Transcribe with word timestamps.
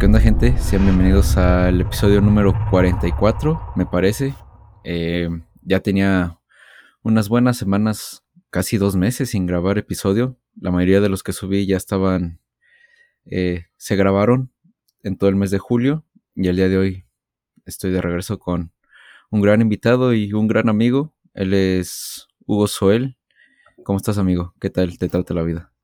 ¿Qué 0.00 0.06
onda 0.06 0.18
gente? 0.18 0.56
Sean 0.56 0.84
bienvenidos 0.84 1.36
al 1.36 1.82
episodio 1.82 2.22
número 2.22 2.54
44, 2.70 3.74
me 3.76 3.84
parece. 3.84 4.34
Eh, 4.82 5.28
ya 5.60 5.80
tenía 5.80 6.40
unas 7.02 7.28
buenas 7.28 7.58
semanas, 7.58 8.24
casi 8.48 8.78
dos 8.78 8.96
meses 8.96 9.28
sin 9.28 9.44
grabar 9.44 9.76
episodio. 9.76 10.38
La 10.58 10.70
mayoría 10.70 11.02
de 11.02 11.10
los 11.10 11.22
que 11.22 11.34
subí 11.34 11.66
ya 11.66 11.76
estaban, 11.76 12.40
eh, 13.26 13.66
se 13.76 13.94
grabaron 13.94 14.50
en 15.02 15.18
todo 15.18 15.28
el 15.28 15.36
mes 15.36 15.50
de 15.50 15.58
julio 15.58 16.06
y 16.34 16.48
el 16.48 16.56
día 16.56 16.70
de 16.70 16.78
hoy 16.78 17.04
estoy 17.66 17.90
de 17.90 18.00
regreso 18.00 18.38
con 18.38 18.72
un 19.30 19.42
gran 19.42 19.60
invitado 19.60 20.14
y 20.14 20.32
un 20.32 20.48
gran 20.48 20.70
amigo. 20.70 21.12
Él 21.34 21.52
es 21.52 22.26
Hugo 22.46 22.68
Soel. 22.68 23.18
¿Cómo 23.84 23.98
estás 23.98 24.16
amigo? 24.16 24.54
¿Qué 24.62 24.70
tal 24.70 24.96
te 24.96 25.10
trata 25.10 25.34
la 25.34 25.42
vida? 25.42 25.74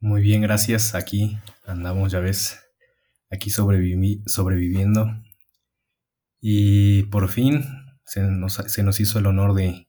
Muy 0.00 0.22
bien, 0.22 0.40
gracias. 0.40 0.94
Aquí 0.94 1.38
andamos, 1.66 2.12
ya 2.12 2.20
ves, 2.20 2.65
aquí 3.30 3.50
sobreviviendo. 3.50 5.06
Y 6.40 7.04
por 7.04 7.28
fin 7.28 7.64
se 8.04 8.22
nos, 8.22 8.54
se 8.54 8.82
nos 8.82 9.00
hizo 9.00 9.18
el 9.18 9.26
honor 9.26 9.54
de, 9.54 9.88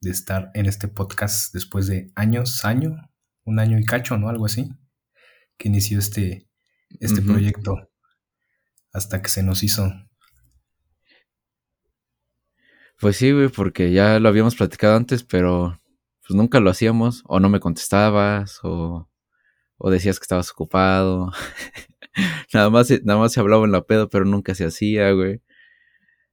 de, 0.00 0.10
estar 0.10 0.50
en 0.54 0.66
este 0.66 0.88
podcast 0.88 1.52
después 1.54 1.86
de 1.86 2.12
años, 2.14 2.64
año, 2.64 2.96
un 3.44 3.58
año 3.58 3.78
y 3.78 3.84
cacho, 3.84 4.18
¿no? 4.18 4.28
Algo 4.28 4.46
así, 4.46 4.68
que 5.56 5.68
inició 5.68 5.98
este, 5.98 6.48
este 7.00 7.22
proyecto 7.22 7.90
hasta 8.92 9.22
que 9.22 9.28
se 9.28 9.42
nos 9.42 9.62
hizo. 9.62 9.90
Pues 13.00 13.16
sí, 13.16 13.32
güey, 13.32 13.48
porque 13.48 13.92
ya 13.92 14.18
lo 14.20 14.28
habíamos 14.28 14.54
platicado 14.54 14.96
antes, 14.96 15.24
pero 15.24 15.80
pues 16.26 16.36
nunca 16.36 16.60
lo 16.60 16.70
hacíamos, 16.70 17.22
o 17.26 17.40
no 17.40 17.48
me 17.48 17.60
contestabas, 17.60 18.60
o, 18.62 19.10
o 19.76 19.90
decías 19.90 20.18
que 20.18 20.24
estabas 20.24 20.50
ocupado. 20.50 21.32
nada 22.52 22.70
más, 22.70 22.90
nada 23.04 23.18
más 23.18 23.32
se 23.32 23.40
hablaba 23.40 23.64
en 23.64 23.72
la 23.72 23.84
pedo, 23.84 24.08
pero 24.08 24.24
nunca 24.24 24.54
se 24.54 24.64
hacía, 24.64 25.10
güey. 25.12 25.40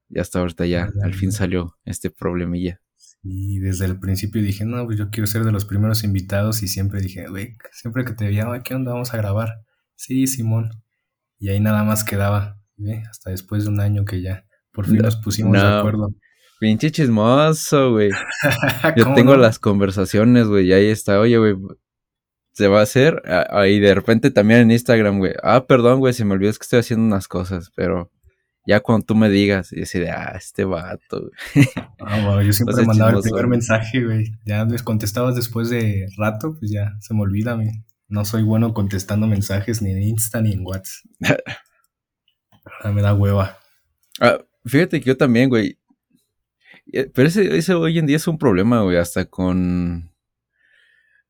Y 0.09 0.19
hasta 0.19 0.39
ahorita 0.39 0.65
ya, 0.65 0.91
al 1.03 1.13
fin 1.13 1.31
salió 1.31 1.77
este 1.85 2.09
problemilla. 2.09 2.81
Y 3.23 3.59
desde 3.59 3.85
el 3.85 3.99
principio 3.99 4.41
dije, 4.41 4.65
no, 4.65 4.83
pues 4.85 4.97
yo 4.97 5.09
quiero 5.09 5.27
ser 5.27 5.43
de 5.43 5.51
los 5.51 5.65
primeros 5.65 6.03
invitados 6.03 6.63
y 6.63 6.67
siempre 6.67 7.01
dije, 7.01 7.27
güey, 7.27 7.55
siempre 7.71 8.03
que 8.03 8.13
te 8.13 8.25
veía, 8.25 8.47
¿qué 8.63 8.73
onda? 8.73 8.93
Vamos 8.93 9.13
a 9.13 9.17
grabar. 9.17 9.61
Sí, 9.95 10.25
Simón. 10.27 10.71
Y 11.37 11.49
ahí 11.49 11.59
nada 11.59 11.83
más 11.83 12.03
quedaba, 12.03 12.59
¿ve? 12.77 13.03
Hasta 13.09 13.29
después 13.29 13.63
de 13.63 13.69
un 13.69 13.79
año 13.79 14.05
que 14.05 14.21
ya 14.21 14.45
por 14.71 14.85
fin 14.85 14.97
nos 14.97 15.17
pusimos 15.17 15.53
de 15.53 15.59
acuerdo. 15.67 16.13
Pinche 16.59 16.91
chismoso, 16.91 17.91
güey. 17.91 18.11
Yo 18.97 19.13
tengo 19.13 19.35
las 19.35 19.59
conversaciones, 19.59 20.47
güey, 20.47 20.67
y 20.67 20.73
ahí 20.73 20.87
está, 20.87 21.19
oye, 21.19 21.37
güey, 21.37 21.55
se 22.53 22.67
va 22.67 22.79
a 22.79 22.83
hacer. 22.83 23.21
Ahí 23.49 23.79
de 23.79 23.95
repente 23.95 24.31
también 24.31 24.61
en 24.61 24.71
Instagram, 24.71 25.19
güey. 25.19 25.33
Ah, 25.43 25.65
perdón, 25.65 25.99
güey, 25.99 26.13
se 26.13 26.25
me 26.25 26.33
olvidó 26.33 26.51
es 26.51 26.59
que 26.59 26.63
estoy 26.63 26.79
haciendo 26.79 27.05
unas 27.05 27.27
cosas, 27.27 27.71
pero 27.75 28.11
ya 28.65 28.79
cuando 28.81 29.05
tú 29.05 29.15
me 29.15 29.29
digas, 29.29 29.73
y 29.73 29.81
así 29.81 29.99
de, 29.99 30.11
ah, 30.11 30.33
este 30.37 30.65
vato, 30.65 31.29
güey. 31.55 31.67
Ah, 31.99 32.23
bueno, 32.25 32.41
yo 32.41 32.53
siempre 32.53 32.85
mandaba 32.85 33.11
el 33.11 33.21
primer 33.21 33.47
mensaje, 33.47 34.03
güey. 34.03 34.31
Ya 34.45 34.65
les 34.65 34.83
contestabas 34.83 35.35
después 35.35 35.69
de 35.69 36.07
rato, 36.17 36.55
pues 36.59 36.71
ya 36.71 36.93
se 36.99 37.13
me 37.13 37.21
olvida, 37.21 37.53
güey. 37.53 37.69
No 38.07 38.25
soy 38.25 38.43
bueno 38.43 38.73
contestando 38.73 39.25
mensajes 39.25 39.81
ni 39.81 39.91
en 39.91 40.01
Insta 40.01 40.41
ni 40.41 40.51
en 40.51 40.65
WhatsApp. 40.65 41.05
ah, 42.83 42.91
me 42.91 43.01
da 43.01 43.13
hueva. 43.13 43.57
Ah, 44.19 44.39
fíjate 44.65 44.99
que 44.99 45.07
yo 45.07 45.17
también, 45.17 45.49
güey. 45.49 45.79
Eh, 46.91 47.09
pero 47.13 47.29
ese, 47.29 47.55
ese 47.57 47.73
hoy 47.73 47.97
en 47.97 48.05
día 48.05 48.17
es 48.17 48.27
un 48.27 48.37
problema, 48.37 48.81
güey, 48.81 48.97
hasta 48.97 49.25
con 49.25 50.10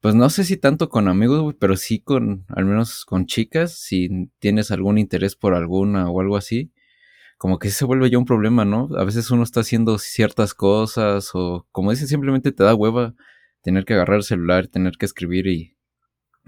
pues 0.02 0.16
no 0.16 0.30
sé 0.30 0.44
si 0.44 0.58
tanto 0.58 0.90
con 0.90 1.08
amigos, 1.08 1.42
güey, 1.42 1.56
pero 1.60 1.78
sí 1.78 2.00
con, 2.00 2.46
al 2.50 2.66
menos 2.66 3.06
con 3.06 3.28
chicas, 3.28 3.74
si 3.76 4.30
tienes 4.40 4.72
algún 4.72 4.98
interés 4.98 5.36
por 5.36 5.54
alguna 5.54 6.10
o 6.10 6.20
algo 6.22 6.38
así, 6.38 6.72
como 7.38 7.60
que 7.60 7.70
se 7.70 7.86
vuelve 7.86 8.10
ya 8.10 8.18
un 8.18 8.26
problema, 8.26 8.66
¿no? 8.66 8.90
A 8.98 9.04
veces 9.04 9.32
uno 9.32 9.44
está 9.44 9.62
haciendo 9.62 10.00
ciertas 10.00 10.54
cosas 10.56 11.32
o, 11.34 11.68
como 11.72 11.92
dice, 11.92 12.08
simplemente 12.08 12.52
te 12.52 12.64
da 12.64 12.76
hueva 12.76 13.14
tener 13.62 13.86
que 13.86 13.94
agarrar 13.94 14.18
el 14.18 14.24
celular, 14.24 14.68
tener 14.68 14.94
que 14.98 15.06
escribir 15.06 15.48
y 15.48 15.76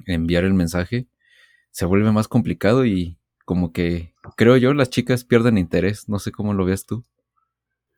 enviar 0.07 0.43
el 0.43 0.53
mensaje. 0.53 1.07
Se 1.71 1.85
vuelve 1.85 2.11
más 2.11 2.27
complicado 2.27 2.85
y 2.85 3.17
como 3.45 3.71
que, 3.71 4.13
creo 4.35 4.57
yo, 4.57 4.73
las 4.73 4.89
chicas 4.89 5.23
pierden 5.25 5.57
interés. 5.57 6.09
No 6.09 6.19
sé 6.19 6.31
cómo 6.31 6.53
lo 6.53 6.65
veas 6.65 6.85
tú. 6.85 7.05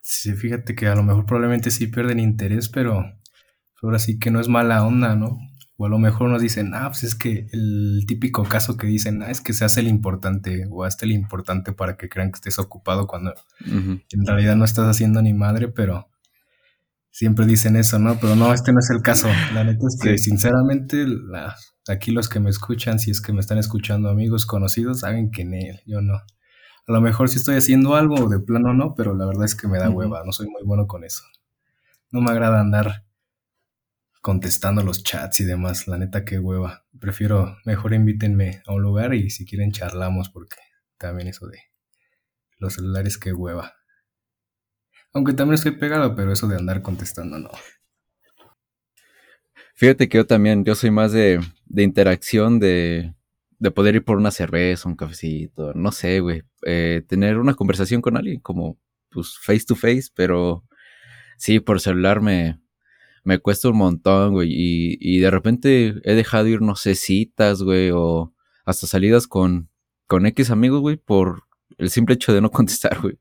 Sí, 0.02 0.34
fíjate 0.34 0.76
que 0.76 0.88
a 0.88 0.96
lo 0.96 1.04
mejor 1.04 1.26
probablemente 1.26 1.72
sí 1.72 1.88
pierden 1.88 2.20
interés, 2.20 2.70
pero 2.70 3.06
ahora 3.86 4.00
sí 4.00 4.20
que 4.20 4.32
no 4.32 4.40
es 4.40 4.48
mala 4.48 4.86
onda, 4.86 5.16
¿no? 5.16 5.38
O 5.78 5.86
a 5.86 5.90
lo 5.90 6.00
mejor 6.00 6.30
nos 6.30 6.42
dicen, 6.42 6.74
ah, 6.74 6.88
pues 6.88 7.04
es 7.04 7.16
que 7.16 7.48
el 7.52 8.06
típico 8.08 8.44
caso 8.44 8.78
que 8.78 8.88
dicen, 8.88 9.22
ah, 9.24 9.30
es 9.30 9.42
que 9.42 9.54
se 9.54 9.66
hace 9.66 9.82
el 9.82 9.88
importante 9.88 10.68
o 10.72 10.84
hazte 10.84 11.06
el 11.06 11.12
importante 11.12 11.74
para 11.74 11.98
que 11.98 12.08
crean 12.08 12.32
que 12.32 12.38
estés 12.38 12.60
ocupado 12.60 13.08
cuando 13.08 13.34
en 13.66 14.26
realidad 14.26 14.56
no 14.56 14.64
estás 14.64 14.88
haciendo 14.88 15.22
ni 15.22 15.34
madre, 15.34 15.68
pero 15.68 16.10
siempre 17.12 17.46
dicen 17.46 17.76
eso, 17.76 18.00
¿no? 18.00 18.18
Pero 18.20 18.36
no, 18.36 18.54
este 18.54 18.72
no 18.72 18.80
es 18.80 18.90
el 18.90 19.02
caso. 19.02 19.28
La 19.54 19.64
neta 19.64 19.86
es 19.88 20.00
que 20.02 20.18
sinceramente 20.18 21.06
aquí 21.88 22.12
los 22.12 22.30
que 22.30 22.40
me 22.40 22.50
escuchan, 22.50 23.00
si 23.00 23.12
es 23.12 23.22
que 23.22 23.34
me 23.34 23.40
están 23.40 23.58
escuchando 23.58 24.10
amigos 24.10 24.46
conocidos, 24.46 25.02
saben 25.02 25.32
que 25.32 25.42
en 25.42 25.54
él, 25.54 25.82
yo 25.86 26.02
no. 26.02 26.16
A 26.16 26.92
lo 26.92 27.02
mejor 27.02 27.30
sí 27.30 27.38
estoy 27.38 27.56
haciendo 27.56 27.96
algo 27.96 28.30
de 28.30 28.40
plano 28.40 28.74
no, 28.74 28.96
pero 28.96 29.16
la 29.16 29.26
verdad 29.26 29.46
es 29.46 29.56
que 29.56 29.68
me 29.68 29.80
da 29.80 29.90
hueva, 29.90 30.24
no 30.26 30.32
soy 30.32 30.48
muy 30.48 30.64
bueno 30.64 30.88
con 30.88 31.04
eso. 31.04 31.24
No 32.12 32.22
me 32.22 32.32
agrada 32.32 32.60
andar 32.60 33.05
contestando 34.26 34.82
los 34.82 35.04
chats 35.04 35.42
y 35.42 35.46
demás. 35.46 35.88
La 35.88 36.00
neta, 36.00 36.26
qué 36.26 36.40
hueva. 36.40 36.84
Prefiero, 37.00 37.60
mejor 37.64 37.94
invítenme 37.94 38.64
a 38.66 38.74
un 38.74 38.82
lugar 38.82 39.14
y 39.14 39.30
si 39.30 39.46
quieren 39.46 39.72
charlamos 39.72 40.32
porque 40.32 40.58
también 40.98 41.28
eso 41.28 41.46
de 41.46 41.60
los 42.58 42.74
celulares, 42.74 43.20
qué 43.20 43.34
hueva. 43.34 43.76
Aunque 45.14 45.34
también 45.34 45.54
estoy 45.54 45.74
pegado, 45.74 46.16
pero 46.16 46.34
eso 46.34 46.48
de 46.48 46.56
andar 46.56 46.82
contestando 46.82 47.38
no. 47.38 47.52
Fíjate 49.76 50.10
que 50.10 50.18
yo 50.18 50.26
también, 50.26 50.66
yo 50.66 50.74
soy 50.74 50.90
más 50.90 51.12
de, 51.12 51.40
de 51.68 51.84
interacción, 51.84 52.58
de, 52.60 53.14
de 53.60 53.70
poder 53.70 53.94
ir 53.94 54.06
por 54.06 54.18
una 54.18 54.32
cerveza, 54.32 54.90
un 54.90 54.96
cafecito, 54.96 55.76
no 55.76 55.92
sé, 55.92 56.20
güey. 56.20 56.42
Eh, 56.66 57.04
tener 57.08 57.38
una 57.38 57.54
conversación 57.54 58.02
con 58.02 58.18
alguien 58.18 58.40
como, 58.40 58.80
pues, 59.12 59.38
face 59.40 59.66
to 59.68 59.76
face, 59.76 60.08
pero 60.16 60.66
sí, 61.38 61.60
por 61.60 61.80
celular 61.80 62.22
me, 62.22 62.60
me 63.26 63.40
cuesta 63.40 63.70
un 63.70 63.78
montón, 63.78 64.34
güey. 64.34 64.50
Y, 64.52 64.98
y 65.02 65.20
de 65.20 65.32
repente 65.32 65.96
he 66.04 66.14
dejado 66.14 66.48
ir, 66.48 66.62
no 66.62 66.76
sé, 66.76 66.96
citas, 66.96 67.62
güey, 67.64 67.92
o 67.94 68.34
hasta 68.66 68.88
salidas 68.88 69.28
con, 69.28 69.70
con 70.08 70.26
X 70.28 70.52
amigos, 70.52 70.82
güey, 70.82 70.98
por 70.98 71.44
el 71.78 71.90
simple 71.90 72.16
hecho 72.16 72.34
de 72.34 72.42
no 72.42 72.52
contestar, 72.52 73.02
güey. 73.02 73.18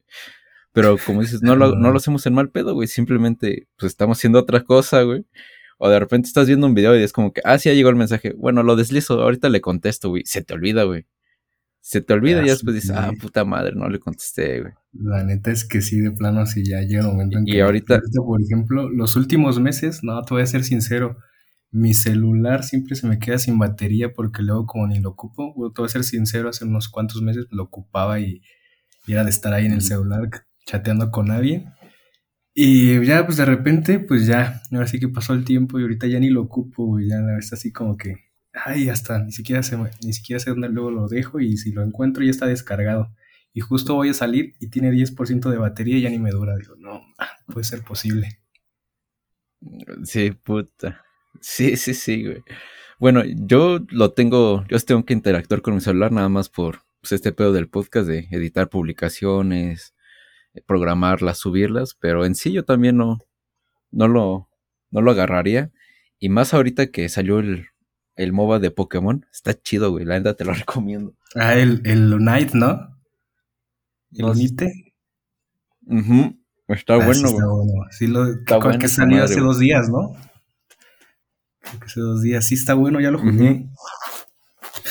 Pero 0.72 0.96
como 1.04 1.22
dices, 1.22 1.42
no 1.42 1.56
lo, 1.56 1.74
no 1.76 1.90
lo 1.90 1.96
hacemos 1.96 2.26
en 2.26 2.34
mal 2.34 2.50
pedo, 2.50 2.74
güey. 2.74 2.88
Simplemente, 2.88 3.68
pues 3.76 3.92
estamos 3.92 4.18
haciendo 4.18 4.40
otra 4.40 4.62
cosa, 4.64 5.02
güey. 5.02 5.24
O 5.78 5.88
de 5.88 5.98
repente 5.98 6.28
estás 6.28 6.46
viendo 6.46 6.66
un 6.66 6.74
video 6.74 6.96
y 6.98 7.02
es 7.02 7.12
como 7.12 7.32
que, 7.32 7.40
ah, 7.44 7.58
sí, 7.58 7.68
ya 7.68 7.74
llegó 7.74 7.90
el 7.90 7.96
mensaje. 7.96 8.32
Bueno, 8.36 8.62
lo 8.62 8.76
deslizo, 8.76 9.22
ahorita 9.22 9.48
le 9.48 9.60
contesto, 9.60 10.10
güey. 10.10 10.24
Se 10.26 10.42
te 10.42 10.54
olvida, 10.54 10.84
güey 10.84 11.06
se 11.84 12.00
te 12.00 12.14
olvida 12.14 12.42
y 12.42 12.48
después 12.48 12.74
dices, 12.74 12.92
ah, 12.92 13.12
puta 13.20 13.44
madre, 13.44 13.74
no 13.76 13.90
le 13.90 14.00
contesté, 14.00 14.62
güey. 14.62 14.72
La 14.94 15.22
neta 15.22 15.50
es 15.50 15.66
que 15.66 15.82
sí, 15.82 16.00
de 16.00 16.12
plano, 16.12 16.40
así 16.40 16.64
ya 16.64 16.80
llega 16.80 17.02
un 17.02 17.12
momento 17.12 17.36
en 17.36 17.44
que. 17.44 17.56
Y 17.56 17.60
ahorita. 17.60 18.00
Por 18.24 18.40
ejemplo, 18.40 18.88
los 18.88 19.16
últimos 19.16 19.60
meses, 19.60 20.02
no, 20.02 20.22
te 20.22 20.32
voy 20.32 20.42
a 20.42 20.46
ser 20.46 20.64
sincero. 20.64 21.18
Mi 21.70 21.92
celular 21.92 22.64
siempre 22.64 22.96
se 22.96 23.06
me 23.06 23.18
queda 23.18 23.36
sin 23.36 23.58
batería 23.58 24.14
porque 24.14 24.42
luego, 24.42 24.64
como 24.64 24.86
ni 24.86 24.98
lo 24.98 25.10
ocupo, 25.10 25.52
te 25.74 25.82
voy 25.82 25.86
a 25.86 25.90
ser 25.90 26.04
sincero, 26.04 26.48
hace 26.48 26.64
unos 26.64 26.88
cuantos 26.88 27.20
meses 27.20 27.48
lo 27.50 27.64
ocupaba 27.64 28.18
y, 28.18 28.40
era 29.06 29.22
de 29.22 29.28
estar 29.28 29.52
ahí 29.52 29.66
en 29.66 29.72
el 29.72 29.82
celular 29.82 30.30
chateando 30.64 31.10
con 31.10 31.30
alguien. 31.30 31.66
Y 32.54 33.04
ya, 33.04 33.26
pues 33.26 33.36
de 33.36 33.44
repente, 33.44 33.98
pues 33.98 34.26
ya, 34.26 34.62
ahora 34.72 34.86
sí 34.86 34.98
que 34.98 35.08
pasó 35.08 35.34
el 35.34 35.44
tiempo 35.44 35.78
y 35.78 35.82
ahorita 35.82 36.06
ya 36.06 36.18
ni 36.18 36.30
lo 36.30 36.40
ocupo, 36.40 36.86
güey. 36.86 37.08
Ya 37.10 37.18
está 37.38 37.56
así 37.56 37.72
como 37.72 37.98
que 37.98 38.23
ay, 38.54 38.86
ya 38.86 38.92
está, 38.92 39.22
ni 39.22 39.32
siquiera 39.32 39.62
sé, 39.62 39.76
ni 40.02 40.12
siquiera 40.12 40.40
sé 40.40 40.50
dónde 40.50 40.68
luego 40.68 40.90
lo 40.90 41.08
dejo 41.08 41.40
y 41.40 41.56
si 41.56 41.72
lo 41.72 41.82
encuentro 41.82 42.22
ya 42.22 42.30
está 42.30 42.46
descargado. 42.46 43.12
Y 43.52 43.60
justo 43.60 43.94
voy 43.94 44.08
a 44.08 44.14
salir 44.14 44.54
y 44.60 44.68
tiene 44.68 44.90
10% 44.90 45.50
de 45.50 45.58
batería 45.58 45.98
y 45.98 46.02
ya 46.02 46.10
ni 46.10 46.18
me 46.18 46.30
dura. 46.30 46.56
Digo, 46.56 46.74
no, 46.76 47.02
puede 47.46 47.64
ser 47.64 47.82
posible. 47.82 48.40
Sí, 50.02 50.32
puta. 50.32 51.04
Sí, 51.40 51.76
sí, 51.76 51.94
sí, 51.94 52.24
güey. 52.24 52.42
Bueno, 52.98 53.22
yo 53.24 53.80
lo 53.90 54.12
tengo, 54.12 54.64
yo 54.68 54.78
tengo 54.80 55.04
que 55.04 55.14
interactuar 55.14 55.62
con 55.62 55.74
mi 55.74 55.80
celular 55.80 56.12
nada 56.12 56.28
más 56.28 56.48
por 56.48 56.82
pues, 57.00 57.12
este 57.12 57.32
pedo 57.32 57.52
del 57.52 57.68
podcast 57.68 58.08
de 58.08 58.28
editar 58.30 58.68
publicaciones, 58.68 59.94
programarlas, 60.66 61.38
subirlas, 61.38 61.94
pero 61.94 62.24
en 62.24 62.34
sí 62.34 62.52
yo 62.52 62.64
también 62.64 62.96
no, 62.96 63.18
no 63.90 64.08
lo, 64.08 64.48
no 64.90 65.00
lo 65.00 65.10
agarraría. 65.10 65.70
Y 66.18 66.28
más 66.28 66.54
ahorita 66.54 66.86
que 66.86 67.08
salió 67.08 67.40
el, 67.40 67.68
el 68.16 68.32
MOBA 68.32 68.58
de 68.58 68.70
Pokémon. 68.70 69.26
Está 69.32 69.54
chido, 69.54 69.90
güey. 69.90 70.04
La 70.04 70.18
neta 70.18 70.34
te 70.34 70.44
lo 70.44 70.52
recomiendo. 70.54 71.14
Ah, 71.34 71.54
el, 71.54 71.82
el 71.84 72.12
Unite, 72.12 72.56
¿no? 72.56 72.96
¿El 74.12 74.24
Unite? 74.24 74.94
Está 76.68 76.94
ah, 76.94 76.96
bueno, 76.96 77.14
sí 77.14 77.24
está 77.24 77.46
bueno. 77.46 77.72
Sí, 77.90 78.06
lo 78.06 78.26
está 78.26 78.56
bueno, 78.58 78.78
que 78.78 78.88
salió 78.88 79.22
hace 79.22 79.40
dos 79.40 79.58
días, 79.58 79.90
¿no? 79.90 80.14
Creo 81.60 81.78
que 81.78 81.86
hace 81.86 82.00
dos 82.00 82.22
días. 82.22 82.46
Sí, 82.46 82.54
está 82.54 82.74
bueno, 82.74 83.00
ya 83.00 83.10
lo 83.10 83.18
jugué. 83.18 83.66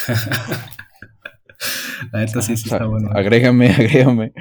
La 2.11 2.19
neta 2.19 2.41
sí, 2.41 2.57
sí 2.57 2.65
está 2.69 2.85
bueno. 2.85 3.09
Agrégame, 3.13 3.69
agrégame. 3.73 4.33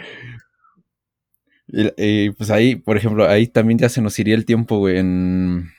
Y, 1.68 2.30
pues 2.32 2.50
ahí, 2.50 2.76
por 2.76 2.98
ejemplo, 2.98 3.26
ahí 3.26 3.46
también 3.46 3.78
ya 3.78 3.88
se 3.88 4.02
nos 4.02 4.18
iría 4.18 4.34
el 4.34 4.44
tiempo, 4.44 4.78
güey, 4.78 4.98
en. 4.98 5.70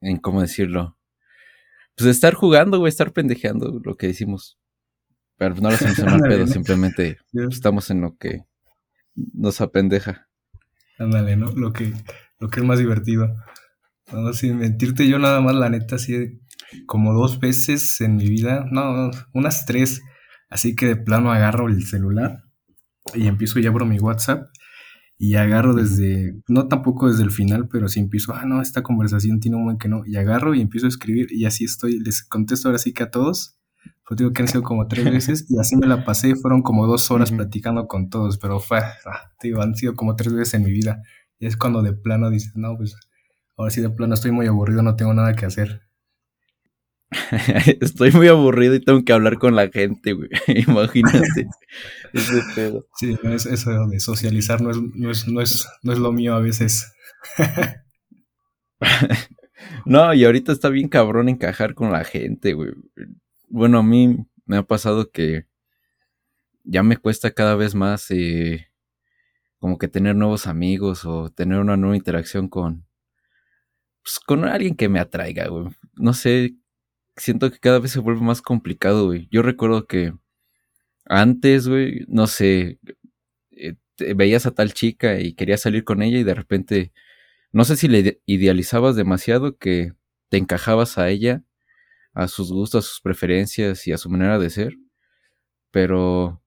En 0.00 0.16
cómo 0.16 0.40
decirlo. 0.40 0.96
Pues 1.96 2.08
estar 2.08 2.34
jugando, 2.34 2.78
güey, 2.78 2.90
estar 2.90 3.12
pendejeando, 3.12 3.80
lo 3.84 3.96
que 3.96 4.08
decimos. 4.08 4.58
Pero 5.36 5.54
no 5.56 5.68
lo 5.68 5.74
hacemos 5.74 5.98
en 5.98 6.06
mal 6.06 6.20
pedo, 6.22 6.46
simplemente 6.46 7.18
estamos 7.50 7.90
en 7.90 8.00
lo 8.00 8.16
que 8.16 8.44
nos 9.14 9.60
apendeja. 9.60 10.28
Ándale, 10.98 11.36
¿no? 11.36 11.46
Lo 11.52 11.72
que, 11.72 11.92
lo 12.38 12.48
que 12.48 12.60
es 12.60 12.66
más 12.66 12.78
divertido. 12.78 13.34
No, 14.12 14.32
sin 14.32 14.58
mentirte, 14.58 15.08
yo 15.08 15.18
nada 15.18 15.40
más, 15.40 15.54
la 15.54 15.70
neta, 15.70 15.96
así 15.96 16.40
como 16.86 17.12
dos 17.12 17.40
veces 17.40 18.00
en 18.00 18.16
mi 18.16 18.28
vida, 18.28 18.66
no, 18.70 19.10
unas 19.32 19.66
tres. 19.66 20.02
Así 20.48 20.76
que 20.76 20.86
de 20.86 20.96
plano 20.96 21.32
agarro 21.32 21.68
el 21.68 21.84
celular 21.86 22.44
y 23.14 23.26
empiezo 23.26 23.58
ya 23.58 23.72
por 23.72 23.86
mi 23.86 23.98
WhatsApp 23.98 24.51
y 25.22 25.36
agarro 25.36 25.72
desde, 25.72 26.34
no 26.48 26.66
tampoco 26.66 27.08
desde 27.08 27.22
el 27.22 27.30
final, 27.30 27.68
pero 27.68 27.86
sí 27.86 28.00
empiezo, 28.00 28.34
ah, 28.34 28.44
no, 28.44 28.60
esta 28.60 28.82
conversación 28.82 29.38
tiene 29.38 29.56
un 29.56 29.66
buen 29.66 29.78
que 29.78 29.88
no, 29.88 30.02
y 30.04 30.16
agarro 30.16 30.52
y 30.52 30.60
empiezo 30.60 30.86
a 30.86 30.88
escribir 30.88 31.28
y 31.30 31.44
así 31.44 31.62
estoy, 31.62 32.00
les 32.00 32.24
contesto 32.24 32.66
ahora 32.66 32.80
sí 32.80 32.92
que 32.92 33.04
a 33.04 33.10
todos, 33.12 33.56
pues 34.04 34.18
digo 34.18 34.32
que 34.32 34.42
han 34.42 34.48
sido 34.48 34.64
como 34.64 34.88
tres 34.88 35.04
veces 35.12 35.46
y 35.48 35.60
así 35.60 35.76
me 35.76 35.86
la 35.86 36.04
pasé, 36.04 36.34
fueron 36.34 36.62
como 36.62 36.88
dos 36.88 37.08
horas 37.12 37.30
platicando 37.30 37.86
con 37.86 38.10
todos, 38.10 38.36
pero 38.36 38.58
fue, 38.58 38.78
ah, 38.78 39.30
digo, 39.40 39.62
han 39.62 39.76
sido 39.76 39.94
como 39.94 40.16
tres 40.16 40.32
veces 40.34 40.54
en 40.54 40.64
mi 40.64 40.72
vida, 40.72 41.04
y 41.38 41.46
es 41.46 41.56
cuando 41.56 41.82
de 41.82 41.92
plano 41.92 42.28
dices, 42.28 42.56
no, 42.56 42.76
pues 42.76 42.96
ahora 43.56 43.70
sí 43.70 43.80
de 43.80 43.90
plano 43.90 44.14
estoy 44.14 44.32
muy 44.32 44.48
aburrido, 44.48 44.82
no 44.82 44.96
tengo 44.96 45.14
nada 45.14 45.34
que 45.34 45.46
hacer. 45.46 45.82
Estoy 47.80 48.10
muy 48.12 48.28
aburrido 48.28 48.74
y 48.74 48.80
tengo 48.80 49.04
que 49.04 49.12
hablar 49.12 49.38
con 49.38 49.54
la 49.54 49.68
gente, 49.68 50.12
güey. 50.12 50.28
Imagínate. 50.68 51.48
ese 52.12 52.42
pedo. 52.54 52.86
Sí, 52.96 53.16
eso 53.50 53.86
de 53.86 54.00
socializar 54.00 54.60
no 54.60 54.70
es, 54.70 54.76
no 54.76 55.10
es, 55.10 55.28
no 55.28 55.40
es, 55.40 55.68
no 55.82 55.92
es 55.92 55.98
lo 55.98 56.12
mío 56.12 56.34
a 56.34 56.40
veces. 56.40 56.92
no, 59.84 60.12
y 60.14 60.24
ahorita 60.24 60.52
está 60.52 60.68
bien 60.68 60.88
cabrón 60.88 61.28
encajar 61.28 61.74
con 61.74 61.92
la 61.92 62.04
gente, 62.04 62.54
güey. 62.54 62.70
Bueno, 63.48 63.78
a 63.78 63.82
mí 63.82 64.16
me 64.46 64.56
ha 64.56 64.62
pasado 64.62 65.10
que 65.10 65.46
ya 66.64 66.82
me 66.82 66.96
cuesta 66.96 67.32
cada 67.32 67.54
vez 67.54 67.74
más 67.74 68.10
eh, 68.10 68.68
como 69.58 69.78
que 69.78 69.88
tener 69.88 70.16
nuevos 70.16 70.46
amigos 70.46 71.04
o 71.04 71.30
tener 71.30 71.58
una 71.58 71.76
nueva 71.76 71.96
interacción 71.96 72.48
con, 72.48 72.86
pues, 74.02 74.18
con 74.20 74.44
alguien 74.44 74.74
que 74.74 74.88
me 74.88 75.00
atraiga, 75.00 75.48
güey. 75.48 75.66
No 75.94 76.14
sé, 76.14 76.56
siento 77.16 77.50
que 77.50 77.58
cada 77.58 77.78
vez 77.78 77.92
se 77.92 78.00
vuelve 78.00 78.22
más 78.22 78.42
complicado, 78.42 79.06
güey. 79.06 79.28
Yo 79.30 79.42
recuerdo 79.42 79.86
que 79.86 80.14
antes, 81.06 81.68
güey, 81.68 82.04
no 82.08 82.26
sé, 82.26 82.78
eh, 83.52 83.76
veías 84.14 84.46
a 84.46 84.52
tal 84.52 84.72
chica 84.74 85.20
y 85.20 85.34
querías 85.34 85.62
salir 85.62 85.84
con 85.84 86.02
ella 86.02 86.18
y 86.18 86.24
de 86.24 86.34
repente, 86.34 86.92
no 87.52 87.64
sé 87.64 87.76
si 87.76 87.88
le 87.88 88.20
idealizabas 88.26 88.96
demasiado 88.96 89.58
que 89.58 89.92
te 90.28 90.38
encajabas 90.38 90.98
a 90.98 91.10
ella, 91.10 91.44
a 92.14 92.28
sus 92.28 92.52
gustos, 92.52 92.86
a 92.86 92.88
sus 92.88 93.00
preferencias 93.00 93.86
y 93.86 93.92
a 93.92 93.98
su 93.98 94.10
manera 94.10 94.38
de 94.38 94.50
ser. 94.50 94.74
Pero, 95.70 96.42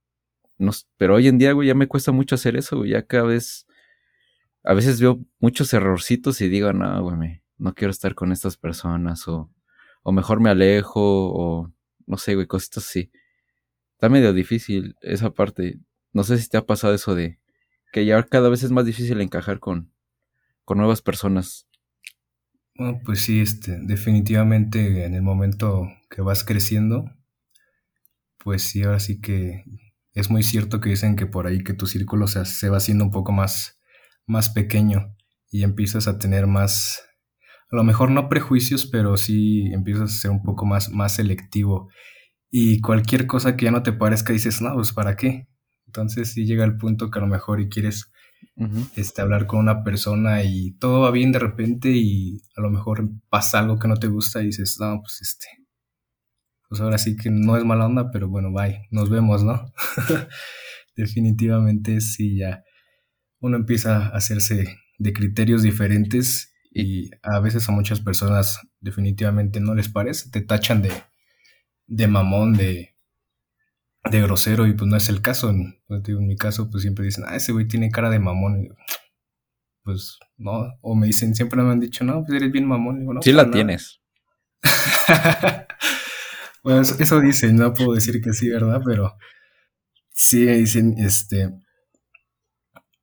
no, 0.57 0.71
pero 0.97 1.15
hoy 1.15 1.27
en 1.27 1.38
día, 1.38 1.53
güey, 1.53 1.67
ya 1.67 1.75
me 1.75 1.88
cuesta 1.88 2.12
mucho 2.12 2.35
hacer 2.35 2.56
eso, 2.57 2.77
güey. 2.77 2.91
Ya 2.91 3.06
cada 3.06 3.23
vez, 3.25 3.67
a 4.63 4.73
veces 4.73 5.01
veo 5.01 5.23
muchos 5.39 5.73
errorcitos 5.73 6.41
y 6.41 6.50
digo, 6.50 6.73
no, 6.73 7.03
güey, 7.03 7.41
no 7.57 7.73
quiero 7.73 7.91
estar 7.91 8.15
con 8.15 8.31
estas 8.31 8.57
personas 8.57 9.27
o 9.27 9.50
o 10.07 10.12
mejor 10.12 10.40
me 10.40 10.52
alejo, 10.52 11.02
o 11.02 11.74
no 12.06 12.18
sé, 12.18 12.36
güey, 12.36 12.46
cositas 12.46 12.86
así. 12.86 13.12
Está 13.94 14.07
medio 14.07 14.34
difícil 14.34 14.96
esa 15.02 15.31
parte. 15.31 15.80
No 16.13 16.24
sé 16.24 16.38
si 16.38 16.48
te 16.48 16.57
ha 16.57 16.66
pasado 16.66 16.94
eso 16.94 17.16
de 17.16 17.40
que 17.92 18.06
ya 18.06 18.22
cada 18.22 18.50
vez 18.50 18.62
es 18.62 18.69
más 18.69 18.86
difícil 18.86 19.19
encajar 19.19 19.60
con, 19.60 19.92
con 20.63 20.78
nuevas 20.78 21.02
personas. 21.02 21.68
Bueno, 22.75 23.02
pues 23.04 23.22
sí, 23.22 23.40
este, 23.40 23.80
definitivamente 23.81 25.06
en 25.06 25.16
el 25.16 25.24
momento 25.24 25.88
que 26.12 26.22
vas 26.22 26.44
creciendo, 26.44 27.10
pues 28.38 28.62
sí, 28.62 28.84
ahora 28.84 29.00
sí 29.00 29.19
que 29.19 29.63
es 30.13 30.30
muy 30.30 30.44
cierto 30.44 30.81
que 30.81 30.92
dicen 30.92 31.16
que 31.16 31.25
por 31.25 31.48
ahí 31.48 31.63
que 31.63 31.74
tu 31.74 31.88
círculo 31.88 32.28
se, 32.28 32.46
se 32.46 32.69
va 32.69 32.78
haciendo 32.78 33.06
un 33.06 33.12
poco 33.12 33.31
más, 33.31 33.80
más 34.28 34.51
pequeño 34.51 35.16
y 35.50 35.63
empiezas 35.63 36.08
a 36.08 36.19
tener 36.19 36.46
más, 36.46 37.01
a 37.71 37.75
lo 37.75 37.83
mejor 37.83 38.12
no 38.12 38.29
prejuicios, 38.29 38.85
pero 38.85 39.17
sí 39.17 39.67
empiezas 39.73 40.12
a 40.12 40.21
ser 40.21 40.31
un 40.31 40.44
poco 40.44 40.65
más, 40.65 40.89
más 40.89 41.15
selectivo. 41.15 41.89
Y 42.50 42.79
cualquier 42.81 43.27
cosa 43.27 43.57
que 43.57 43.65
ya 43.65 43.71
no 43.71 43.83
te 43.83 43.94
parezca, 43.94 44.33
dices, 44.33 44.62
no, 44.62 44.73
pues 44.75 44.94
¿para 44.94 45.15
qué? 45.15 45.47
Entonces 45.88 46.33
sí 46.33 46.45
llega 46.45 46.63
el 46.65 46.77
punto 46.77 47.09
que 47.09 47.19
a 47.19 47.21
lo 47.21 47.27
mejor 47.27 47.59
y 47.59 47.69
quieres 47.69 48.12
este, 48.95 49.21
hablar 49.21 49.47
con 49.47 49.59
una 49.59 49.83
persona 49.83 50.44
y 50.44 50.73
todo 50.77 51.01
va 51.01 51.12
bien 51.12 51.31
de 51.31 51.39
repente 51.39 51.91
y 51.91 52.41
a 52.56 52.62
lo 52.62 52.69
mejor 52.69 53.09
pasa 53.29 53.59
algo 53.59 53.79
que 53.79 53.88
no 53.88 53.97
te 53.97 54.07
gusta 54.07 54.41
y 54.41 54.47
dices, 54.47 54.77
no, 54.79 55.01
pues 55.01 55.21
este, 55.21 55.47
pues 56.69 56.81
ahora 56.81 56.97
sí 56.97 57.15
que 57.17 57.29
no 57.29 57.57
es 57.57 57.65
mala 57.65 57.85
onda, 57.85 58.12
pero 58.12 58.29
bueno, 58.29 58.51
bye, 58.51 58.88
nos 58.91 59.09
vemos, 59.09 59.44
¿no? 59.44 59.73
Definitivamente 60.95 62.00
sí, 62.01 62.38
ya 62.38 62.63
uno 63.39 63.57
empieza 63.57 64.07
a 64.07 64.09
hacerse 64.09 64.77
de 64.97 65.13
criterios 65.13 65.62
diferentes 65.62 66.55
y 66.77 67.10
a 67.24 67.39
veces 67.39 67.69
a 67.69 67.72
muchas 67.72 68.01
personas 68.01 68.60
definitivamente 68.81 69.62
no 69.62 69.75
les 69.75 69.88
parece, 69.88 70.30
te 70.30 70.42
tachan 70.42 70.81
de, 70.81 70.92
de 71.88 72.07
mamón, 72.07 72.51
de, 72.51 72.98
de 74.12 74.22
grosero 74.22 74.68
y 74.68 74.74
pues 74.74 74.92
no 74.92 74.98
es 74.98 75.07
el 75.07 75.22
caso. 75.22 75.50
En, 75.50 75.80
pues, 75.88 76.01
en 76.10 76.27
mi 76.27 76.36
caso 76.36 76.69
pues 76.69 76.81
siempre 76.81 77.06
dicen, 77.06 77.24
ah, 77.27 77.38
ese 77.38 77.54
güey 77.54 77.66
tiene 77.66 77.92
cara 77.92 78.10
de 78.10 78.19
mamón. 78.19 78.75
pues 79.83 80.19
no, 80.36 80.77
o 80.81 80.95
me 80.95 81.07
dicen, 81.07 81.33
siempre 81.33 81.63
me 81.63 81.72
han 81.72 81.80
dicho, 81.80 82.04
no, 82.04 82.25
pues 82.25 82.42
eres 82.42 82.51
bien 82.51 82.68
mamón. 82.68 83.00
Digo, 83.00 83.13
no, 83.13 83.22
sí 83.22 83.31
la 83.31 83.50
tienes. 83.50 84.01
bueno, 86.62 86.81
eso, 86.81 86.98
eso, 87.00 87.22
dicen, 87.22 87.56
no 87.56 87.74
puedo 87.74 87.94
decir 87.94 88.22
que 88.22 88.33
sí, 88.33 88.50
¿verdad? 88.50 88.81
Pero 88.83 89.16
sí 90.10 90.45
dicen, 90.45 90.95
este, 90.98 91.54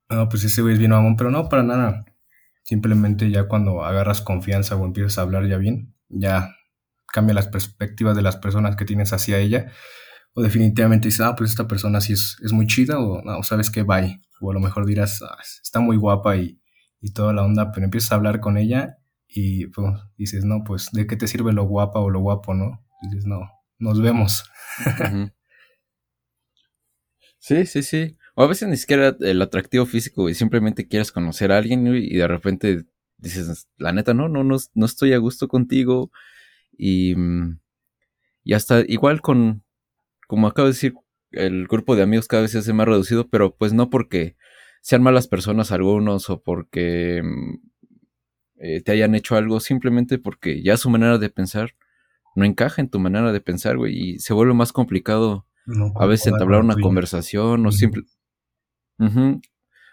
no, 0.09 0.29
pues 0.29 0.43
ese 0.43 0.61
güey 0.61 0.73
es 0.73 0.79
bien 0.79 0.91
mamón, 0.91 1.17
pero 1.17 1.31
no, 1.31 1.49
para 1.49 1.63
nada. 1.63 2.05
Simplemente 2.63 3.29
ya 3.29 3.47
cuando 3.47 3.83
agarras 3.83 4.21
confianza 4.21 4.75
o 4.75 4.85
empiezas 4.85 5.17
a 5.17 5.21
hablar 5.21 5.47
ya 5.47 5.57
bien, 5.57 5.95
ya 6.09 6.55
cambia 7.07 7.33
las 7.33 7.47
perspectivas 7.47 8.15
de 8.15 8.21
las 8.21 8.37
personas 8.37 8.75
que 8.75 8.85
tienes 8.85 9.13
hacia 9.13 9.37
ella. 9.39 9.71
O 10.33 10.41
definitivamente 10.41 11.07
dices, 11.09 11.21
ah, 11.21 11.35
pues 11.35 11.51
esta 11.51 11.67
persona 11.67 12.01
sí 12.01 12.13
es, 12.13 12.37
es 12.43 12.53
muy 12.53 12.65
chida, 12.65 12.99
o 12.99 13.21
no, 13.21 13.43
sabes 13.43 13.69
que 13.69 13.83
bye. 13.83 14.19
O 14.41 14.51
a 14.51 14.53
lo 14.53 14.59
mejor 14.59 14.85
dirás, 14.85 15.21
ah, 15.21 15.37
está 15.61 15.79
muy 15.79 15.97
guapa 15.97 16.37
y, 16.37 16.59
y, 17.01 17.13
toda 17.13 17.33
la 17.33 17.43
onda, 17.43 17.71
pero 17.71 17.85
empiezas 17.85 18.11
a 18.11 18.15
hablar 18.15 18.39
con 18.39 18.57
ella 18.57 18.97
y 19.27 19.67
pues, 19.67 19.93
dices, 20.17 20.45
no, 20.45 20.63
pues, 20.63 20.89
¿de 20.91 21.05
qué 21.05 21.15
te 21.15 21.27
sirve 21.27 21.53
lo 21.53 21.65
guapa 21.65 21.99
o 21.99 22.09
lo 22.09 22.19
guapo, 22.19 22.53
no? 22.53 22.83
dices, 23.03 23.25
no, 23.25 23.49
nos 23.79 24.01
vemos. 24.01 24.43
Sí, 27.43 27.65
sí, 27.65 27.83
sí. 27.83 28.17
O 28.35 28.43
a 28.43 28.47
veces 28.47 28.67
ni 28.67 28.77
siquiera 28.77 29.15
el 29.19 29.41
atractivo 29.41 29.85
físico, 29.85 30.29
y 30.29 30.33
simplemente 30.33 30.87
quieres 30.87 31.11
conocer 31.11 31.51
a 31.51 31.57
alguien 31.57 31.85
y 31.87 32.15
de 32.15 32.27
repente 32.27 32.85
dices, 33.17 33.67
la 33.77 33.93
neta, 33.93 34.13
no, 34.13 34.27
no, 34.29 34.43
no, 34.43 34.57
no 34.73 34.85
estoy 34.85 35.13
a 35.13 35.17
gusto 35.17 35.47
contigo. 35.47 36.11
Y, 36.77 37.15
mm, 37.15 37.59
y 38.43 38.53
hasta 38.53 38.81
igual 38.87 39.21
con, 39.21 39.63
como 40.27 40.47
acabo 40.47 40.67
de 40.67 40.73
decir, 40.73 40.95
el 41.31 41.67
grupo 41.67 41.95
de 41.95 42.03
amigos 42.03 42.27
cada 42.27 42.43
vez 42.43 42.51
se 42.51 42.59
hace 42.59 42.73
más 42.73 42.87
reducido, 42.87 43.27
pero 43.29 43.55
pues 43.55 43.73
no 43.73 43.89
porque 43.89 44.35
sean 44.81 45.01
malas 45.01 45.27
personas 45.27 45.71
algunos 45.71 46.29
o 46.29 46.41
porque 46.41 47.21
mm, 47.23 47.53
eh, 48.57 48.81
te 48.81 48.91
hayan 48.91 49.15
hecho 49.15 49.35
algo, 49.35 49.59
simplemente 49.59 50.17
porque 50.17 50.61
ya 50.61 50.77
su 50.77 50.89
manera 50.89 51.17
de 51.17 51.29
pensar 51.29 51.75
no 52.35 52.45
encaja 52.45 52.81
en 52.81 52.89
tu 52.89 52.99
manera 52.99 53.31
de 53.31 53.41
pensar, 53.41 53.77
güey, 53.77 53.95
y 53.95 54.19
se 54.19 54.33
vuelve 54.33 54.53
más 54.53 54.73
complicado 54.73 55.45
a 55.95 56.05
veces 56.05 56.27
entablar 56.27 56.61
una 56.61 56.75
conversación 56.75 57.65
o 57.65 57.71
simple, 57.71 58.03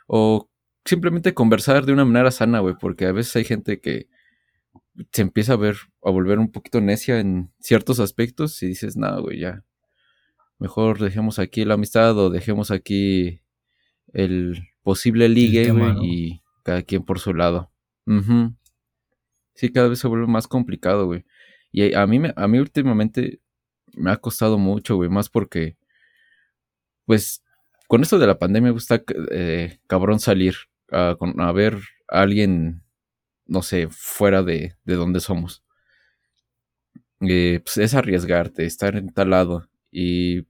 o 0.07 0.51
simplemente 0.85 1.35
conversar 1.35 1.85
de 1.87 1.93
una 1.93 2.05
manera 2.05 2.31
sana, 2.31 2.61
güey, 2.61 2.75
porque 2.81 3.07
a 3.07 3.13
veces 3.13 3.37
hay 3.37 3.45
gente 3.45 3.81
que 3.81 4.09
se 5.13 5.23
empieza 5.23 5.55
a 5.55 5.57
ver, 5.57 5.77
a 6.03 6.11
volver 6.11 6.39
un 6.39 6.51
poquito 6.51 6.81
necia 6.81 7.21
en 7.21 7.53
ciertos 7.61 8.01
aspectos 8.01 8.63
y 8.63 8.67
dices, 8.67 8.97
no, 8.97 9.23
güey, 9.23 9.41
ya. 9.41 9.65
Mejor 10.59 10.99
dejemos 10.99 11.39
aquí 11.39 11.65
la 11.65 11.75
amistad 11.75 12.19
o 12.19 12.29
dejemos 12.29 12.71
aquí 12.71 13.41
el 14.13 14.69
posible 14.83 15.29
ligue, 15.29 15.73
y 16.03 16.43
cada 16.65 16.83
quien 16.83 17.03
por 17.05 17.19
su 17.19 17.33
lado. 17.33 17.71
Sí, 19.55 19.73
cada 19.73 19.89
vez 19.89 19.99
se 19.99 20.09
vuelve 20.09 20.27
más 20.27 20.49
complicado, 20.49 21.07
güey. 21.07 21.25
Y 21.73 21.95
a 21.95 22.07
mí, 22.07 22.21
a 22.35 22.49
mí 22.49 22.59
últimamente 22.59 23.41
me 23.95 24.11
ha 24.11 24.17
costado 24.17 24.59
mucho, 24.59 24.97
güey, 24.97 25.09
más 25.09 25.29
porque, 25.29 25.77
pues, 27.07 27.43
con 27.91 28.03
esto 28.03 28.21
de 28.21 28.29
la 28.29 28.39
pandemia 28.39 28.69
me 28.69 28.73
gusta 28.73 29.03
eh, 29.33 29.81
cabrón 29.89 30.21
salir 30.21 30.55
a, 30.93 31.17
ver 31.53 31.77
a 32.07 32.21
alguien, 32.21 32.85
no 33.47 33.63
sé, 33.63 33.89
fuera 33.91 34.45
de, 34.45 34.77
de 34.85 34.95
donde 34.95 35.19
somos. 35.19 35.65
Eh, 37.21 37.61
pues 37.65 37.79
es 37.79 37.95
arriesgarte, 37.95 38.65
estar 38.65 38.95
en 38.95 39.13
tal 39.13 39.31
lado. 39.31 39.69
Y 39.91 40.43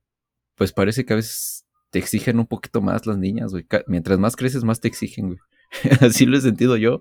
pues 0.54 0.75
parece 0.75 1.06
que 1.06 1.14
a 1.14 1.16
veces 1.16 1.64
te 1.88 1.99
exigen 1.99 2.40
un 2.40 2.47
poquito 2.47 2.82
más 2.82 3.06
las 3.06 3.16
niñas, 3.16 3.52
güey. 3.52 3.66
Mientras 3.87 4.18
más 4.18 4.37
creces, 4.37 4.62
más 4.62 4.80
te 4.80 4.88
exigen, 4.88 5.28
güey. 5.28 5.38
Así 6.02 6.26
lo 6.26 6.37
he 6.37 6.42
sentido 6.42 6.76
yo. 6.76 7.00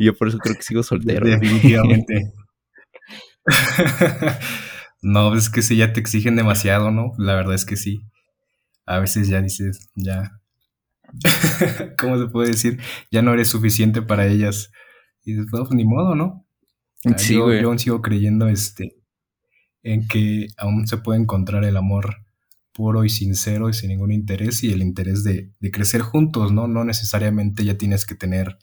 Y 0.00 0.06
yo 0.06 0.14
por 0.16 0.26
eso 0.26 0.38
creo 0.38 0.56
que 0.56 0.62
sigo 0.62 0.82
soltero. 0.82 1.24
Definitivamente. 1.24 2.32
no, 5.02 5.36
es 5.36 5.50
que 5.50 5.62
si 5.62 5.76
ya 5.76 5.92
te 5.92 6.00
exigen 6.00 6.34
demasiado, 6.34 6.90
¿no? 6.90 7.12
La 7.16 7.36
verdad 7.36 7.54
es 7.54 7.64
que 7.64 7.76
sí. 7.76 8.02
A 8.88 9.00
veces 9.00 9.28
ya 9.28 9.42
dices, 9.42 9.90
ya. 9.94 10.40
¿Cómo 11.98 12.18
se 12.18 12.26
puede 12.26 12.50
decir? 12.50 12.80
Ya 13.10 13.22
no 13.22 13.32
eres 13.34 13.48
suficiente 13.48 14.02
para 14.02 14.26
ellas. 14.26 14.70
Y 15.24 15.32
dices, 15.32 15.46
pues 15.50 15.70
ni 15.72 15.84
modo, 15.84 16.14
¿no? 16.14 16.46
sí, 17.16 17.34
yo, 17.34 17.52
yo 17.52 17.68
aún 17.68 17.78
sigo 17.78 18.02
creyendo 18.02 18.48
este, 18.48 18.96
en 19.82 20.08
que 20.08 20.48
aún 20.56 20.86
se 20.86 20.96
puede 20.96 21.20
encontrar 21.20 21.64
el 21.64 21.76
amor 21.76 22.16
puro 22.78 23.04
y 23.04 23.10
sincero 23.10 23.68
y 23.68 23.72
sin 23.72 23.90
ningún 23.90 24.12
interés 24.12 24.62
y 24.62 24.72
el 24.72 24.82
interés 24.82 25.24
de, 25.24 25.52
crecer 25.72 26.00
juntos, 26.00 26.52
¿no? 26.52 26.68
No 26.68 26.84
necesariamente 26.84 27.64
ya 27.64 27.76
tienes 27.76 28.06
que 28.06 28.14
tener, 28.14 28.56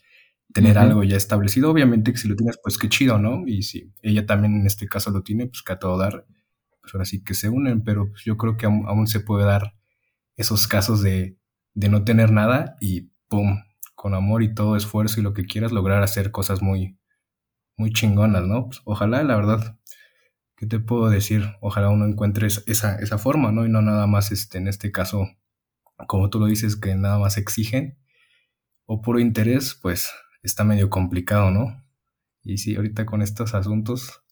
tener 0.54 0.78
algo 0.78 1.04
ya 1.04 1.18
establecido. 1.18 1.70
Obviamente 1.70 2.12
que 2.12 2.18
si 2.18 2.26
lo 2.26 2.34
tienes, 2.34 2.58
pues 2.62 2.78
qué 2.78 2.88
chido, 2.88 3.18
¿no? 3.18 3.46
Y 3.46 3.62
si 3.62 3.92
ella 4.00 4.24
también 4.24 4.54
en 4.54 4.66
este 4.66 4.88
caso 4.88 5.10
lo 5.10 5.22
tiene, 5.22 5.46
pues 5.46 5.62
que 5.62 5.74
a 5.74 5.78
todo 5.78 5.98
dar, 5.98 6.26
pues 6.80 6.94
ahora 6.94 7.04
sí 7.04 7.22
que 7.22 7.34
se 7.34 7.50
unen, 7.50 7.84
pero 7.84 8.08
pues 8.08 8.24
yo 8.24 8.38
creo 8.38 8.56
que 8.56 8.64
aún, 8.64 9.06
se 9.06 9.20
puede 9.20 9.44
dar 9.44 9.74
esos 10.36 10.68
casos 10.68 11.02
de, 11.02 11.38
de 11.74 11.88
no 11.88 12.04
tener 12.04 12.30
nada 12.32 12.76
y 12.80 13.10
¡pum! 13.28 13.62
Con 13.94 14.14
amor 14.14 14.42
y 14.42 14.54
todo 14.54 14.76
esfuerzo 14.76 15.20
y 15.20 15.22
lo 15.22 15.34
que 15.34 15.46
quieras 15.46 15.72
lograr 15.72 16.02
hacer 16.02 16.30
cosas 16.30 16.62
muy, 16.62 16.98
muy 17.76 17.92
chingonas, 17.92 18.44
¿no? 18.44 18.66
Pues 18.66 18.80
ojalá, 18.84 19.22
la 19.22 19.36
verdad, 19.36 19.78
¿qué 20.56 20.66
te 20.66 20.80
puedo 20.80 21.10
decir? 21.10 21.54
Ojalá 21.60 21.90
uno 21.90 22.06
encuentre 22.06 22.46
esa, 22.46 22.96
esa 22.96 23.18
forma, 23.18 23.52
¿no? 23.52 23.66
Y 23.66 23.68
no 23.70 23.82
nada 23.82 24.06
más, 24.06 24.32
este, 24.32 24.58
en 24.58 24.68
este 24.68 24.92
caso, 24.92 25.28
como 26.06 26.30
tú 26.30 26.40
lo 26.40 26.46
dices, 26.46 26.76
que 26.76 26.94
nada 26.94 27.18
más 27.18 27.36
exigen 27.38 27.98
o 28.86 29.02
puro 29.02 29.18
interés, 29.18 29.78
pues 29.80 30.10
está 30.42 30.64
medio 30.64 30.90
complicado, 30.90 31.50
¿no? 31.50 31.84
Y 32.42 32.58
sí, 32.58 32.76
ahorita 32.76 33.06
con 33.06 33.22
estos 33.22 33.54
asuntos, 33.54 34.22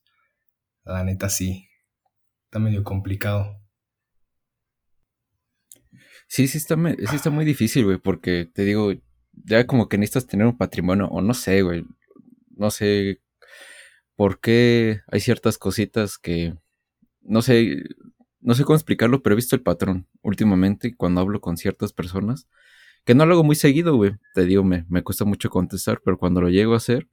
la 0.85 1.03
neta 1.05 1.29
sí, 1.29 1.69
está 2.45 2.59
medio 2.59 2.85
complicado. 2.85 3.64
Sí, 6.29 6.49
sí 6.49 6.59
está, 6.59 6.77
sí 6.77 7.17
está 7.17 7.31
muy 7.31 7.45
difícil, 7.45 7.85
güey, 7.85 7.99
porque 7.99 8.51
te 8.53 8.65
digo, 8.65 8.93
ya 9.33 9.67
como 9.67 9.89
que 9.89 9.99
necesitas 9.99 10.27
tener 10.27 10.47
un 10.47 10.57
patrimonio, 10.57 11.07
o 11.09 11.21
no 11.21 11.35
sé, 11.35 11.63
güey, 11.63 11.85
no 12.57 12.71
sé 12.71 13.21
por 14.17 14.41
qué 14.41 15.01
hay 15.11 15.21
ciertas 15.21 15.59
cositas 15.59 16.19
que 16.19 16.55
no 17.25 17.43
sé, 17.43 17.83
no 18.41 18.55
sé 18.55 18.65
cómo 18.65 18.77
explicarlo, 18.77 19.23
pero 19.23 19.35
he 19.35 19.37
visto 19.37 19.57
el 19.57 19.63
patrón 19.63 20.07
últimamente 20.23 20.95
cuando 20.97 21.21
hablo 21.21 21.41
con 21.41 21.57
ciertas 21.57 21.93
personas, 21.93 22.49
que 23.05 23.15
no 23.15 23.27
lo 23.27 23.35
hago 23.35 23.45
muy 23.45 23.57
seguido, 23.57 23.97
güey. 23.97 24.13
Te 24.35 24.45
digo, 24.45 24.65
me, 24.65 24.87
me 24.89 25.03
cuesta 25.03 25.25
mucho 25.25 25.51
contestar, 25.51 26.01
pero 26.05 26.19
cuando 26.19 26.41
lo 26.41 26.51
llego 26.51 26.75
a 26.75 26.79
hacer, 26.79 27.09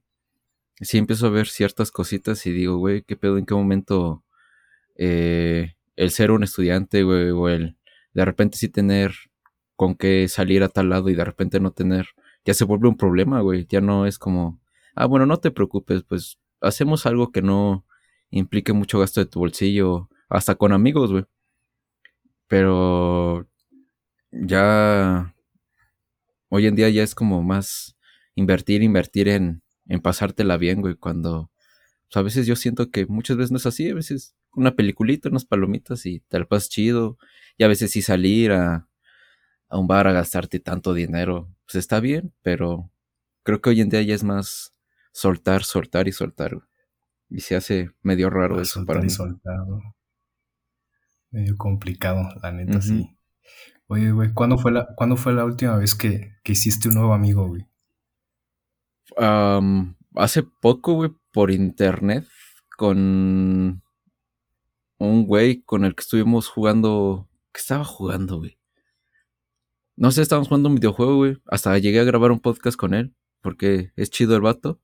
sí 0.80 0.98
empiezo 0.98 1.26
a 1.26 1.30
ver 1.30 1.48
ciertas 1.48 1.90
cositas 1.90 2.46
y 2.46 2.52
digo, 2.52 2.76
güey, 2.78 3.02
¿qué 3.02 3.16
pedo? 3.16 3.38
¿En 3.38 3.46
qué 3.46 3.54
momento 3.54 4.24
eh, 4.96 5.74
el 5.96 6.10
ser 6.10 6.30
un 6.30 6.44
estudiante, 6.44 7.02
güey, 7.02 7.30
o 7.30 7.48
el 7.48 7.76
de 8.14 8.24
repente 8.24 8.58
sí 8.58 8.68
tener 8.68 9.12
con 9.76 9.94
qué 9.94 10.28
salir 10.28 10.62
a 10.62 10.68
tal 10.68 10.90
lado 10.90 11.08
y 11.08 11.14
de 11.14 11.24
repente 11.24 11.60
no 11.60 11.72
tener, 11.72 12.06
ya 12.44 12.54
se 12.54 12.64
vuelve 12.64 12.88
un 12.88 12.96
problema, 12.96 13.40
güey. 13.40 13.66
Ya 13.68 13.80
no 13.80 14.06
es 14.06 14.18
como, 14.18 14.60
ah, 14.94 15.06
bueno, 15.06 15.26
no 15.26 15.38
te 15.38 15.50
preocupes, 15.50 16.02
pues 16.04 16.38
hacemos 16.60 17.06
algo 17.06 17.32
que 17.32 17.42
no 17.42 17.84
implique 18.30 18.72
mucho 18.72 18.98
gasto 18.98 19.20
de 19.20 19.26
tu 19.26 19.40
bolsillo, 19.40 20.08
hasta 20.28 20.54
con 20.54 20.72
amigos, 20.72 21.12
güey. 21.12 21.24
Pero 22.46 23.48
ya 24.30 25.34
hoy 26.48 26.66
en 26.66 26.76
día 26.76 26.88
ya 26.90 27.02
es 27.02 27.14
como 27.14 27.42
más 27.42 27.96
invertir, 28.34 28.82
invertir 28.82 29.28
en, 29.28 29.62
en 29.86 30.00
pasártela 30.00 30.56
bien, 30.56 30.80
güey, 30.80 30.94
cuando 30.96 31.50
pues, 32.08 32.16
a 32.16 32.22
veces 32.22 32.46
yo 32.46 32.56
siento 32.56 32.90
que 32.90 33.06
muchas 33.06 33.36
veces 33.36 33.50
no 33.52 33.56
es 33.58 33.66
así, 33.66 33.90
a 33.90 33.94
veces 33.94 34.34
una 34.54 34.74
peliculita, 34.74 35.28
unas 35.28 35.44
palomitas 35.44 36.06
y 36.06 36.20
te 36.20 36.38
la 36.38 36.44
pasas 36.44 36.68
chido, 36.68 37.18
y 37.56 37.64
a 37.64 37.68
veces 37.68 37.90
sí 37.90 38.02
salir 38.02 38.52
a, 38.52 38.88
a 39.68 39.78
un 39.78 39.86
bar 39.86 40.06
a 40.06 40.12
gastarte 40.12 40.60
tanto 40.60 40.94
dinero, 40.94 41.48
pues 41.64 41.76
está 41.76 42.00
bien, 42.00 42.32
pero 42.42 42.90
creo 43.42 43.60
que 43.60 43.70
hoy 43.70 43.80
en 43.80 43.88
día 43.88 44.02
ya 44.02 44.14
es 44.14 44.24
más 44.24 44.74
soltar, 45.12 45.64
soltar 45.64 46.08
y 46.08 46.12
soltar. 46.12 46.58
Y 47.28 47.40
se 47.40 47.56
hace 47.56 47.90
medio 48.02 48.28
raro 48.28 48.58
ah, 48.58 48.62
eso 48.62 48.84
para 48.84 49.00
mí. 49.00 49.08
Medio 51.30 51.56
complicado, 51.56 52.28
la 52.42 52.52
neta, 52.52 52.82
sí. 52.82 53.16
Oye, 53.86 54.10
güey, 54.12 54.32
¿cuándo 54.32 54.58
fue 54.58 54.72
la, 54.72 54.88
¿cuándo 54.96 55.16
fue 55.16 55.32
la 55.32 55.44
última 55.44 55.76
vez 55.76 55.94
que, 55.94 56.32
hiciste 56.44 56.88
un 56.88 56.94
nuevo 56.94 57.14
amigo, 57.14 57.48
güey? 57.48 57.66
hace 60.14 60.42
poco, 60.42 60.94
güey, 60.94 61.10
por 61.32 61.50
internet, 61.50 62.26
con 62.76 63.82
un 65.08 65.26
güey 65.26 65.62
con 65.62 65.84
el 65.84 65.94
que 65.94 66.02
estuvimos 66.02 66.48
jugando. 66.48 67.28
¿Qué 67.52 67.60
estaba 67.60 67.84
jugando, 67.84 68.38
güey? 68.38 68.58
No 69.96 70.10
sé, 70.10 70.22
estábamos 70.22 70.48
jugando 70.48 70.68
un 70.68 70.76
videojuego, 70.76 71.16
güey. 71.16 71.36
Hasta 71.46 71.76
llegué 71.78 72.00
a 72.00 72.04
grabar 72.04 72.32
un 72.32 72.40
podcast 72.40 72.76
con 72.76 72.94
él, 72.94 73.14
porque 73.40 73.92
es 73.96 74.10
chido 74.10 74.34
el 74.34 74.42
vato. 74.42 74.80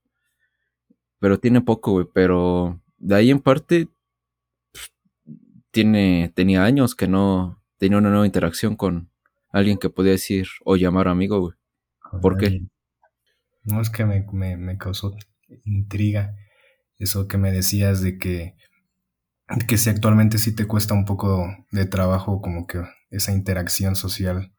Pero 1.18 1.40
tiene 1.40 1.60
poco, 1.60 1.92
güey. 1.92 2.06
Pero 2.12 2.80
de 2.98 3.14
ahí 3.14 3.30
en 3.30 3.40
parte, 3.40 3.88
tiene, 5.70 6.32
tenía 6.34 6.64
años 6.64 6.94
que 6.94 7.08
no 7.08 7.62
tenía 7.78 7.98
una 7.98 8.10
nueva 8.10 8.26
interacción 8.26 8.76
con 8.76 9.10
alguien 9.50 9.78
que 9.78 9.90
podía 9.90 10.12
decir 10.12 10.46
o 10.64 10.76
llamar 10.76 11.08
amigo, 11.08 11.40
güey. 11.40 11.54
¿Por 12.20 12.36
qué? 12.36 12.62
No, 13.64 13.80
es 13.80 13.90
que 13.90 14.04
me, 14.04 14.56
me, 14.56 14.78
causó 14.78 15.14
intriga 15.64 16.34
eso 16.98 17.28
que 17.28 17.38
me 17.38 17.52
decías 17.52 18.02
de 18.02 18.18
que, 18.18 18.54
que 19.66 19.78
si 19.78 19.90
actualmente 19.90 20.38
sí 20.38 20.54
te 20.54 20.66
cuesta 20.66 20.94
un 20.94 21.04
poco 21.04 21.46
de 21.70 21.86
trabajo 21.86 22.40
como 22.40 22.66
que 22.66 22.82
esa 23.10 23.32
interacción 23.32 23.96
social 23.96 24.52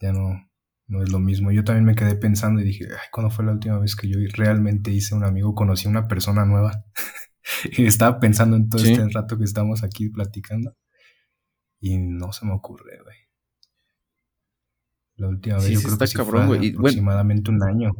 ya 0.00 0.12
no, 0.12 0.50
no 0.86 1.02
es 1.02 1.10
lo 1.10 1.18
mismo. 1.18 1.52
Yo 1.52 1.64
también 1.64 1.84
me 1.84 1.94
quedé 1.94 2.14
pensando 2.14 2.60
y 2.60 2.64
dije, 2.64 2.86
ay, 2.90 3.08
¿cuándo 3.12 3.30
fue 3.30 3.44
la 3.44 3.52
última 3.52 3.78
vez 3.78 3.96
que 3.96 4.08
yo 4.08 4.18
realmente 4.34 4.90
hice 4.90 5.14
un 5.14 5.24
amigo, 5.24 5.54
conocí 5.54 5.86
a 5.86 5.90
una 5.90 6.08
persona 6.08 6.44
nueva? 6.44 6.84
y 7.76 7.86
estaba 7.86 8.20
pensando 8.20 8.56
en 8.56 8.68
todo 8.68 8.82
este 8.82 9.06
rato 9.12 9.38
que 9.38 9.44
estamos 9.44 9.82
aquí 9.82 10.08
platicando 10.08 10.74
y 11.80 11.98
no 11.98 12.32
se 12.32 12.46
me 12.46 12.52
ocurre, 12.52 12.98
güey. 13.02 13.16
La 15.16 15.28
última 15.28 15.56
vez 15.56 15.68
yo 15.68 15.80
creo 15.80 15.98
que 15.98 16.12
cabrón, 16.12 16.46
fue 16.46 16.68
aproximadamente 16.70 17.50
un 17.50 17.62
año. 17.62 17.92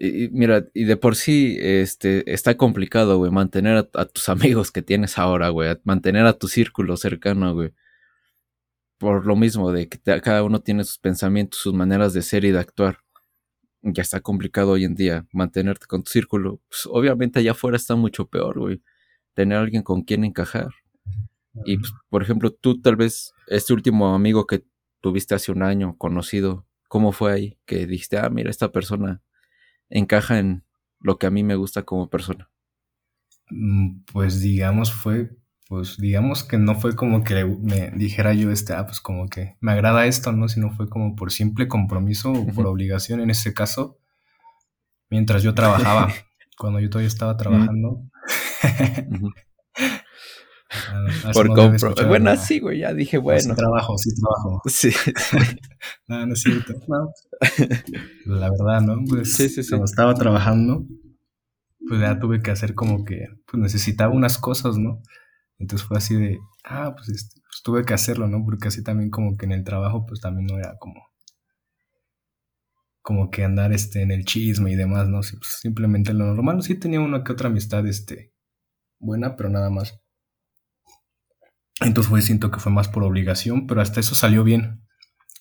Y, 0.00 0.30
mira, 0.32 0.66
y 0.74 0.84
de 0.84 0.96
por 0.96 1.14
sí 1.14 1.58
este, 1.60 2.32
está 2.32 2.56
complicado, 2.56 3.18
güey, 3.18 3.30
mantener 3.30 3.76
a, 3.76 4.00
a, 4.00 4.06
tus 4.06 4.28
amigos 4.30 4.72
que 4.72 4.82
tienes 4.82 5.18
ahora, 5.18 5.50
güey, 5.50 5.76
mantener 5.84 6.26
a 6.26 6.32
tu 6.32 6.48
círculo 6.48 6.96
cercano, 6.96 7.54
güey 7.54 7.72
por 9.00 9.24
lo 9.26 9.34
mismo 9.34 9.72
de 9.72 9.88
que 9.88 9.98
cada 10.20 10.42
uno 10.44 10.60
tiene 10.60 10.84
sus 10.84 10.98
pensamientos, 10.98 11.58
sus 11.58 11.72
maneras 11.72 12.12
de 12.12 12.20
ser 12.20 12.44
y 12.44 12.50
de 12.50 12.58
actuar. 12.58 12.98
Ya 13.80 14.02
está 14.02 14.20
complicado 14.20 14.72
hoy 14.72 14.84
en 14.84 14.94
día 14.94 15.26
mantenerte 15.32 15.86
con 15.86 16.02
tu 16.02 16.10
círculo. 16.10 16.60
Pues, 16.68 16.82
obviamente 16.84 17.38
allá 17.38 17.52
afuera 17.52 17.78
está 17.78 17.96
mucho 17.96 18.28
peor, 18.28 18.58
güey. 18.58 18.82
Tener 19.32 19.56
a 19.56 19.62
alguien 19.62 19.82
con 19.82 20.02
quien 20.02 20.22
encajar. 20.26 20.68
Y, 21.64 21.78
pues, 21.78 21.94
por 22.10 22.22
ejemplo, 22.22 22.52
tú 22.52 22.82
tal 22.82 22.96
vez, 22.96 23.32
este 23.46 23.72
último 23.72 24.14
amigo 24.14 24.46
que 24.46 24.64
tuviste 25.00 25.34
hace 25.34 25.50
un 25.50 25.62
año, 25.62 25.96
conocido, 25.96 26.66
¿cómo 26.90 27.12
fue 27.12 27.32
ahí? 27.32 27.58
Que 27.64 27.86
dijiste, 27.86 28.18
ah, 28.18 28.28
mira, 28.28 28.50
esta 28.50 28.70
persona 28.70 29.22
encaja 29.90 30.38
en 30.38 30.64
lo 31.00 31.18
que 31.18 31.26
a 31.26 31.30
mí 31.30 31.42
me 31.42 31.56
gusta 31.56 31.82
como 31.82 32.08
persona. 32.08 32.50
Mm, 33.50 34.04
pues 34.12 34.40
digamos, 34.40 34.92
fue 34.92 35.30
pues 35.70 35.98
digamos 35.98 36.42
que 36.42 36.58
no 36.58 36.74
fue 36.74 36.96
como 36.96 37.22
que 37.22 37.44
me 37.44 37.92
dijera 37.92 38.34
yo, 38.34 38.50
este, 38.50 38.72
ah, 38.72 38.86
pues 38.86 39.00
como 39.00 39.28
que 39.28 39.56
me 39.60 39.70
agrada 39.70 40.04
esto, 40.06 40.32
¿no? 40.32 40.48
Sino 40.48 40.72
fue 40.72 40.88
como 40.88 41.14
por 41.14 41.30
simple 41.30 41.68
compromiso 41.68 42.32
o 42.32 42.44
por 42.48 42.66
obligación 42.66 43.20
en 43.20 43.30
ese 43.30 43.54
caso, 43.54 44.00
mientras 45.10 45.44
yo 45.44 45.54
trabajaba, 45.54 46.12
cuando 46.58 46.80
yo 46.80 46.90
todavía 46.90 47.06
estaba 47.06 47.36
trabajando. 47.36 48.02
Ah, 50.70 51.30
por 51.32 51.48
compromiso. 51.48 51.92
Bueno, 52.06 52.36
sí, 52.36 52.60
güey, 52.60 52.78
ya 52.80 52.94
dije, 52.94 53.18
bueno. 53.18 53.40
Sí 53.40 53.54
trabajo, 53.54 53.98
sí 53.98 54.10
trabajo. 54.14 54.62
Sí. 54.68 54.90
no, 56.06 56.26
no 56.26 56.32
es 56.32 56.42
cierto. 56.42 56.74
No. 56.86 57.12
La 58.26 58.50
verdad, 58.50 58.80
¿no? 58.82 59.04
Pues 59.08 59.34
sí, 59.34 59.48
sí, 59.48 59.62
sí. 59.62 59.70
cuando 59.70 59.86
estaba 59.86 60.14
trabajando, 60.14 60.86
pues 61.88 62.00
ya 62.00 62.18
tuve 62.20 62.40
que 62.42 62.50
hacer 62.52 62.74
como 62.74 63.04
que, 63.04 63.26
pues 63.46 63.60
necesitaba 63.60 64.14
unas 64.14 64.38
cosas, 64.38 64.78
¿no? 64.78 65.02
Entonces 65.58 65.86
fue 65.86 65.98
así 65.98 66.14
de, 66.14 66.38
ah, 66.64 66.94
pues, 66.96 67.08
este, 67.08 67.40
pues, 67.42 67.62
tuve 67.64 67.84
que 67.84 67.94
hacerlo, 67.94 68.28
¿no? 68.28 68.44
Porque 68.44 68.68
así 68.68 68.82
también 68.84 69.10
como 69.10 69.36
que 69.36 69.46
en 69.46 69.52
el 69.52 69.64
trabajo 69.64 70.06
pues 70.06 70.20
también 70.20 70.46
no 70.46 70.58
era 70.58 70.76
como, 70.78 71.02
como 73.02 73.30
que 73.30 73.44
andar 73.44 73.72
este, 73.72 74.02
en 74.02 74.10
el 74.12 74.24
chisme 74.24 74.72
y 74.72 74.76
demás, 74.76 75.08
¿no? 75.08 75.20
Pues, 75.20 75.58
simplemente 75.60 76.12
lo 76.14 76.26
normal, 76.26 76.62
sí 76.62 76.76
tenía 76.76 77.00
una 77.00 77.24
que 77.24 77.32
otra 77.32 77.48
amistad, 77.48 77.86
este, 77.86 78.32
buena, 79.00 79.36
pero 79.36 79.48
nada 79.50 79.70
más. 79.70 79.99
Entonces 81.80 82.10
fue, 82.10 82.22
siento 82.22 82.50
que 82.50 82.60
fue 82.60 82.72
más 82.72 82.88
por 82.88 83.02
obligación, 83.02 83.66
pero 83.66 83.80
hasta 83.80 84.00
eso 84.00 84.14
salió 84.14 84.44
bien. 84.44 84.82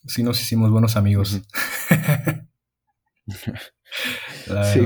Sí 0.08 0.24
nos 0.24 0.42
hicimos 0.42 0.72
buenos 0.72 0.96
amigos. 0.96 1.42
sí, 4.74 4.82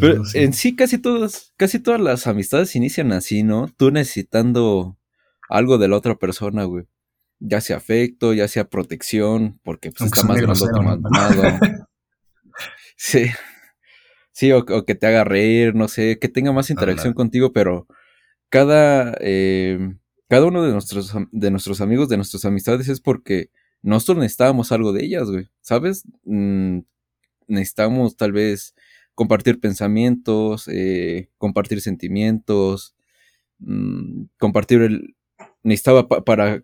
Pero, 0.00 0.22
en 0.34 0.52
sí 0.52 0.74
casi 0.74 0.98
todas, 0.98 1.54
casi 1.56 1.78
todas 1.78 2.00
las 2.00 2.26
amistades 2.26 2.74
inician 2.74 3.12
así, 3.12 3.42
¿no? 3.42 3.68
Tú 3.76 3.90
necesitando 3.92 4.98
algo 5.48 5.78
de 5.78 5.88
la 5.88 5.96
otra 5.96 6.16
persona, 6.16 6.64
güey. 6.64 6.86
Ya 7.38 7.60
sea 7.60 7.76
afecto, 7.78 8.34
ya 8.34 8.48
sea 8.48 8.68
protección, 8.68 9.60
porque 9.62 9.92
pues, 9.92 10.12
está 10.12 10.24
más 10.24 10.40
grande 10.40 10.66
más 11.10 11.36
¿no? 11.36 11.42
sí. 12.96 13.30
Sí, 14.32 14.52
o, 14.52 14.64
que 14.64 14.94
te 14.94 15.06
haga 15.06 15.24
reír, 15.24 15.74
no 15.74 15.88
sé, 15.88 16.18
que 16.18 16.28
tenga 16.28 16.52
más 16.52 16.70
interacción 16.70 17.14
contigo, 17.14 17.52
pero 17.52 17.86
cada, 18.48 19.16
eh, 19.20 19.96
cada 20.30 20.46
uno 20.46 20.62
de 20.62 20.70
nuestros, 20.70 21.12
de 21.32 21.50
nuestros 21.50 21.80
amigos, 21.80 22.08
de 22.08 22.16
nuestras 22.16 22.44
amistades, 22.44 22.88
es 22.88 23.00
porque 23.00 23.50
nosotros 23.82 24.18
necesitábamos 24.18 24.70
algo 24.70 24.92
de 24.92 25.04
ellas, 25.04 25.28
güey, 25.28 25.48
¿sabes? 25.60 26.04
Mm, 26.22 26.82
necesitamos 27.48 28.16
tal 28.16 28.30
vez 28.30 28.76
compartir 29.16 29.58
pensamientos, 29.58 30.68
eh, 30.68 31.30
compartir 31.36 31.80
sentimientos, 31.80 32.94
mm, 33.58 34.26
compartir 34.38 34.82
el... 34.82 35.16
Necesitaba 35.64 36.06
para, 36.06 36.62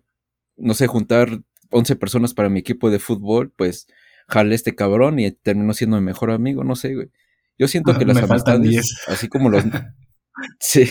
no 0.55 0.73
sé, 0.73 0.87
juntar 0.87 1.41
11 1.69 1.97
personas 1.97 2.33
para 2.33 2.47
mi 2.47 2.59
equipo 2.59 2.89
de 2.89 2.99
fútbol, 2.99 3.51
pues 3.53 3.87
jalé 4.29 4.55
este 4.55 4.75
cabrón 4.75 5.19
y 5.19 5.29
terminó 5.29 5.73
siendo 5.73 5.97
mi 5.97 6.05
mejor 6.05 6.31
amigo, 6.31 6.63
no 6.63 6.77
sé, 6.77 6.95
güey. 6.95 7.11
Yo 7.59 7.67
siento 7.67 7.97
que 7.97 8.05
las 8.05 8.15
amistades, 8.15 9.03
así 9.07 9.27
como 9.27 9.49
los... 9.49 9.65
sí, 10.61 10.89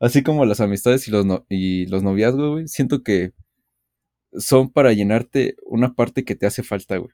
así 0.00 0.22
como 0.22 0.44
las 0.44 0.60
amistades 0.60 1.08
y 1.08 1.10
los, 1.10 1.26
y 1.48 1.86
los 1.86 2.02
noviazgos, 2.02 2.50
güey, 2.52 2.68
siento 2.68 3.02
que 3.02 3.32
son 4.32 4.70
para 4.70 4.92
llenarte 4.92 5.56
una 5.66 5.94
parte 5.94 6.24
que 6.24 6.34
te 6.36 6.46
hace 6.46 6.62
falta, 6.62 6.98
güey. 6.98 7.12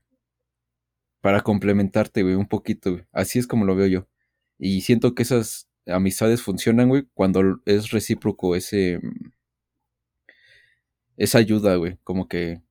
Para 1.21 1.41
complementarte, 1.43 2.23
güey, 2.23 2.35
un 2.35 2.49
poquito, 2.49 2.93
güey. 2.93 3.05
Así 3.13 3.39
es 3.39 3.47
como 3.47 3.65
lo 3.65 3.77
veo 3.77 3.87
yo. 3.87 4.09
Y 4.59 4.83
siento 4.83 5.15
que 5.15 5.23
esas 5.23 5.69
amistades 5.87 6.43
funcionan, 6.43 6.89
güey, 6.89 7.07
cuando 7.15 7.61
es 7.67 7.91
recíproco 7.91 8.57
ese... 8.57 9.01
Esa 11.17 11.39
ayuda, 11.39 11.77
güey. 11.77 11.99
Como 12.05 12.29
que 12.29 12.63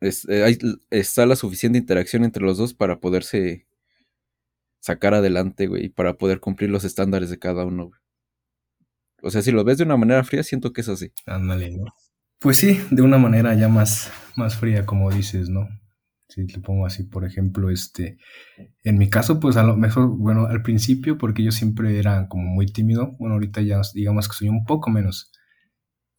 eh, 0.00 0.58
está 0.90 1.26
la 1.26 1.36
suficiente 1.36 1.78
interacción 1.78 2.24
entre 2.24 2.42
los 2.44 2.58
dos 2.58 2.74
para 2.74 3.00
poderse 3.00 3.66
sacar 4.80 5.14
adelante, 5.14 5.66
güey, 5.68 5.86
y 5.86 5.88
para 5.90 6.14
poder 6.18 6.40
cumplir 6.40 6.70
los 6.70 6.84
estándares 6.84 7.30
de 7.30 7.38
cada 7.38 7.64
uno, 7.64 7.88
güey. 7.88 8.01
O 9.22 9.30
sea, 9.30 9.40
si 9.40 9.52
lo 9.52 9.64
ves 9.64 9.78
de 9.78 9.84
una 9.84 9.96
manera 9.96 10.24
fría, 10.24 10.42
siento 10.42 10.72
que 10.72 10.80
es 10.80 10.88
así. 10.88 11.12
Ándale, 11.26 11.70
¿no? 11.70 11.84
Pues 12.40 12.56
sí, 12.56 12.80
de 12.90 13.02
una 13.02 13.18
manera 13.18 13.54
ya 13.54 13.68
más, 13.68 14.10
más 14.36 14.56
fría, 14.56 14.84
como 14.84 15.10
dices, 15.12 15.48
¿no? 15.48 15.68
Si 16.28 16.46
te 16.46 16.58
pongo 16.60 16.86
así, 16.86 17.04
por 17.04 17.24
ejemplo, 17.24 17.70
este, 17.70 18.18
en 18.82 18.98
mi 18.98 19.08
caso, 19.08 19.38
pues 19.38 19.56
a 19.56 19.62
lo 19.62 19.76
mejor, 19.76 20.08
bueno, 20.08 20.46
al 20.46 20.62
principio, 20.62 21.18
porque 21.18 21.44
yo 21.44 21.52
siempre 21.52 21.98
era 21.98 22.26
como 22.28 22.44
muy 22.44 22.66
tímido, 22.66 23.14
bueno, 23.18 23.34
ahorita 23.34 23.60
ya 23.60 23.80
digamos 23.94 24.28
que 24.28 24.34
soy 24.34 24.48
un 24.48 24.64
poco 24.64 24.90
menos. 24.90 25.30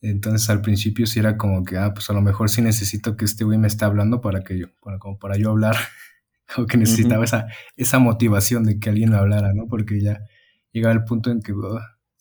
Entonces 0.01 0.50
al 0.50 0.62
principio 0.62 1.07
sí 1.07 1.19
era 1.19 1.38
como 1.38 1.63
que, 1.63 1.77
ah, 1.77 1.93
pues 1.93 2.10
a 2.10 2.13
lo 2.13 2.22
mejor 2.22 2.50
sí 2.50 2.62
necesito 2.62 3.17
que 3.17 3.25
este 3.25 3.43
güey 3.43 3.57
me 3.57 3.67
esté 3.67 3.86
hablando 3.86 4.22
para 4.22 4.43
que 4.43 4.60
yo, 4.60 4.67
bueno, 4.81 5.00
como 5.00 5.17
para 5.17 5.38
yo 5.38 5.50
hablar, 5.50 5.75
como 6.55 6.67
que 6.67 6.77
necesitaba 6.77 7.24
esa, 7.24 7.48
esa 7.75 8.00
motivación 8.00 8.63
de 8.63 8.79
que 8.79 8.89
alguien 8.89 9.10
me 9.12 9.17
hablara, 9.17 9.53
¿no? 9.53 9.67
Porque 9.67 10.00
ya 10.00 10.19
llegaba 10.72 10.93
el 10.93 11.05
punto 11.05 11.31
en 11.31 11.41
que, 11.41 11.53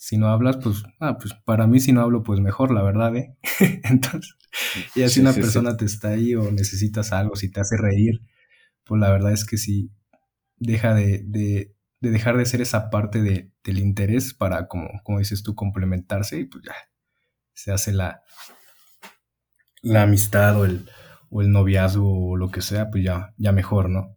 si 0.02 0.16
no 0.18 0.26
hablas, 0.30 0.56
pues, 0.56 0.82
ah, 0.98 1.16
pues 1.16 1.32
para 1.44 1.68
mí 1.68 1.78
si 1.78 1.92
no 1.92 2.00
hablo, 2.00 2.24
pues 2.24 2.40
mejor, 2.40 2.72
la 2.74 2.82
verdad, 2.82 3.14
¿eh? 3.14 3.36
Entonces, 3.84 4.34
y 4.96 5.08
si 5.08 5.20
una 5.20 5.32
persona 5.32 5.76
te 5.76 5.84
está 5.84 6.08
ahí 6.08 6.34
o 6.34 6.50
necesitas 6.50 7.12
algo, 7.12 7.36
si 7.36 7.52
te 7.52 7.60
hace 7.60 7.76
reír, 7.76 8.20
pues 8.84 9.00
la 9.00 9.10
verdad 9.10 9.32
es 9.32 9.44
que 9.44 9.58
sí, 9.58 9.92
deja 10.56 10.94
de, 10.94 11.22
de, 11.26 11.76
de 12.00 12.10
dejar 12.10 12.36
de 12.36 12.46
ser 12.46 12.60
esa 12.62 12.90
parte 12.90 13.22
de, 13.22 13.52
del 13.64 13.78
interés 13.78 14.34
para, 14.34 14.68
como, 14.68 14.88
como 15.04 15.20
dices 15.20 15.44
tú, 15.44 15.54
complementarse 15.54 16.40
y 16.40 16.46
pues 16.46 16.64
ya 16.64 16.74
se 17.54 17.72
hace 17.72 17.92
la, 17.92 18.22
la 19.82 20.02
amistad 20.02 20.58
o 20.60 20.64
el, 20.64 20.88
o 21.30 21.40
el 21.42 21.52
noviazgo 21.52 22.30
o 22.30 22.36
lo 22.36 22.50
que 22.50 22.62
sea, 22.62 22.90
pues 22.90 23.04
ya, 23.04 23.32
ya 23.36 23.52
mejor, 23.52 23.88
¿no? 23.90 24.16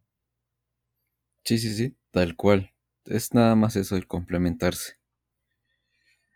Sí, 1.46 1.60
sí, 1.60 1.74
sí, 1.74 1.98
tal 2.12 2.36
cual. 2.36 2.74
Es 3.06 3.34
nada 3.34 3.56
más 3.56 3.78
eso, 3.78 3.96
el 3.96 4.06
complementarse. 4.06 4.96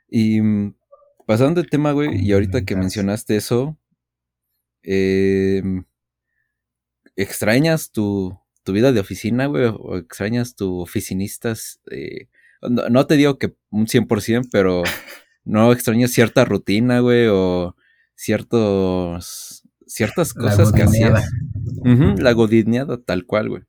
Y 0.10 0.42
mm, 0.42 0.76
pasando 1.26 1.62
el 1.62 1.70
tema, 1.70 1.92
güey, 1.92 2.26
y 2.26 2.34
ahorita 2.34 2.66
que 2.66 2.76
mencionaste 2.76 3.36
eso, 3.36 3.78
em, 4.82 5.86
¿extrañas 7.16 7.92
tu, 7.92 8.38
tu, 8.64 8.74
vida 8.74 8.92
de 8.92 9.00
oficina, 9.00 9.46
güey? 9.46 9.66
¿O 9.66 9.98
extrañas 9.98 10.56
tu 10.56 10.80
oficinistas? 10.80 11.80
Eh, 11.92 12.28
no, 12.62 13.06
te 13.06 13.16
digo 13.16 13.38
que 13.38 13.56
un 13.70 13.88
100%, 13.88 14.50
pero 14.52 14.84
no 15.46 15.72
extrañas 15.72 16.12
cierta 16.12 16.46
rutina, 16.46 17.00
güey, 17.00 17.28
o 17.30 17.76
ciertos, 18.16 19.64
ciertas 19.86 20.34
cosas 20.34 20.72
que 20.72 20.84
hacías. 20.84 21.24
la 22.18 22.32
godineada, 22.34 23.02
tal 23.02 23.26
cual, 23.26 23.50
güey. 23.50 23.64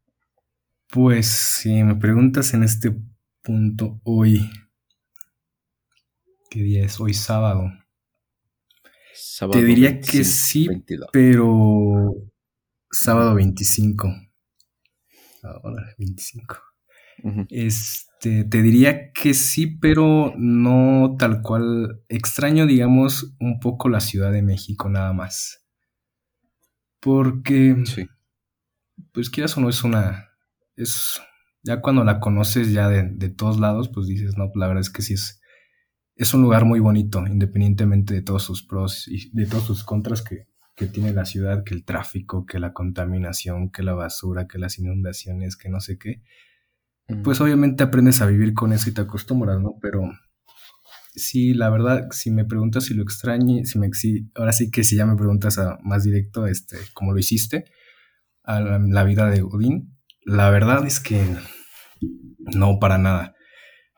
Pues 0.91 1.29
si 1.29 1.85
me 1.85 1.95
preguntas 1.95 2.53
en 2.53 2.65
este 2.65 2.97
punto 3.43 4.01
hoy, 4.03 4.51
¿Qué 6.51 6.65
día 6.65 6.85
es? 6.85 6.99
Hoy 6.99 7.15
sábado. 7.15 7.71
Te 9.53 9.63
diría 9.63 10.01
que 10.01 10.25
sí, 10.25 10.69
pero 11.13 12.13
sábado 12.91 13.37
25. 13.37 14.13
Ahora 15.45 15.95
25. 15.97 16.57
Este, 17.51 18.43
te 18.43 18.63
diría 18.63 19.13
que 19.13 19.33
sí, 19.33 19.69
pero 19.69 20.35
no 20.37 21.15
tal 21.17 21.41
cual. 21.41 22.03
Extraño, 22.09 22.67
digamos, 22.67 23.37
un 23.39 23.61
poco 23.61 23.89
la 23.89 24.01
Ciudad 24.01 24.33
de 24.33 24.43
México 24.43 24.89
nada 24.89 25.13
más. 25.13 25.65
Porque, 26.99 27.77
sí. 27.87 28.09
pues 29.13 29.31
quieras 29.31 29.57
o 29.57 29.61
no, 29.61 29.69
es 29.69 29.85
una... 29.85 30.31
Es, 30.75 31.21
ya 31.63 31.81
cuando 31.81 32.03
la 32.03 32.19
conoces 32.19 32.73
ya 32.73 32.89
de, 32.89 33.05
de 33.05 33.29
todos 33.29 33.61
lados, 33.61 33.89
pues 33.89 34.09
dices, 34.09 34.37
no, 34.37 34.51
la 34.57 34.67
verdad 34.67 34.81
es 34.81 34.91
que 34.91 35.03
sí 35.03 35.15
es 35.15 35.40
es 36.21 36.35
un 36.35 36.43
lugar 36.43 36.67
muy 36.67 36.81
bonito, 36.81 37.27
independientemente 37.27 38.13
de 38.13 38.21
todos 38.21 38.43
sus 38.43 38.63
pros 38.63 39.09
y 39.09 39.31
de 39.33 39.47
todos 39.47 39.65
sus 39.65 39.85
contras 39.85 40.23
que, 40.23 40.47
tiene 40.93 41.13
la 41.13 41.27
ciudad, 41.27 41.63
que 41.63 41.75
el 41.75 41.85
tráfico, 41.85 42.47
que 42.47 42.59
la 42.59 42.73
contaminación, 42.73 43.71
que 43.71 43.83
la 43.83 43.93
basura, 43.93 44.49
que 44.49 44.59
las 44.59 44.79
inundaciones, 44.79 45.59
que 45.59 45.69
no 45.69 45.79
sé 45.79 45.99
qué. 45.99 46.23
Pues 47.23 47.39
obviamente 47.43 47.83
aprendes 47.83 48.23
a 48.23 48.27
vivir 48.27 48.55
con 48.55 48.73
eso 48.73 48.89
y 48.89 48.95
te 48.95 49.03
acostumbras, 49.03 49.61
¿no? 49.61 49.75
Pero 49.83 50.11
sí, 51.15 51.53
la 51.53 51.69
verdad, 51.69 52.09
si 52.13 52.31
me 52.31 52.47
preguntas 52.47 52.85
si 52.85 52.95
lo 52.95 53.03
extrañe, 53.03 53.67
si 53.67 53.79
me, 53.79 53.91
ahora 54.35 54.53
sí 54.53 54.71
que 54.71 54.83
si 54.83 54.97
ya 54.97 55.05
me 55.05 55.17
preguntas 55.17 55.59
a, 55.59 55.79
más 55.83 56.05
directo, 56.05 56.47
este, 56.47 56.79
cómo 56.95 57.13
lo 57.13 57.19
hiciste, 57.19 57.67
a 58.43 58.61
la, 58.61 59.05
vida 59.05 59.29
de 59.29 59.43
Odín, 59.43 59.99
la 60.25 60.49
verdad 60.49 60.87
es 60.87 60.99
que 60.99 61.23
no 62.39 62.79
para 62.79 62.97
nada. 62.97 63.35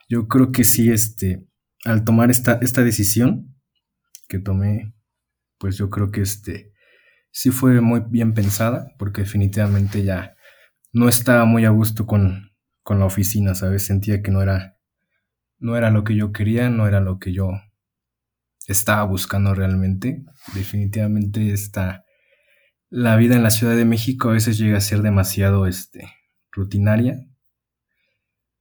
Yo 0.08 0.26
creo 0.26 0.50
que 0.50 0.64
sí, 0.64 0.90
este, 0.90 1.46
al 1.84 2.04
tomar 2.04 2.30
esta, 2.30 2.58
esta 2.62 2.82
decisión 2.82 3.56
que 4.28 4.38
tomé, 4.38 4.94
pues 5.58 5.76
yo 5.76 5.90
creo 5.90 6.10
que 6.10 6.22
este 6.22 6.72
sí 7.30 7.50
fue 7.50 7.80
muy 7.80 8.02
bien 8.08 8.34
pensada, 8.34 8.92
porque 8.98 9.22
definitivamente 9.22 10.04
ya 10.04 10.36
no 10.92 11.08
estaba 11.08 11.44
muy 11.44 11.64
a 11.64 11.70
gusto 11.70 12.06
con, 12.06 12.52
con 12.82 12.98
la 12.98 13.06
oficina, 13.06 13.54
¿sabes? 13.54 13.84
Sentía 13.84 14.22
que 14.22 14.30
no 14.30 14.42
era, 14.42 14.78
no 15.58 15.76
era 15.76 15.90
lo 15.90 16.04
que 16.04 16.14
yo 16.14 16.32
quería, 16.32 16.68
no 16.70 16.86
era 16.86 17.00
lo 17.00 17.18
que 17.18 17.32
yo 17.32 17.50
estaba 18.66 19.04
buscando 19.04 19.54
realmente. 19.54 20.24
Definitivamente 20.54 21.52
está 21.52 22.04
la 22.92 23.16
vida 23.16 23.36
en 23.36 23.42
la 23.42 23.50
Ciudad 23.50 23.74
de 23.74 23.86
México 23.86 24.28
a 24.28 24.34
veces 24.34 24.58
llega 24.58 24.76
a 24.76 24.82
ser 24.82 25.00
demasiado 25.00 25.66
este, 25.66 26.12
rutinaria. 26.50 27.26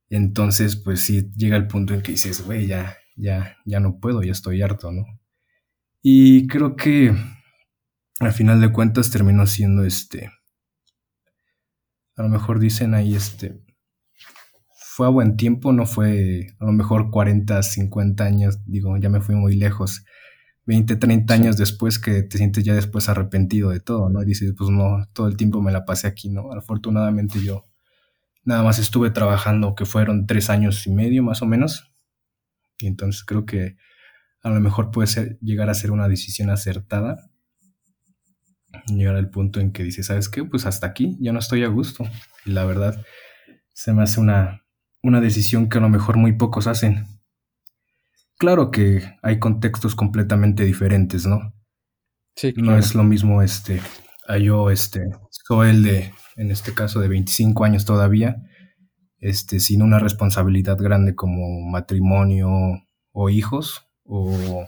Entonces, 0.10 0.77
pues 0.77 1.01
sí, 1.01 1.29
llega 1.36 1.57
el 1.57 1.67
punto 1.67 1.93
en 1.93 2.01
que 2.01 2.13
dices, 2.13 2.45
güey, 2.45 2.65
ya, 2.65 2.95
ya, 3.15 3.58
ya 3.65 3.80
no 3.80 4.00
puedo, 4.00 4.24
ya 4.24 4.32
estoy 4.32 4.62
harto, 4.62 4.91
¿no? 4.91 5.06
Y 6.02 6.47
creo 6.47 6.76
que 6.76 7.13
al 8.19 8.34
final 8.34 8.62
de 8.62 8.71
cuentas 8.71 9.12
terminó 9.12 9.45
siendo 9.47 9.84
este, 9.84 10.32
a 12.15 12.24
lo 12.24 12.30
mejor 12.30 12.60
dicen 12.60 12.93
ahí 12.93 13.15
este, 13.15 13.62
fue 14.74 15.08
a 15.08 15.10
buen 15.10 15.38
tiempo, 15.38 15.74
no 15.74 15.86
fue 15.86 16.47
a 16.60 16.65
lo 16.65 16.71
mejor 16.71 17.12
40, 17.12 17.63
50 17.63 18.24
años, 18.24 18.60
digo, 18.65 18.97
ya 18.97 19.10
me 19.10 19.21
fui 19.21 19.36
muy 19.36 19.56
lejos. 19.56 20.06
20, 20.65 20.95
30 20.95 21.34
años 21.34 21.58
después 21.58 21.97
que 21.97 22.24
te 22.24 22.38
sientes 22.38 22.63
ya 22.63 22.76
después 22.76 23.10
arrepentido 23.10 23.71
de 23.71 23.80
todo, 23.80 24.10
¿no? 24.10 24.21
Y 24.21 24.26
dices, 24.26 24.54
pues 24.58 24.69
no, 24.69 25.08
todo 25.13 25.28
el 25.28 25.38
tiempo 25.38 25.62
me 25.62 25.71
la 25.71 25.86
pasé 25.86 26.08
aquí, 26.08 26.30
¿no? 26.30 26.52
Afortunadamente 26.54 27.41
yo 27.41 27.67
nada 28.43 28.63
más 28.63 28.80
estuve 28.80 29.12
trabajando, 29.12 29.76
que 29.76 29.86
fueron 29.86 30.28
tres 30.28 30.50
años 30.50 30.86
y 30.88 30.91
medio 30.91 31.24
más 31.24 31.41
o 31.41 31.45
menos, 31.45 31.90
y 32.81 32.87
entonces 32.87 33.23
creo 33.23 33.45
que 33.45 33.77
a 34.43 34.49
lo 34.49 34.59
mejor 34.59 34.91
puede 34.91 35.07
ser, 35.07 35.37
llegar 35.39 35.69
a 35.69 35.73
ser 35.73 35.91
una 35.91 36.07
decisión 36.07 36.49
acertada. 36.49 37.29
Llegar 38.87 39.15
al 39.15 39.29
punto 39.29 39.59
en 39.59 39.71
que 39.71 39.83
dices, 39.83 40.07
¿sabes 40.07 40.29
qué? 40.29 40.43
Pues 40.43 40.65
hasta 40.65 40.87
aquí, 40.87 41.17
ya 41.19 41.31
no 41.31 41.39
estoy 41.39 41.63
a 41.63 41.67
gusto. 41.67 42.05
Y 42.45 42.51
la 42.51 42.65
verdad, 42.65 43.03
se 43.73 43.93
me 43.93 44.03
hace 44.03 44.19
una, 44.19 44.65
una 45.03 45.21
decisión 45.21 45.69
que 45.69 45.77
a 45.77 45.81
lo 45.81 45.89
mejor 45.89 46.17
muy 46.17 46.33
pocos 46.33 46.67
hacen. 46.67 47.05
Claro 48.37 48.71
que 48.71 49.03
hay 49.21 49.39
contextos 49.39 49.93
completamente 49.93 50.63
diferentes, 50.63 51.27
¿no? 51.27 51.53
Sí, 52.35 52.53
No 52.55 52.77
es 52.77 52.95
lo 52.95 53.03
mismo 53.03 53.41
este, 53.41 53.81
a 54.27 54.37
yo, 54.37 54.71
este, 54.71 55.01
soy 55.29 55.69
el 55.69 55.83
de, 55.83 56.13
en 56.37 56.49
este 56.49 56.73
caso, 56.73 56.99
de 57.01 57.09
25 57.09 57.63
años 57.65 57.85
todavía, 57.85 58.41
este, 59.21 59.60
sin 59.60 59.81
una 59.81 59.99
responsabilidad 59.99 60.77
grande 60.77 61.15
como 61.15 61.62
matrimonio 61.62 62.49
o 63.13 63.29
hijos, 63.29 63.88
o 64.03 64.67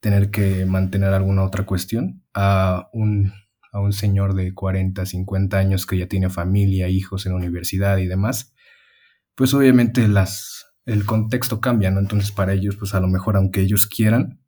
tener 0.00 0.30
que 0.30 0.66
mantener 0.66 1.12
alguna 1.12 1.42
otra 1.44 1.66
cuestión, 1.66 2.22
a 2.34 2.88
un, 2.92 3.32
a 3.72 3.80
un 3.80 3.92
señor 3.92 4.34
de 4.34 4.54
40, 4.54 5.04
50 5.04 5.58
años 5.58 5.86
que 5.86 5.98
ya 5.98 6.06
tiene 6.06 6.30
familia, 6.30 6.88
hijos 6.88 7.26
en 7.26 7.32
universidad 7.32 7.98
y 7.98 8.06
demás, 8.06 8.54
pues 9.34 9.54
obviamente 9.54 10.06
las, 10.08 10.66
el 10.86 11.04
contexto 11.06 11.60
cambia, 11.60 11.90
¿no? 11.90 12.00
Entonces 12.00 12.32
para 12.32 12.52
ellos, 12.52 12.76
pues 12.76 12.94
a 12.94 13.00
lo 13.00 13.08
mejor 13.08 13.36
aunque 13.36 13.60
ellos 13.60 13.86
quieran 13.86 14.40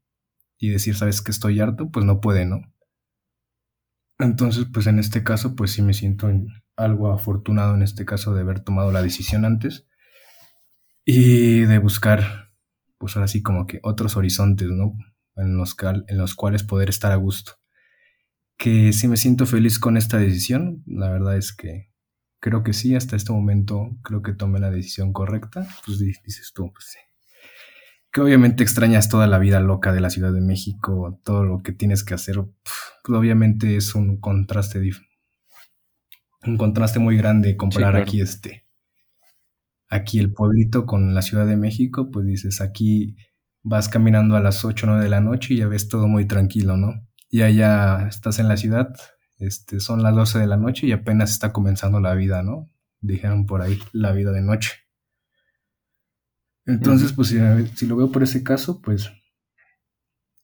y 0.59 0.71
decir, 0.71 0.95
sabes 0.95 1.23
que 1.23 1.33
estoy 1.33 1.61
harto, 1.61 1.91
pues 1.91 2.07
no 2.07 2.21
pueden, 2.21 2.51
¿no? 2.51 2.73
Entonces, 4.19 4.67
pues 4.73 4.87
en 4.87 4.99
este 4.99 5.25
caso, 5.25 5.57
pues 5.57 5.73
sí 5.73 5.83
me 5.83 5.95
siento 5.95 6.31
algo 6.77 7.13
afortunado 7.13 7.75
en 7.75 7.83
este 7.83 8.05
caso 8.05 8.35
de 8.35 8.41
haber 8.41 8.61
tomado 8.61 8.93
la 8.93 9.03
decisión 9.03 9.45
antes 9.45 9.87
y 11.05 11.61
de 11.61 11.79
buscar, 11.79 12.53
pues 12.99 13.17
ahora 13.17 13.29
sí 13.29 13.43
como 13.43 13.67
que 13.67 13.81
otros 13.83 14.17
horizontes, 14.17 14.69
¿no? 14.69 14.95
En 15.37 15.57
los, 15.57 15.77
en 16.09 16.19
los 16.19 16.35
cuales 16.35 16.63
poder 16.63 16.89
estar 16.89 17.13
a 17.13 17.17
gusto. 17.17 17.53
Que 18.57 18.93
sí 18.93 19.09
me 19.09 19.17
siento 19.17 19.47
feliz 19.47 19.79
con 19.79 19.97
esta 19.97 20.19
decisión, 20.19 20.83
la 20.87 21.11
verdad 21.11 21.37
es 21.37 21.55
que 21.55 21.93
creo 22.39 22.63
que 22.63 22.73
sí, 22.73 22.95
hasta 22.95 23.17
este 23.17 23.33
momento 23.33 23.91
creo 24.03 24.21
que 24.21 24.35
tomé 24.35 24.61
la 24.61 24.71
decisión 24.71 25.13
correcta, 25.13 25.67
pues 25.87 25.99
dices 25.99 26.53
tú, 26.55 26.71
pues 26.73 26.87
sí. 26.93 26.99
Que 28.13 28.21
obviamente 28.21 28.63
extrañas 28.63 29.09
toda 29.09 29.27
la 29.27 29.39
vida 29.39 29.59
loca 29.61 29.93
de 29.93 30.01
la 30.01 30.11
Ciudad 30.11 30.33
de 30.33 30.43
México, 30.43 31.21
todo 31.25 31.45
lo 31.45 31.63
que 31.63 31.73
tienes 31.73 32.05
que 32.05 32.15
hacer, 32.15 32.37
pues 33.05 33.19
obviamente 33.19 33.77
es 33.77 33.95
un 33.95 34.21
contraste 34.21 34.81
un 36.47 36.57
contraste 36.57 36.99
muy 36.99 37.17
grande 37.17 37.57
comparar 37.57 37.91
sí, 37.91 37.93
claro. 37.93 38.03
aquí 38.03 38.21
este 38.21 38.63
aquí 39.93 40.19
el 40.19 40.33
pueblito 40.33 40.87
con 40.87 41.15
la 41.15 41.21
Ciudad 41.21 41.47
de 41.47 41.57
México, 41.57 42.11
pues 42.11 42.25
dices, 42.25 42.63
aquí 42.63 43.15
vas 43.63 43.91
caminando 43.91 44.37
a 44.37 44.41
las 44.41 44.65
8 44.65 44.87
o 44.87 44.91
9 44.91 45.05
de 45.05 45.11
la 45.11 45.21
noche 45.21 45.53
y 45.53 45.59
ya 45.59 45.69
ves 45.69 45.89
todo 45.89 46.09
muy 46.09 46.27
tranquilo, 46.27 46.79
¿no? 46.79 47.07
Y 47.29 47.43
allá 47.43 48.09
estás 48.09 48.39
en 48.39 48.49
la 48.49 48.57
ciudad, 48.57 48.95
este, 49.39 49.81
son 49.81 50.03
las 50.03 50.15
12 50.15 50.39
de 50.39 50.47
la 50.47 50.57
noche 50.57 50.87
y 50.87 50.93
apenas 50.93 51.31
está 51.31 51.53
comenzando 51.53 52.01
la 52.01 52.15
vida, 52.15 52.43
¿no? 52.43 52.71
Dijeron 53.03 53.45
por 53.45 53.61
ahí, 53.61 53.79
la 53.93 54.13
vida 54.13 54.33
de 54.33 54.41
noche. 54.41 54.73
Entonces, 56.65 57.11
uh 57.11 57.13
-huh. 57.13 57.17
pues 57.17 57.29
si, 57.29 57.77
si, 57.77 57.87
lo 57.87 57.97
veo 57.97 58.11
por 58.11 58.23
ese 58.23 58.43
caso, 58.43 58.81
pues 58.81 59.13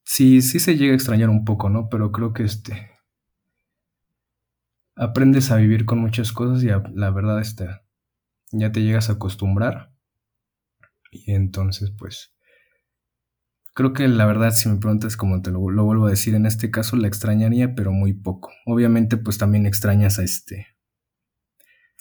sí, 0.05 0.43
sí 0.43 0.61
se 0.61 0.77
llega 0.77 0.93
a 0.93 0.97
extrañar 0.97 1.31
un 1.31 1.47
poco, 1.47 1.71
¿no? 1.71 1.89
Pero 1.89 2.13
creo 2.13 2.35
que 2.35 2.43
este 2.43 2.91
aprendes 4.99 5.51
a 5.51 5.57
vivir 5.57 5.85
con 5.85 5.99
muchas 5.99 6.33
cosas 6.33 6.63
y 6.63 6.67
la 6.67 7.11
verdad 7.11 7.41
este, 7.41 7.69
ya 8.51 8.73
te 8.73 8.83
llegas 8.83 9.09
a 9.09 9.15
acostumbrar. 9.15 9.93
Y 11.11 11.33
entonces, 11.33 11.93
pues, 11.97 12.35
creo 13.75 13.93
que 13.93 14.09
la 14.09 14.27
verdad, 14.27 14.51
si 14.51 14.69
me 14.69 14.79
preguntas, 14.79 15.17
como 15.17 15.41
te 15.41 15.51
lo, 15.51 15.71
lo, 15.71 15.85
vuelvo 15.85 16.07
a 16.07 16.11
decir, 16.11 16.35
en 16.35 16.47
este 16.47 16.71
caso 16.71 16.97
la 16.97 17.09
extrañaría, 17.09 17.75
pero 17.75 17.93
muy 17.93 18.13
poco. 18.13 18.53
Obviamente, 18.67 19.17
pues 19.17 19.39
también 19.39 19.67
extrañas 19.67 20.19
a 20.19 20.25
este, 20.25 20.67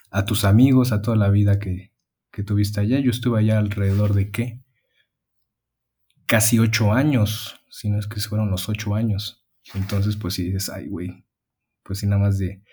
a 0.10 0.26
tus 0.26 0.44
amigos, 0.44 0.92
a 0.92 1.02
toda 1.02 1.16
la 1.16 1.30
vida 1.30 1.60
que, 1.60 1.94
que 2.32 2.44
tuviste 2.44 2.82
allá. 2.82 3.00
Yo 3.00 3.12
estuve 3.12 3.40
allá 3.40 3.60
alrededor 3.60 4.14
de 4.14 4.32
qué? 4.32 4.64
Casi 6.26 6.60
ocho 6.60 6.92
años, 6.92 7.62
si 7.70 7.90
no 7.90 8.00
es 8.00 8.08
que 8.08 8.20
fueron 8.20 8.50
los 8.50 8.68
ocho 8.68 8.96
años. 8.96 9.46
Entonces, 9.76 10.18
pues 10.18 10.34
si 10.34 10.46
dices, 10.46 10.70
ay, 10.70 10.88
güey, 10.88 11.26
pues 11.84 12.00
si 12.00 12.08
nada 12.08 12.22
más 12.22 12.38
de, 12.38 12.64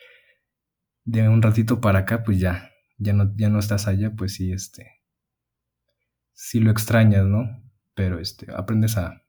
de 1.05 1.29
un 1.29 1.43
ratito 1.43 1.81
para 1.81 2.01
acá, 2.01 2.23
pues 2.25 2.39
ya, 2.41 2.71
ya 2.99 3.13
no, 3.13 3.33
ya 3.37 3.49
no 3.49 3.59
estás 3.59 3.87
allá, 3.89 4.15
pues 4.17 4.35
sí, 4.35 4.53
este, 4.53 5.03
sí 6.33 6.61
lo 6.61 6.71
extrañas, 6.71 7.25
¿no? 7.27 7.63
Pero 7.95 8.19
este, 8.19 8.47
aprendes 8.55 8.97
a 8.97 9.23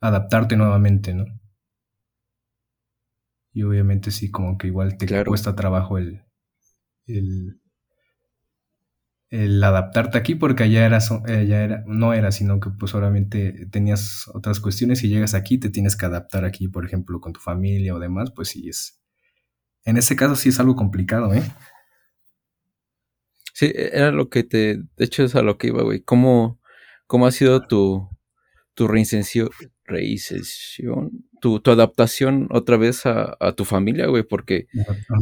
adaptarte 0.00 0.56
nuevamente, 0.56 1.14
¿no? 1.14 1.24
Y 3.54 3.62
obviamente 3.64 4.10
sí, 4.10 4.30
como 4.30 4.56
que 4.56 4.66
igual 4.68 4.96
te 4.96 5.06
claro. 5.06 5.28
cuesta 5.28 5.54
trabajo 5.54 5.98
el, 5.98 6.22
el, 7.06 7.60
el, 9.28 9.62
adaptarte 9.62 10.16
aquí, 10.18 10.34
porque 10.34 10.62
allá 10.64 10.86
eras, 10.86 11.10
allá 11.10 11.64
era, 11.64 11.84
no 11.86 12.14
era, 12.14 12.32
sino 12.32 12.60
que 12.60 12.70
pues 12.70 12.94
obviamente 12.94 13.66
tenías 13.70 14.28
otras 14.34 14.58
cuestiones 14.60 15.04
y 15.04 15.08
llegas 15.08 15.34
aquí, 15.34 15.58
te 15.58 15.70
tienes 15.70 15.96
que 15.96 16.06
adaptar 16.06 16.44
aquí, 16.44 16.68
por 16.68 16.86
ejemplo, 16.86 17.20
con 17.20 17.32
tu 17.34 17.40
familia 17.40 17.94
o 17.94 17.98
demás, 17.98 18.30
pues 18.34 18.48
sí 18.48 18.68
es. 18.68 19.01
En 19.84 19.96
ese 19.96 20.16
caso 20.16 20.36
sí 20.36 20.50
es 20.50 20.60
algo 20.60 20.76
complicado, 20.76 21.34
¿eh? 21.34 21.42
Sí, 23.54 23.72
era 23.74 24.10
lo 24.10 24.28
que 24.28 24.44
te. 24.44 24.78
De 24.96 25.04
hecho, 25.04 25.24
es 25.24 25.34
a 25.34 25.42
lo 25.42 25.58
que 25.58 25.68
iba, 25.68 25.82
güey. 25.82 26.00
¿Cómo, 26.00 26.58
cómo 27.06 27.26
ha 27.26 27.32
sido 27.32 27.66
tu, 27.66 28.08
tu 28.74 28.88
tu, 31.40 31.60
tu 31.60 31.70
adaptación 31.70 32.48
otra 32.50 32.76
vez 32.76 33.04
a, 33.06 33.36
a 33.40 33.52
tu 33.52 33.64
familia, 33.64 34.06
güey? 34.06 34.22
Porque, 34.22 34.66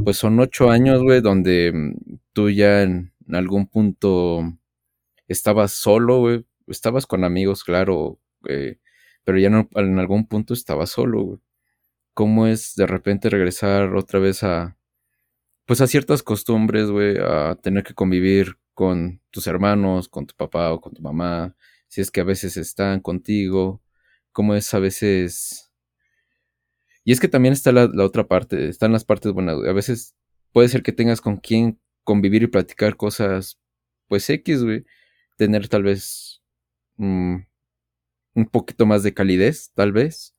pues, 0.05 0.17
son 0.19 0.39
ocho 0.39 0.71
años, 0.71 1.03
güey, 1.03 1.21
donde 1.21 1.73
mm, 1.75 2.19
tú 2.33 2.51
ya 2.51 2.83
en 2.83 3.13
algún 3.33 3.67
punto 3.67 4.43
estabas 5.29 5.73
solo, 5.73 6.19
güey. 6.19 6.45
Estabas 6.67 7.07
con 7.07 7.25
amigos, 7.25 7.65
claro, 7.65 8.21
eh, 8.49 8.79
pero 9.25 9.39
ya 9.39 9.51
no, 9.51 9.69
en 9.75 9.99
algún 9.99 10.27
punto 10.27 10.55
estabas 10.55 10.91
solo, 10.91 11.23
güey. 11.23 11.39
¿Cómo 12.21 12.47
es 12.47 12.75
de 12.75 12.87
repente 12.87 13.31
regresar 13.31 13.95
otra 13.97 14.19
vez 14.21 14.43
a, 14.43 14.77
pues 15.65 15.81
a 15.81 15.87
ciertas 15.87 16.23
costumbres, 16.23 16.91
güey, 16.91 17.17
a 17.17 17.55
tener 17.55 17.83
que 17.83 17.95
convivir 17.95 18.59
con 18.75 19.23
tus 19.31 19.47
hermanos, 19.47 20.11
con 20.11 20.27
tu 20.27 20.35
papá 20.35 20.71
o 20.71 20.83
con 20.83 20.93
tu 20.93 21.01
mamá, 21.01 21.57
si 21.89 22.03
es 22.03 22.11
que 22.11 22.21
a 22.21 22.25
veces 22.25 22.59
están 22.59 23.01
contigo, 23.01 23.83
cómo 24.33 24.55
es 24.55 24.75
a 24.75 24.81
veces... 24.81 25.73
Y 27.05 27.13
es 27.13 27.21
que 27.21 27.29
también 27.29 27.55
está 27.55 27.73
la, 27.73 27.91
otra 28.05 28.29
parte, 28.29 28.69
están 28.69 28.93
las 28.93 29.07
partes 29.07 29.33
buenas. 29.33 29.57
A 29.67 29.73
veces 29.73 30.15
puede 30.53 30.69
ser 30.69 30.83
que 30.83 30.93
tengas 30.93 31.23
con 31.23 31.39
quien 31.39 31.81
convivir 32.05 32.43
y 32.43 32.49
platicar 32.49 32.99
cosas, 32.99 33.59
pues 34.09 34.29
X, 34.29 34.63
güey. 34.63 34.85
Tener 35.39 35.69
tal 35.69 35.85
vez 35.85 36.43
mmm, 36.99 37.37
un 38.35 38.47
poquito 38.51 38.85
más 38.85 39.03
de 39.05 39.15
calidez, 39.15 39.73
tal 39.73 39.93
vez. 39.93 40.35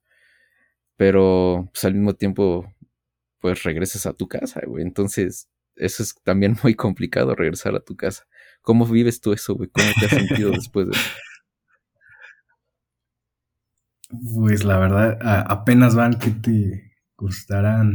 Pero 1.01 1.67
pues, 1.73 1.83
al 1.85 1.95
mismo 1.95 2.13
tiempo 2.13 2.71
pues 3.39 3.63
regresas 3.63 4.05
a 4.05 4.13
tu 4.13 4.27
casa, 4.27 4.61
güey. 4.67 4.83
Entonces, 4.83 5.49
eso 5.75 6.03
es 6.03 6.13
también 6.23 6.55
muy 6.61 6.75
complicado, 6.75 7.33
regresar 7.33 7.73
a 7.73 7.79
tu 7.79 7.95
casa. 7.95 8.27
¿Cómo 8.61 8.85
vives 8.85 9.19
tú 9.19 9.33
eso, 9.33 9.55
güey? 9.55 9.67
¿Cómo 9.69 9.87
te 9.99 10.05
has 10.05 10.11
sentido 10.11 10.51
después 10.51 10.85
de 10.85 10.91
eso? 10.91 11.09
Pues 14.35 14.63
la 14.63 14.77
verdad, 14.77 15.17
apenas 15.49 15.95
van 15.95 16.19
que 16.19 16.29
te 16.29 16.93
costarán 17.15 17.93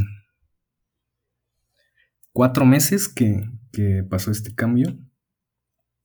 cuatro 2.32 2.66
meses 2.66 3.08
que, 3.08 3.44
que 3.70 4.02
pasó 4.02 4.32
este 4.32 4.52
cambio. 4.52 4.98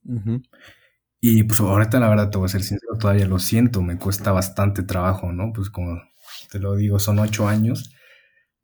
Uh 0.05 0.19
-huh. 0.19 0.43
Y 1.19 1.45
pues 1.45 1.61
ahorita 1.61 1.99
la 1.99 2.09
verdad 2.09 2.29
te 2.29 2.37
voy 2.37 2.45
a 2.45 2.49
ser 2.49 2.61
sincero, 2.61 2.95
todavía 2.99 3.25
lo 3.25 3.39
siento, 3.39 3.81
me 3.81 3.97
cuesta 3.97 4.31
bastante 4.31 4.83
trabajo, 4.83 5.31
¿no? 5.33 5.51
Pues 5.51 5.71
como 5.71 6.10
te 6.51 6.59
lo 6.59 6.75
digo, 6.75 6.99
son 6.99 7.17
ocho 7.19 7.47
años 7.47 7.93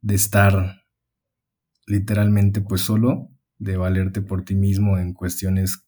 de 0.02 0.14
estar 0.14 0.82
literalmente 1.86 2.60
pues 2.60 2.82
solo, 2.82 3.30
de 3.58 3.78
valerte 3.78 4.20
por 4.20 4.44
ti 4.44 4.54
mismo 4.54 4.98
en 4.98 5.14
cuestiones 5.14 5.86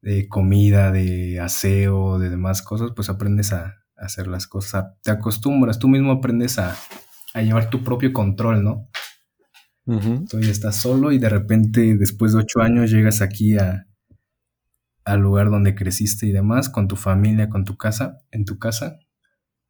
de 0.00 0.28
comida, 0.28 0.92
de 0.92 1.40
aseo, 1.40 2.18
de 2.20 2.30
demás 2.30 2.62
cosas, 2.62 2.92
pues 2.94 3.08
aprendes 3.08 3.52
a, 3.52 3.74
a 3.96 4.04
hacer 4.04 4.28
las 4.28 4.46
cosas, 4.46 4.94
te 5.02 5.10
acostumbras, 5.10 5.80
tú 5.80 5.88
mismo 5.88 6.12
aprendes 6.12 6.58
a, 6.60 6.76
a 7.34 7.42
llevar 7.42 7.70
tu 7.70 7.82
propio 7.82 8.12
control, 8.12 8.62
¿no? 8.62 8.88
Uh 9.86 9.98
-huh. 9.98 10.28
Tú 10.30 10.40
ya 10.40 10.52
estás 10.52 10.76
solo 10.76 11.10
y 11.10 11.18
de 11.18 11.28
repente 11.28 11.96
después 11.96 12.32
de 12.32 12.38
ocho 12.38 12.60
años 12.60 12.90
llegas 12.90 13.20
aquí 13.20 13.58
a, 13.58 13.86
al 15.04 15.20
lugar 15.20 15.50
donde 15.50 15.74
creciste 15.74 16.26
y 16.26 16.32
demás, 16.32 16.68
con 16.68 16.86
tu 16.86 16.96
familia, 16.96 17.48
con 17.48 17.64
tu 17.64 17.76
casa, 17.76 18.18
en 18.30 18.44
tu 18.44 18.58
casa, 18.58 19.00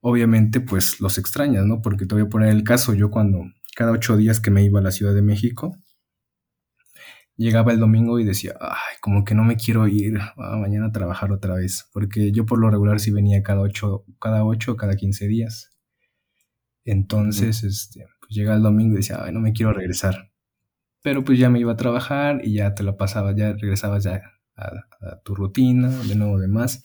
obviamente 0.06 0.60
pues 0.60 1.00
los 1.00 1.16
extrañas, 1.16 1.64
¿no? 1.64 1.80
Porque 1.80 2.04
te 2.04 2.14
voy 2.14 2.24
a 2.24 2.28
poner 2.28 2.50
el 2.50 2.62
caso, 2.62 2.92
yo 2.92 3.10
cuando 3.10 3.46
cada 3.74 3.90
ocho 3.90 4.18
días 4.18 4.38
que 4.38 4.50
me 4.50 4.62
iba 4.62 4.78
a 4.78 4.82
la 4.82 4.90
Ciudad 4.90 5.14
de 5.14 5.22
México, 5.22 5.78
llegaba 7.36 7.72
el 7.72 7.80
domingo 7.80 8.20
y 8.20 8.24
decía, 8.24 8.54
ay, 8.60 8.96
como 9.00 9.24
que 9.24 9.34
no 9.34 9.44
me 9.44 9.56
quiero 9.56 9.88
ir 9.88 10.20
mañana 10.36 10.88
a 10.88 10.92
trabajar 10.92 11.32
otra 11.32 11.54
vez, 11.54 11.88
porque 11.94 12.32
yo 12.32 12.44
por 12.44 12.58
lo 12.58 12.68
regular 12.68 13.00
sí 13.00 13.12
venía 13.12 13.42
cada 13.42 13.62
ocho, 13.62 14.04
cada 14.20 14.44
ocho, 14.44 14.76
cada 14.76 14.94
quince 14.94 15.26
días. 15.26 15.70
Entonces, 16.84 17.64
este, 17.64 18.06
pues 18.20 18.30
llega 18.36 18.54
el 18.54 18.62
domingo 18.62 18.92
y 18.92 18.98
decía, 18.98 19.20
ay, 19.24 19.32
no 19.32 19.40
me 19.40 19.54
quiero 19.54 19.72
regresar. 19.72 20.32
Pero 21.02 21.24
pues 21.24 21.38
ya 21.38 21.48
me 21.48 21.60
iba 21.60 21.72
a 21.72 21.76
trabajar 21.76 22.42
y 22.44 22.56
ya 22.56 22.74
te 22.74 22.82
la 22.82 22.98
pasaba, 22.98 23.34
ya 23.34 23.54
regresabas 23.54 24.04
ya 24.04 24.20
a, 24.54 25.20
tu 25.24 25.34
rutina, 25.34 25.88
de 25.88 26.14
nuevo 26.14 26.38
demás. 26.38 26.82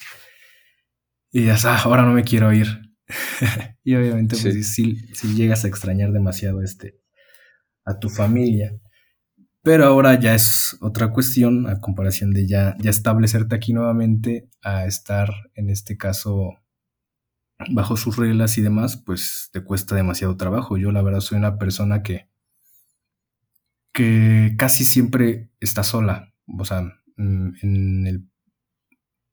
Y 1.33 1.47
ya, 1.47 1.57
ah, 1.65 1.81
ahora 1.83 2.03
no 2.03 2.13
me 2.13 2.23
quiero 2.23 2.53
ir. 2.53 2.88
y 3.83 3.95
obviamente, 3.95 4.37
pues 4.41 4.73
sí, 4.73 4.97
sí, 5.13 5.35
llegas 5.35 5.65
a 5.65 5.67
extrañar 5.67 6.11
demasiado 6.11 6.61
este, 6.61 6.99
a 7.85 7.99
tu 7.99 8.09
familia. 8.09 8.79
Pero 9.61 9.85
ahora 9.85 10.17
ya 10.19 10.35
es 10.35 10.77
otra 10.79 11.11
cuestión 11.11 11.67
a 11.67 11.81
comparación 11.81 12.31
de 12.31 12.47
ya, 12.47 12.75
ya 12.79 12.89
establecerte 12.89 13.55
aquí 13.55 13.73
nuevamente 13.73 14.49
a 14.61 14.85
estar 14.85 15.29
en 15.53 15.69
este 15.69 15.97
caso 15.97 16.53
bajo 17.71 17.97
sus 17.97 18.15
reglas 18.15 18.57
y 18.57 18.61
demás, 18.61 18.97
pues 18.97 19.49
te 19.51 19.63
cuesta 19.63 19.95
demasiado 19.95 20.37
trabajo. 20.37 20.77
Yo 20.77 20.91
la 20.91 21.01
verdad 21.01 21.19
soy 21.19 21.37
una 21.37 21.57
persona 21.57 22.03
que, 22.03 22.29
que 23.93 24.55
casi 24.57 24.85
siempre 24.85 25.51
está 25.59 25.83
sola, 25.83 26.33
o 26.57 26.63
sea, 26.63 26.81
mm, 27.17 27.49
en 27.61 28.07
el, 28.07 28.29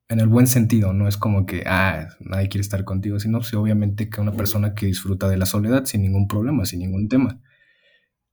en 0.08 0.20
el 0.20 0.28
buen 0.28 0.46
sentido, 0.46 0.92
no 0.92 1.08
es 1.08 1.16
como 1.16 1.46
que, 1.46 1.64
ah, 1.66 2.08
nadie 2.20 2.48
quiere 2.48 2.62
estar 2.62 2.84
contigo, 2.84 3.18
sino 3.18 3.42
sí, 3.42 3.56
obviamente 3.56 4.08
que 4.08 4.20
una 4.20 4.32
persona 4.32 4.74
que 4.74 4.86
disfruta 4.86 5.28
de 5.28 5.36
la 5.36 5.46
soledad 5.46 5.84
sin 5.84 6.02
ningún 6.02 6.28
problema, 6.28 6.64
sin 6.64 6.80
ningún 6.80 7.08
tema. 7.08 7.40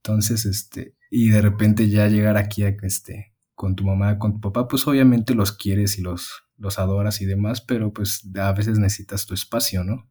Entonces, 0.03 0.45
este, 0.45 0.95
y 1.09 1.29
de 1.29 1.41
repente 1.41 1.89
ya 1.89 2.07
llegar 2.07 2.37
aquí 2.37 2.63
a, 2.63 2.75
este, 2.83 3.33
con 3.55 3.75
tu 3.75 3.85
mamá, 3.85 4.19
con 4.19 4.33
tu 4.33 4.41
papá, 4.41 4.67
pues 4.67 4.85
obviamente 4.87 5.33
los 5.33 5.51
quieres 5.51 5.97
y 5.97 6.01
los, 6.01 6.43
los 6.57 6.77
adoras 6.77 7.21
y 7.21 7.25
demás, 7.25 7.61
pero 7.61 7.91
pues 7.91 8.29
a 8.35 8.51
veces 8.53 8.77
necesitas 8.77 9.25
tu 9.25 9.33
espacio, 9.33 9.83
¿no? 9.83 10.09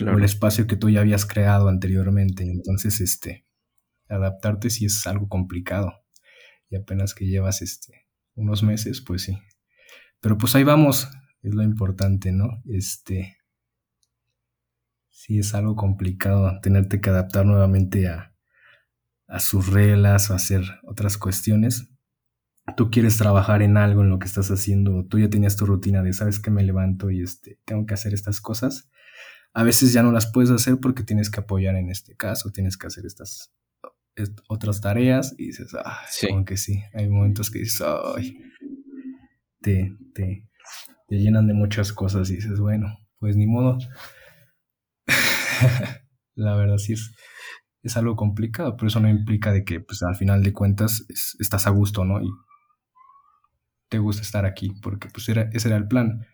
O 0.00 0.16
el 0.16 0.24
espacio 0.24 0.66
que 0.66 0.76
tú 0.76 0.88
ya 0.88 1.00
habías 1.00 1.26
creado 1.26 1.68
anteriormente. 1.68 2.44
Entonces, 2.44 3.00
este, 3.00 3.44
adaptarte 4.08 4.70
sí 4.70 4.86
es 4.86 5.06
algo 5.06 5.28
complicado. 5.28 5.94
Y 6.70 6.76
apenas 6.76 7.14
que 7.14 7.26
llevas, 7.26 7.60
este, 7.60 8.06
unos 8.34 8.62
meses, 8.62 9.00
pues 9.00 9.22
sí. 9.22 9.38
Pero 10.20 10.36
pues 10.38 10.54
ahí 10.54 10.64
vamos, 10.64 11.08
es 11.42 11.54
lo 11.54 11.62
importante, 11.62 12.32
¿no? 12.32 12.62
Este, 12.66 13.36
sí 15.08 15.38
es 15.38 15.54
algo 15.54 15.76
complicado 15.76 16.60
tenerte 16.60 17.00
que 17.00 17.10
adaptar 17.10 17.46
nuevamente 17.46 18.08
a, 18.08 18.34
a 19.26 19.40
sus 19.40 19.68
reglas 19.68 20.30
o 20.30 20.34
hacer 20.34 20.62
otras 20.82 21.16
cuestiones. 21.16 21.88
Tú 22.76 22.90
quieres 22.90 23.16
trabajar 23.16 23.62
en 23.62 23.76
algo 23.76 24.02
en 24.02 24.10
lo 24.10 24.18
que 24.18 24.26
estás 24.26 24.50
haciendo, 24.50 25.04
tú 25.06 25.18
ya 25.18 25.30
tenías 25.30 25.56
tu 25.56 25.66
rutina 25.66 26.02
de 26.02 26.12
sabes 26.12 26.38
que 26.38 26.50
me 26.50 26.62
levanto 26.62 27.10
y 27.10 27.22
este, 27.22 27.58
tengo 27.64 27.86
que 27.86 27.94
hacer 27.94 28.12
estas 28.14 28.40
cosas. 28.40 28.90
A 29.52 29.64
veces 29.64 29.92
ya 29.92 30.02
no 30.02 30.12
las 30.12 30.30
puedes 30.30 30.50
hacer 30.50 30.78
porque 30.78 31.02
tienes 31.02 31.30
que 31.30 31.40
apoyar 31.40 31.76
en 31.76 31.90
este 31.90 32.14
caso, 32.14 32.50
tienes 32.50 32.76
que 32.76 32.86
hacer 32.86 33.06
estas 33.06 33.52
otras 34.48 34.80
tareas 34.80 35.34
y 35.38 35.46
dices, 35.46 35.74
ah, 35.74 36.00
como 36.28 36.44
que 36.44 36.56
sí, 36.56 36.82
hay 36.92 37.08
momentos 37.08 37.50
que 37.50 37.60
dices, 37.60 37.82
ay, 38.16 38.38
te, 39.60 39.96
te, 40.14 40.48
te 41.08 41.16
llenan 41.16 41.46
de 41.46 41.54
muchas 41.54 41.92
cosas 41.92 42.30
y 42.30 42.36
dices, 42.36 42.58
bueno, 42.60 42.98
pues 43.18 43.36
ni 43.36 43.46
modo. 43.46 43.78
La 46.34 46.56
verdad 46.56 46.78
sí 46.78 46.94
es, 46.94 47.14
es 47.82 47.96
algo 47.96 48.16
complicado, 48.16 48.76
pero 48.76 48.88
eso 48.88 49.00
no 49.00 49.08
implica 49.08 49.52
de 49.52 49.64
que 49.64 49.80
pues 49.80 50.02
al 50.02 50.16
final 50.16 50.42
de 50.42 50.52
cuentas 50.52 51.06
estás 51.38 51.66
a 51.66 51.70
gusto, 51.70 52.04
¿no? 52.04 52.22
Y 52.22 52.30
te 53.88 53.98
gusta 53.98 54.22
estar 54.22 54.44
aquí, 54.46 54.72
porque 54.82 55.08
pues 55.08 55.28
era, 55.28 55.50
ese 55.52 55.68
era 55.68 55.76
el 55.76 55.88
plan. 55.88 56.26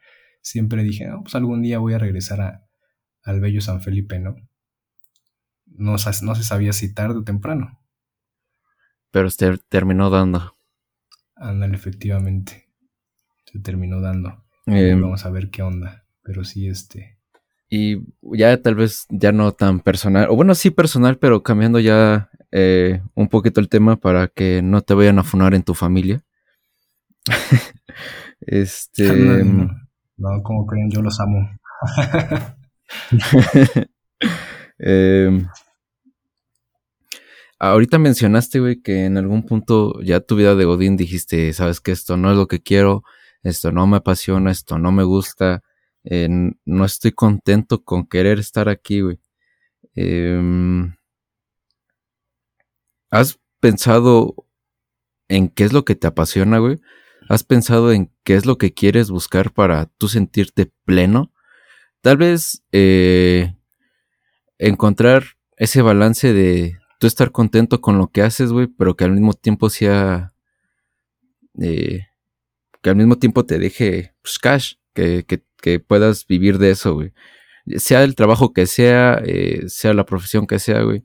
Siempre 0.43 0.83
dije, 0.83 1.07
no, 1.07 1.23
pues 1.23 1.35
algún 1.35 1.63
día 1.63 1.79
voy 1.79 1.95
a 1.95 1.99
regresar 1.99 2.41
a, 2.41 2.69
al 3.25 3.41
bello 3.41 3.61
San 3.61 3.81
Felipe, 3.81 4.19
¿no? 4.19 4.37
No, 5.67 5.93
no 5.93 6.35
se 6.35 6.45
sabía 6.45 6.73
si 6.73 6.95
tarde 6.95 7.19
o 7.19 7.25
temprano. 7.25 7.81
Pero 9.11 9.31
se 9.31 9.59
terminó 9.69 10.11
dando. 10.11 10.57
Ándale, 11.35 11.75
efectivamente. 11.75 12.66
Se 13.51 13.59
terminó 13.61 14.01
dando. 14.01 14.45
Em, 14.67 15.01
vamos 15.01 15.25
a 15.25 15.31
ver 15.31 15.51
qué 15.51 15.63
onda. 15.63 16.05
Pero 16.23 16.45
sí, 16.45 16.69
este 16.69 17.17
y 17.69 17.99
ya 18.23 18.61
tal 18.63 18.77
vez 18.77 19.07
ya 19.09 19.33
no 19.33 19.53
tan 19.53 19.81
personal, 19.81 20.29
o 20.31 20.37
bueno, 20.37 20.55
sí 20.55 20.71
personal, 20.71 21.19
pero 21.19 21.43
cambiando 21.43 21.81
ya 21.81 22.31
eh, 22.53 23.03
un 23.15 23.29
poquito 23.29 23.61
el 23.61 23.69
tema 23.69 23.97
para 23.97 24.29
que 24.29 24.63
no 24.63 24.83
te 24.83 24.95
vayan 24.95 25.19
a 25.19 25.25
funar 25.25 25.55
en 25.55 25.63
tu 25.63 25.75
familia. 25.75 26.25
este. 28.41 29.45
No, 30.19 30.43
como 30.43 30.65
creen, 30.65 30.91
yo 30.91 31.03
los 31.03 31.21
amo. 31.21 31.47
Em, 34.79 35.47
ahorita 37.59 37.99
mencionaste, 37.99 38.61
güey, 38.61 38.81
que 38.81 39.05
en 39.05 39.19
algún 39.19 39.45
punto 39.45 40.01
ya 40.01 40.21
tu 40.21 40.37
vida 40.37 40.55
de 40.55 40.65
Godín 40.65 40.97
dijiste, 40.97 41.53
sabes 41.53 41.83
que 41.83 41.93
esto 41.93 42.17
no 42.17 42.31
es 42.31 42.39
lo 42.39 42.47
que 42.47 42.63
quiero, 42.63 43.03
esto 43.49 43.73
no 43.73 43.87
me 43.87 43.99
apasiona, 43.99 44.51
esto 44.51 44.79
no 44.79 44.93
me 44.93 45.05
gusta, 45.05 45.63
no 46.05 46.85
estoy 46.85 47.13
contento 47.13 47.83
con 47.85 48.07
querer 48.07 48.39
estar 48.39 48.69
aquí, 48.69 49.01
güey. 49.01 49.21
Em, 49.95 50.95
¿Has 53.11 53.39
pensado 53.61 54.35
en 55.29 55.49
qué 55.49 55.65
es 55.65 55.73
lo 55.73 55.85
que 55.85 55.95
te 55.95 56.07
apasiona, 56.07 56.59
güey? 56.59 56.81
¿Has 57.29 57.45
pensado 57.45 57.93
en 57.93 58.13
qué 58.25 58.35
es 58.35 58.47
lo 58.47 58.59
que 58.59 58.73
quieres 58.75 59.11
buscar 59.11 59.53
para 59.53 59.87
tú 59.87 60.09
sentirte 60.09 60.73
pleno? 60.85 61.33
Tal 62.01 62.17
vez 62.17 62.63
eh, 62.73 63.57
encontrar 64.59 65.25
ese 65.57 65.83
balance 65.83 66.33
de 66.33 66.79
tú 67.01 67.07
estar 67.07 67.33
contento 67.33 67.81
con 67.81 67.99
lo 67.99 68.09
que 68.09 68.23
haces, 68.23 68.53
güey, 68.53 68.67
pero 68.67 68.97
que 68.97 69.05
al 69.05 69.13
mismo 69.13 69.35
tiempo 69.35 69.71
sea... 69.71 70.35
Eh, 71.59 72.07
que 72.87 72.91
al 72.91 72.97
mismo 72.97 73.19
tiempo 73.19 73.45
te 73.45 73.59
deje 73.59 74.15
pues, 74.23 74.39
cash, 74.39 74.75
que, 74.95 75.25
que, 75.27 75.81
puedas 75.81 76.25
vivir 76.25 76.59
de 76.59 76.71
eso, 76.71 76.95
güey. 76.95 77.13
Sea 77.79 78.05
el 78.05 78.15
trabajo 78.15 78.53
que 78.53 78.67
sea, 78.67 79.21
eh, 79.27 79.65
sea 79.67 79.93
la 79.93 80.07
profesión 80.07 80.47
que 80.47 80.61
sea, 80.61 80.83
güey. 80.83 81.05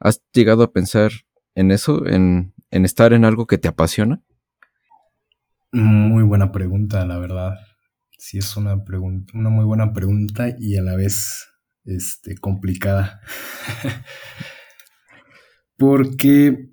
¿Has 0.00 0.22
llegado 0.34 0.62
a 0.62 0.74
pensar 0.74 1.12
en 1.54 1.70
eso, 1.70 2.06
en, 2.06 2.52
estar 2.70 3.14
en 3.14 3.24
algo 3.24 3.46
que 3.46 3.56
te 3.56 3.68
apasiona? 3.68 4.20
Muy 5.72 6.24
buena 6.24 6.52
pregunta, 6.52 7.06
la 7.06 7.18
verdad. 7.18 7.54
Sí, 8.18 8.36
es 8.36 8.54
una 8.58 8.84
pregunta, 8.84 9.32
una 9.34 9.48
muy 9.48 9.64
buena 9.64 9.94
pregunta 9.94 10.54
y 10.58 10.76
a 10.76 10.82
la 10.82 10.94
vez 10.94 11.48
este, 11.86 12.36
complicada. 12.36 13.22
Porque, 15.78 16.68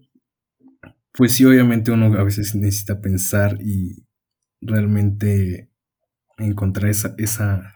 pues 1.13 1.31
sí, 1.31 1.45
obviamente 1.45 1.91
uno 1.91 2.07
a 2.19 2.23
veces 2.25 2.53
necesita 2.53 2.99
pensar 2.99 3.57
y 3.61 4.10
realmente 4.61 5.71
encontrar 6.37 6.89
esa, 6.89 7.15
esa, 7.17 7.75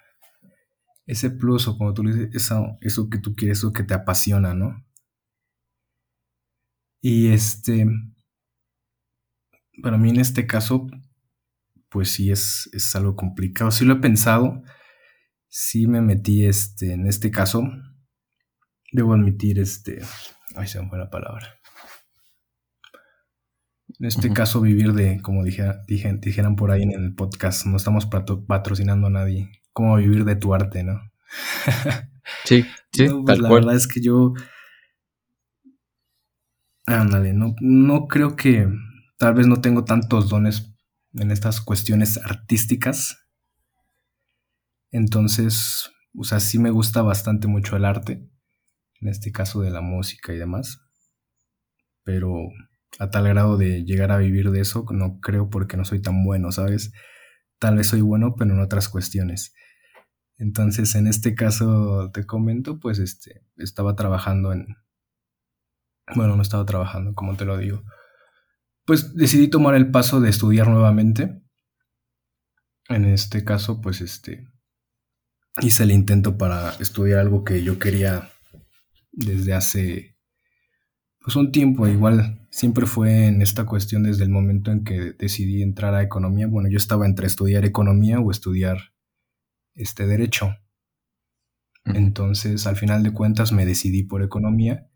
ese 1.05 1.29
plus 1.29 1.67
o 1.67 1.77
como 1.77 1.93
tú 1.93 2.03
le 2.03 2.13
dices, 2.13 2.35
eso, 2.35 2.77
eso 2.81 3.09
que 3.09 3.19
tú 3.19 3.35
quieres, 3.35 3.59
eso 3.59 3.73
que 3.73 3.83
te 3.83 3.93
apasiona, 3.93 4.53
¿no? 4.53 4.85
Y 7.01 7.27
este, 7.27 7.85
para 9.81 9.97
mí 9.97 10.09
en 10.09 10.19
este 10.19 10.47
caso, 10.47 10.87
pues 11.89 12.11
sí 12.11 12.31
es, 12.31 12.69
es 12.73 12.95
algo 12.95 13.15
complicado. 13.15 13.71
Sí 13.71 13.85
lo 13.85 13.95
he 13.95 13.99
pensado, 13.99 14.63
sí 15.47 15.87
me 15.87 16.01
metí 16.01 16.45
este, 16.45 16.93
en 16.93 17.05
este 17.07 17.31
caso, 17.31 17.63
debo 18.91 19.13
admitir 19.13 19.59
este, 19.59 20.01
ay 20.55 20.67
se 20.67 20.81
me 20.81 20.89
fue 20.89 20.97
la 20.97 21.09
palabra. 21.09 21.59
En 23.99 24.07
este 24.07 24.33
caso, 24.33 24.59
vivir 24.61 24.93
de, 24.93 25.21
como 25.21 25.43
dije, 25.43 25.63
dijeran 25.87 26.55
por 26.55 26.71
ahí 26.71 26.83
en 26.83 26.91
el 26.91 27.15
podcast, 27.15 27.65
no 27.65 27.77
estamos 27.77 28.05
patrocinando 28.05 29.07
a 29.07 29.09
nadie. 29.09 29.49
Cómo 29.71 29.95
vivir 29.97 30.25
de 30.25 30.35
tu 30.35 30.53
arte, 30.53 30.83
¿no? 30.83 31.01
Sí, 32.43 32.65
sí. 32.91 33.07
Pues 33.23 33.39
la 33.39 33.49
verdad 33.49 33.75
es 33.75 33.87
que 33.87 34.01
yo. 34.01 34.33
Ándale, 36.87 37.33
no, 37.33 37.55
no 37.59 38.07
creo 38.07 38.35
que. 38.35 38.67
Tal 39.17 39.35
vez 39.35 39.47
no 39.47 39.61
tengo 39.61 39.85
tantos 39.85 40.29
dones 40.29 40.73
en 41.13 41.31
estas 41.31 41.61
cuestiones 41.61 42.17
artísticas. 42.17 43.27
Entonces, 44.91 45.91
o 46.17 46.23
sea, 46.23 46.39
sí 46.39 46.59
me 46.59 46.71
gusta 46.71 47.01
bastante 47.01 47.47
mucho 47.47 47.75
el 47.75 47.85
arte. 47.85 48.27
En 49.01 49.07
este 49.07 49.31
caso 49.31 49.61
de 49.61 49.69
la 49.69 49.81
música 49.81 50.33
y 50.33 50.37
demás. 50.37 50.81
Pero 52.03 52.49
a 52.99 53.09
tal 53.09 53.27
grado 53.27 53.57
de 53.57 53.83
llegar 53.83 54.11
a 54.11 54.17
vivir 54.17 54.51
de 54.51 54.61
eso, 54.61 54.85
no 54.91 55.19
creo 55.19 55.49
porque 55.49 55.77
no 55.77 55.85
soy 55.85 56.01
tan 56.01 56.23
bueno, 56.23 56.51
¿sabes? 56.51 56.91
Tal 57.59 57.77
vez 57.77 57.87
soy 57.87 58.01
bueno, 58.01 58.35
pero 58.37 58.53
en 58.53 58.59
otras 58.59 58.89
cuestiones. 58.89 59.53
Entonces, 60.37 60.95
en 60.95 61.07
este 61.07 61.35
caso, 61.35 62.11
te 62.11 62.25
comento, 62.25 62.79
pues 62.79 62.99
este, 62.99 63.45
estaba 63.57 63.95
trabajando 63.95 64.51
en... 64.53 64.67
Bueno, 66.15 66.35
no 66.35 66.41
estaba 66.41 66.65
trabajando, 66.65 67.13
como 67.15 67.35
te 67.35 67.45
lo 67.45 67.57
digo. 67.57 67.83
pues 68.85 69.15
decidí 69.15 69.49
tomar 69.49 69.75
el 69.75 69.91
paso 69.91 70.21
de 70.21 70.29
estudiar 70.29 70.67
nuevamente. 70.67 71.41
En 72.87 73.05
este 73.05 73.43
caso, 73.43 73.81
pues 73.81 74.01
este, 74.01 74.47
hice 75.61 75.83
el 75.83 75.91
intento 75.91 76.37
para 76.37 76.71
estudiar 76.79 77.19
algo 77.19 77.43
que 77.43 77.63
yo 77.63 77.79
quería 77.79 78.29
desde 79.11 79.53
hace 79.53 80.14
pues 81.25 81.35
un 81.35 81.51
tiempo. 81.51 81.87
Igual 81.87 82.47
siempre 82.51 82.85
fue 82.85 83.25
en 83.25 83.41
esta 83.41 83.65
cuestión 83.65 84.03
desde 84.03 84.23
el 84.23 84.29
momento 84.29 84.71
en 84.71 84.83
que 84.83 85.13
decidí 85.13 85.63
entrar 85.63 85.95
a 85.95 86.03
economía. 86.03 86.45
Bueno, 86.45 86.69
yo 86.69 86.77
estaba 86.77 87.07
entre 87.07 87.25
estudiar 87.25 87.65
economía 87.65 88.19
o 88.19 88.29
estudiar 88.29 88.93
este 89.73 90.05
derecho. 90.05 90.55
Entonces, 91.83 92.67
al 92.67 92.75
final 92.75 93.01
de 93.01 93.11
cuentas, 93.11 93.51
me 93.51 93.65
decidí 93.65 94.03
por 94.03 94.21
economía 94.21 94.87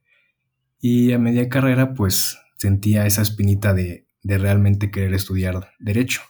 y 0.80 1.14
a 1.14 1.20
media 1.20 1.50
carrera, 1.50 1.96
pues 1.96 2.38
sentía 2.58 3.08
esa 3.08 3.24
espinita 3.24 3.74
de, 3.74 4.08
de 4.22 4.38
realmente 4.38 4.92
querer 4.92 5.16
estudiar 5.16 5.72
derecho. 5.80 6.22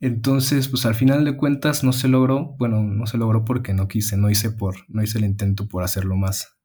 Entonces, 0.00 0.66
pues 0.66 0.86
al 0.86 0.96
final 0.96 1.24
de 1.24 1.36
cuentas 1.36 1.84
no 1.84 1.92
se 1.92 2.08
logró, 2.08 2.56
bueno, 2.58 2.82
no 2.82 3.06
se 3.06 3.16
logró 3.16 3.44
porque 3.44 3.74
no 3.74 3.86
quise, 3.86 4.16
no 4.16 4.28
hice 4.28 4.50
por, 4.50 4.74
no 4.88 5.04
hice 5.04 5.18
el 5.18 5.24
intento 5.24 5.68
por 5.68 5.84
hacerlo 5.84 6.16
más. 6.16 6.59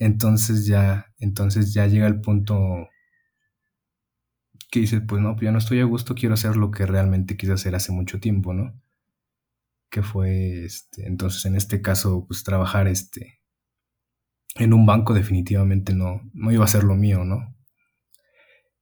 Entonces 0.00 0.66
ya, 0.66 1.12
entonces 1.18 1.74
ya 1.74 1.86
llega 1.86 2.06
el 2.06 2.22
punto 2.22 2.88
que 4.70 4.80
dice, 4.80 5.00
pues 5.02 5.20
no, 5.20 5.36
pues 5.36 5.52
no 5.52 5.58
estoy 5.58 5.80
a 5.80 5.84
gusto, 5.84 6.14
quiero 6.14 6.34
hacer 6.34 6.56
lo 6.56 6.70
que 6.70 6.86
realmente 6.86 7.36
quise 7.36 7.52
hacer 7.52 7.74
hace 7.74 7.92
mucho 7.92 8.18
tiempo, 8.18 8.54
¿no? 8.54 8.80
Que 9.90 10.02
fue, 10.02 10.64
este, 10.64 11.06
entonces 11.06 11.44
en 11.44 11.54
este 11.54 11.82
caso, 11.82 12.24
pues 12.26 12.44
trabajar, 12.44 12.88
este, 12.88 13.40
en 14.54 14.72
un 14.72 14.86
banco 14.86 15.12
definitivamente 15.12 15.94
no, 15.94 16.22
no 16.32 16.50
iba 16.50 16.64
a 16.64 16.68
ser 16.68 16.84
lo 16.84 16.94
mío, 16.94 17.24
¿no? 17.24 17.54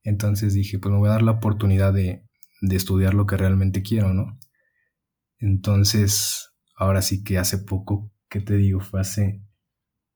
Entonces 0.05 0.55
dije, 0.55 0.79
pues 0.79 0.93
me 0.93 0.99
voy 0.99 1.09
a 1.09 1.13
dar 1.13 1.23
la 1.23 1.33
oportunidad 1.33 1.93
de, 1.93 2.25
de 2.61 2.77
estudiar 2.77 3.15
lo 3.15 3.27
que 3.27 3.37
realmente 3.37 3.83
quiero, 3.83 4.15
¿no? 4.15 4.39
Entonces, 5.39 6.51
ahora 6.77 7.03
sí 7.03 7.25
que 7.25 7.39
hace 7.39 7.59
poco, 7.59 8.13
¿qué 8.29 8.41
te 8.41 8.55
digo? 8.57 8.79
Fue 8.81 9.01
hace 9.01 9.43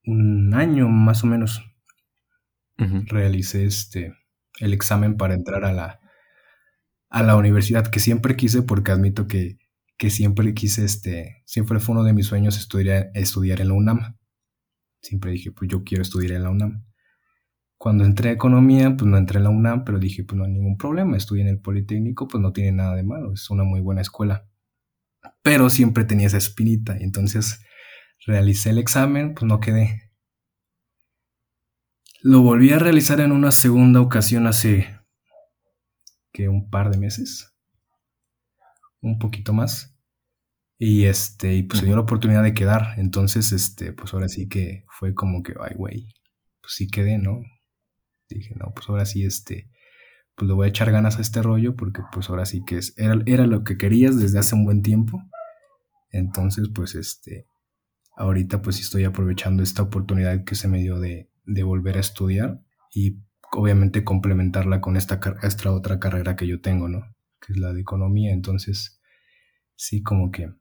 un 0.05 0.55
año 0.55 0.89
más 0.89 1.25
o 1.25 1.27
menos. 1.27 1.63
Realicé 2.77 3.65
este 3.65 4.15
el 4.59 4.73
examen 4.73 5.17
para 5.17 5.35
entrar 5.35 5.65
a 5.65 5.73
la 5.73 6.01
a 7.09 7.23
la 7.23 7.37
universidad 7.37 7.87
que 7.87 8.01
siempre 8.01 8.37
quise 8.37 8.63
porque 8.63 8.91
admito 8.91 9.29
que, 9.29 9.59
que 9.99 10.11
siempre 10.11 10.53
quise 10.55 10.85
este 10.85 11.43
siempre 11.45 11.79
fue 11.79 11.95
uno 11.95 12.05
de 12.05 12.15
mis 12.15 12.27
sueños 12.27 12.59
estudiar, 12.59 13.11
estudiar 13.15 13.61
en 13.61 13.69
la 13.69 13.75
UNAM. 13.75 14.17
Siempre 15.01 15.33
dije, 15.33 15.53
pues 15.53 15.71
yo 15.71 15.85
quiero 15.85 16.03
estudiar 16.03 16.33
en 16.33 16.43
la 16.45 16.51
UNAM. 16.51 16.85
Cuando 17.77 18.05
entré 18.05 18.31
a 18.31 18.33
economía, 18.33 18.97
pues 18.97 19.11
no 19.11 19.17
entré 19.19 19.39
en 19.39 19.45
la 19.45 19.51
UNAM, 19.51 19.85
pero 19.85 19.99
dije, 19.99 20.25
pues 20.25 20.39
no 20.39 20.45
hay 20.45 20.53
ningún 20.53 20.77
problema, 20.77 21.17
estudié 21.17 21.43
en 21.43 21.49
el 21.49 21.61
Politécnico, 21.61 22.29
pues 22.29 22.41
no 22.41 22.53
tiene 22.53 22.73
nada 22.73 22.95
de 22.95 23.03
malo, 23.03 23.33
es 23.33 23.51
una 23.51 23.65
muy 23.65 23.81
buena 23.81 24.01
escuela. 24.01 24.47
Pero 25.43 25.69
siempre 25.69 26.05
tenía 26.05 26.29
esa 26.29 26.39
espinita, 26.39 26.97
entonces 26.97 27.65
realicé 28.27 28.71
el 28.71 28.79
examen, 28.79 29.35
pues 29.35 29.45
no 29.45 29.61
quedé. 29.61 30.11
Lo 32.23 32.43
volví 32.43 32.71
a 32.73 32.79
realizar 32.79 33.21
en 33.21 33.33
una 33.33 33.51
segunda 33.51 34.01
ocasión 34.01 34.47
hace 34.47 35.01
que 36.33 36.49
un 36.49 36.71
par 36.71 36.91
de 36.91 36.99
meses, 36.99 37.53
un 39.01 39.19
poquito 39.19 39.53
más. 39.53 39.97
Y 40.79 41.05
este, 41.05 41.55
y 41.55 41.63
pues 41.65 41.81
se 41.81 41.87
dio 41.87 41.95
la 41.95 42.03
oportunidad 42.03 42.43
de 42.43 42.55
quedar. 42.55 42.99
Entonces, 42.99 43.53
este, 43.53 43.93
pues 43.93 44.15
ahora 44.15 44.29
sí 44.29 44.49
que 44.49 44.85
fue 44.89 45.15
como 45.15 45.43
que, 45.43 45.55
ay, 45.61 45.75
güey, 45.77 46.09
pues 46.61 46.75
sí 46.75 46.89
quedé, 46.89 47.19
¿no? 47.19 47.41
dije, 48.29 48.55
no, 48.57 48.73
pues 48.75 48.89
ahora 48.89 49.05
sí, 49.05 49.25
este, 49.25 49.69
pues 50.35 50.49
le 50.49 50.55
voy 50.55 50.67
a 50.67 50.71
echar 50.71 50.91
ganas 50.91 51.19
a 51.19 51.21
este 51.21 51.43
rollo 51.43 51.77
porque 51.77 52.03
pues 52.13 52.31
ahora 52.31 52.47
sí 52.47 52.63
que 52.67 52.79
es, 52.79 52.95
era, 52.97 53.17
era 53.27 53.47
lo 53.47 53.63
que 53.63 53.77
querías 53.77 54.19
desde 54.19 54.39
hace 54.39 54.55
un 54.55 54.65
buen 54.65 54.83
tiempo. 54.83 55.23
Entonces, 56.11 56.69
pues 56.75 56.95
este, 56.95 57.47
ahorita 58.17 58.63
pues 58.63 58.81
estoy 58.81 59.05
aprovechando 59.05 59.63
esta 59.63 59.83
oportunidad 59.83 60.45
que 60.45 60.55
se 60.55 60.69
me 60.69 60.79
dio 60.79 60.99
de, 61.01 61.31
de 61.45 61.63
volver 61.63 61.97
a 61.97 62.01
estudiar 62.01 62.61
y 62.95 63.19
obviamente 63.53 64.05
complementarla 64.05 64.81
con 64.81 64.97
esta, 64.97 65.21
otra 65.71 65.99
carrera 65.99 66.37
que 66.37 66.47
yo 66.47 66.61
tengo, 66.61 66.89
¿no? 66.89 67.15
Que 67.41 67.53
es 67.53 67.59
la 67.59 67.73
de 67.73 67.81
economía. 67.81 68.33
Entonces, 68.33 69.01
sí, 69.77 70.03
como 70.03 70.31
que 70.31 70.53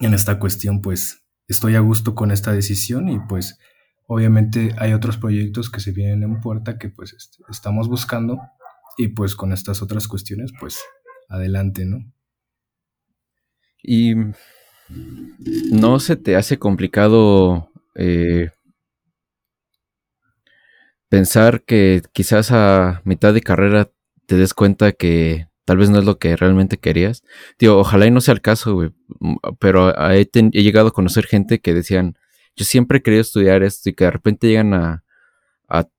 en 0.00 0.14
esta 0.14 0.38
cuestión 0.38 0.82
pues 0.82 1.24
estoy 1.48 1.74
a 1.74 1.80
gusto 1.80 2.14
con 2.14 2.30
esta 2.30 2.52
decisión 2.52 3.08
y 3.08 3.18
pues 3.20 3.58
Obviamente 4.08 4.74
hay 4.78 4.92
otros 4.92 5.16
proyectos 5.16 5.68
que 5.68 5.80
se 5.80 5.90
vienen 5.90 6.22
en 6.22 6.40
puerta 6.40 6.78
que 6.78 6.88
pues 6.88 7.16
estamos 7.48 7.88
buscando 7.88 8.38
y 8.96 9.08
pues 9.08 9.34
con 9.34 9.52
estas 9.52 9.82
otras 9.82 10.06
cuestiones 10.06 10.52
pues 10.60 10.80
adelante, 11.28 11.84
¿no? 11.84 11.98
Y 13.82 14.14
no 14.88 16.00
se 16.00 16.16
te 16.16 16.36
hace 16.36 16.58
complicado 16.58 17.70
eh, 17.94 18.50
pensar 21.08 21.62
que 21.62 22.02
quizás 22.12 22.52
a 22.52 23.02
mitad 23.04 23.34
de 23.34 23.42
carrera 23.42 23.90
te 24.26 24.36
des 24.36 24.54
cuenta 24.54 24.92
que 24.92 25.48
tal 25.64 25.78
vez 25.78 25.90
no 25.90 25.98
es 25.98 26.04
lo 26.04 26.18
que 26.18 26.36
realmente 26.36 26.78
querías. 26.78 27.22
Tío, 27.56 27.78
ojalá 27.78 28.06
y 28.06 28.10
no 28.10 28.20
sea 28.20 28.34
el 28.34 28.40
caso, 28.40 28.74
güey. 28.74 28.90
Pero 29.58 29.94
he, 30.12 30.28
he 30.32 30.62
llegado 30.62 30.88
a 30.88 30.92
conocer 30.92 31.26
gente 31.26 31.60
que 31.60 31.74
decían, 31.74 32.16
yo 32.56 32.64
siempre 32.64 32.98
he 32.98 33.02
querido 33.02 33.20
estudiar 33.20 33.62
esto 33.62 33.90
y 33.90 33.94
que 33.94 34.04
de 34.04 34.10
repente 34.10 34.48
llegan 34.48 34.74
a, 34.74 35.02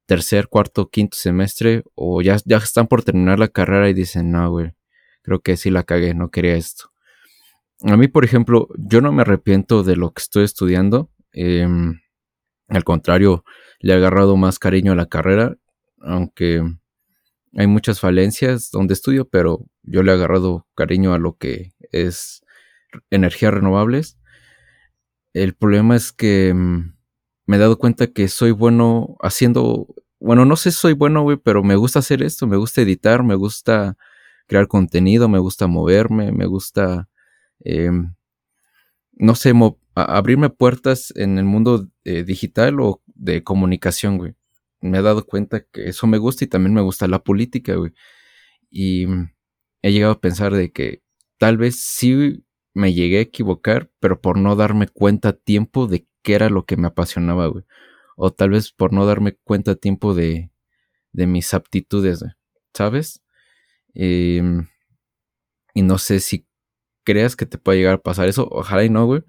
tercer, 0.06 0.48
cuarto, 0.48 0.90
quinto 0.90 1.18
semestre 1.18 1.84
o 1.94 2.22
ya, 2.22 2.38
ya 2.46 2.58
están 2.58 2.88
por 2.88 3.04
terminar 3.04 3.40
la 3.40 3.50
carrera 3.50 3.90
y 3.90 3.94
dicen, 3.94 4.32
no, 4.32 4.50
güey, 4.50 4.72
creo 5.22 5.42
que 5.42 5.58
sí 5.58 5.70
la 5.70 5.84
cagué, 5.84 6.14
no 6.14 6.32
quería 6.32 6.56
esto. 6.56 6.92
A 7.84 7.96
mí, 7.98 8.08
por 8.08 8.26
ejemplo, 8.26 8.70
yo 8.78 9.02
no 9.02 9.12
me 9.12 9.22
arrepiento 9.22 9.84
de 9.84 9.96
lo 9.96 10.12
que 10.12 10.22
estoy 10.22 10.44
estudiando. 10.44 11.12
Em, 11.32 12.00
al 12.68 12.84
contrario, 12.84 13.44
le 13.80 13.94
he 13.94 13.96
agarrado 13.96 14.36
más 14.38 14.60
cariño 14.60 14.94
a 14.94 14.96
la 14.96 15.06
carrera, 15.06 15.56
aunque 16.00 16.64
hay 17.56 17.68
muchas 17.68 18.00
falencias 18.00 18.72
donde 18.72 18.94
estudio, 18.94 19.28
pero 19.30 19.66
yo 19.84 20.04
le 20.04 20.12
he 20.12 20.16
agarrado 20.16 20.68
cariño 20.76 21.14
a 21.14 21.20
lo 21.20 21.38
que 21.38 21.74
es 21.92 22.42
energías 23.10 23.54
renovables. 23.54 24.18
El 25.34 25.54
problema 25.54 25.96
es 25.96 26.12
que 26.12 26.54
mm, 26.54 26.96
me 27.46 27.56
he 27.56 27.60
dado 27.60 27.78
cuenta 27.78 28.08
que 28.08 28.28
soy 28.28 28.52
bueno 28.52 29.18
haciendo, 29.22 29.88
bueno, 30.20 30.46
no 30.46 30.56
sé 30.56 30.72
si 30.72 30.78
soy 30.78 30.94
bueno, 30.94 31.22
güey, 31.24 31.38
pero 31.38 31.64
me 31.64 31.76
gusta 31.76 32.00
hacer 32.00 32.24
esto, 32.24 32.48
me 32.48 32.58
gusta 32.58 32.82
editar, 32.82 33.24
me 33.24 33.36
gusta 33.36 33.98
crear 34.48 34.68
contenido, 34.68 35.30
me 35.30 35.40
gusta 35.40 35.68
moverme, 35.68 36.32
me 36.32 36.46
gusta, 36.46 37.10
em, 37.60 38.14
no 39.14 39.36
sé, 39.36 39.54
abrirme 39.96 40.50
puertas 40.50 41.14
en 41.16 41.38
el 41.38 41.46
mundo 41.46 41.88
eh, 42.04 42.24
digital 42.24 42.80
o 42.80 43.02
de 43.08 43.44
comunicación, 43.44 44.18
güey. 44.18 44.36
Me 44.82 45.00
he 45.00 45.02
dado 45.02 45.26
cuenta 45.26 45.62
que 45.66 45.90
eso 45.90 46.08
me 46.08 46.20
gusta 46.20 46.46
y 46.46 46.48
también 46.48 46.74
me 46.74 46.82
gusta 46.82 47.08
la 47.08 47.24
política, 47.24 47.76
güey. 47.76 47.94
Y 48.70 49.08
mm, 49.08 49.32
he 49.82 49.92
llegado 49.92 50.14
a 50.14 50.22
pensar 50.22 50.54
de 50.54 50.72
que 50.72 51.02
tal 51.40 51.58
vez 51.58 51.78
sí 51.78 52.44
me 52.74 52.94
llegué 52.94 53.20
a 53.20 53.22
equivocar, 53.22 53.92
pero 54.00 54.22
por 54.22 54.38
no 54.38 54.56
darme 54.56 54.88
cuenta 54.88 55.30
a 55.30 55.34
tiempo 55.34 55.88
de 55.88 56.08
qué 56.22 56.36
era 56.36 56.50
lo 56.50 56.66
que 56.66 56.78
me 56.78 56.88
apasionaba, 56.88 57.48
güey. 57.48 57.66
O 58.16 58.32
tal 58.32 58.52
vez 58.52 58.72
por 58.72 58.94
no 58.94 59.06
darme 59.06 59.34
cuenta 59.44 59.72
a 59.72 59.76
tiempo 59.76 60.14
de, 60.14 60.52
de 61.12 61.28
mis 61.28 61.54
aptitudes, 61.54 62.24
¿sabes? 62.74 63.24
Em, 63.94 64.68
y 65.74 65.82
no 65.84 65.98
sé 65.98 66.20
si 66.20 66.47
creas 67.08 67.38
que 67.38 67.46
te 67.46 67.58
puede 67.58 67.78
llegar 67.80 67.96
a 67.96 68.02
pasar 68.02 68.28
eso. 68.28 68.48
Ojalá 68.52 68.84
y 68.84 68.90
no, 68.90 69.06
güey. 69.06 69.24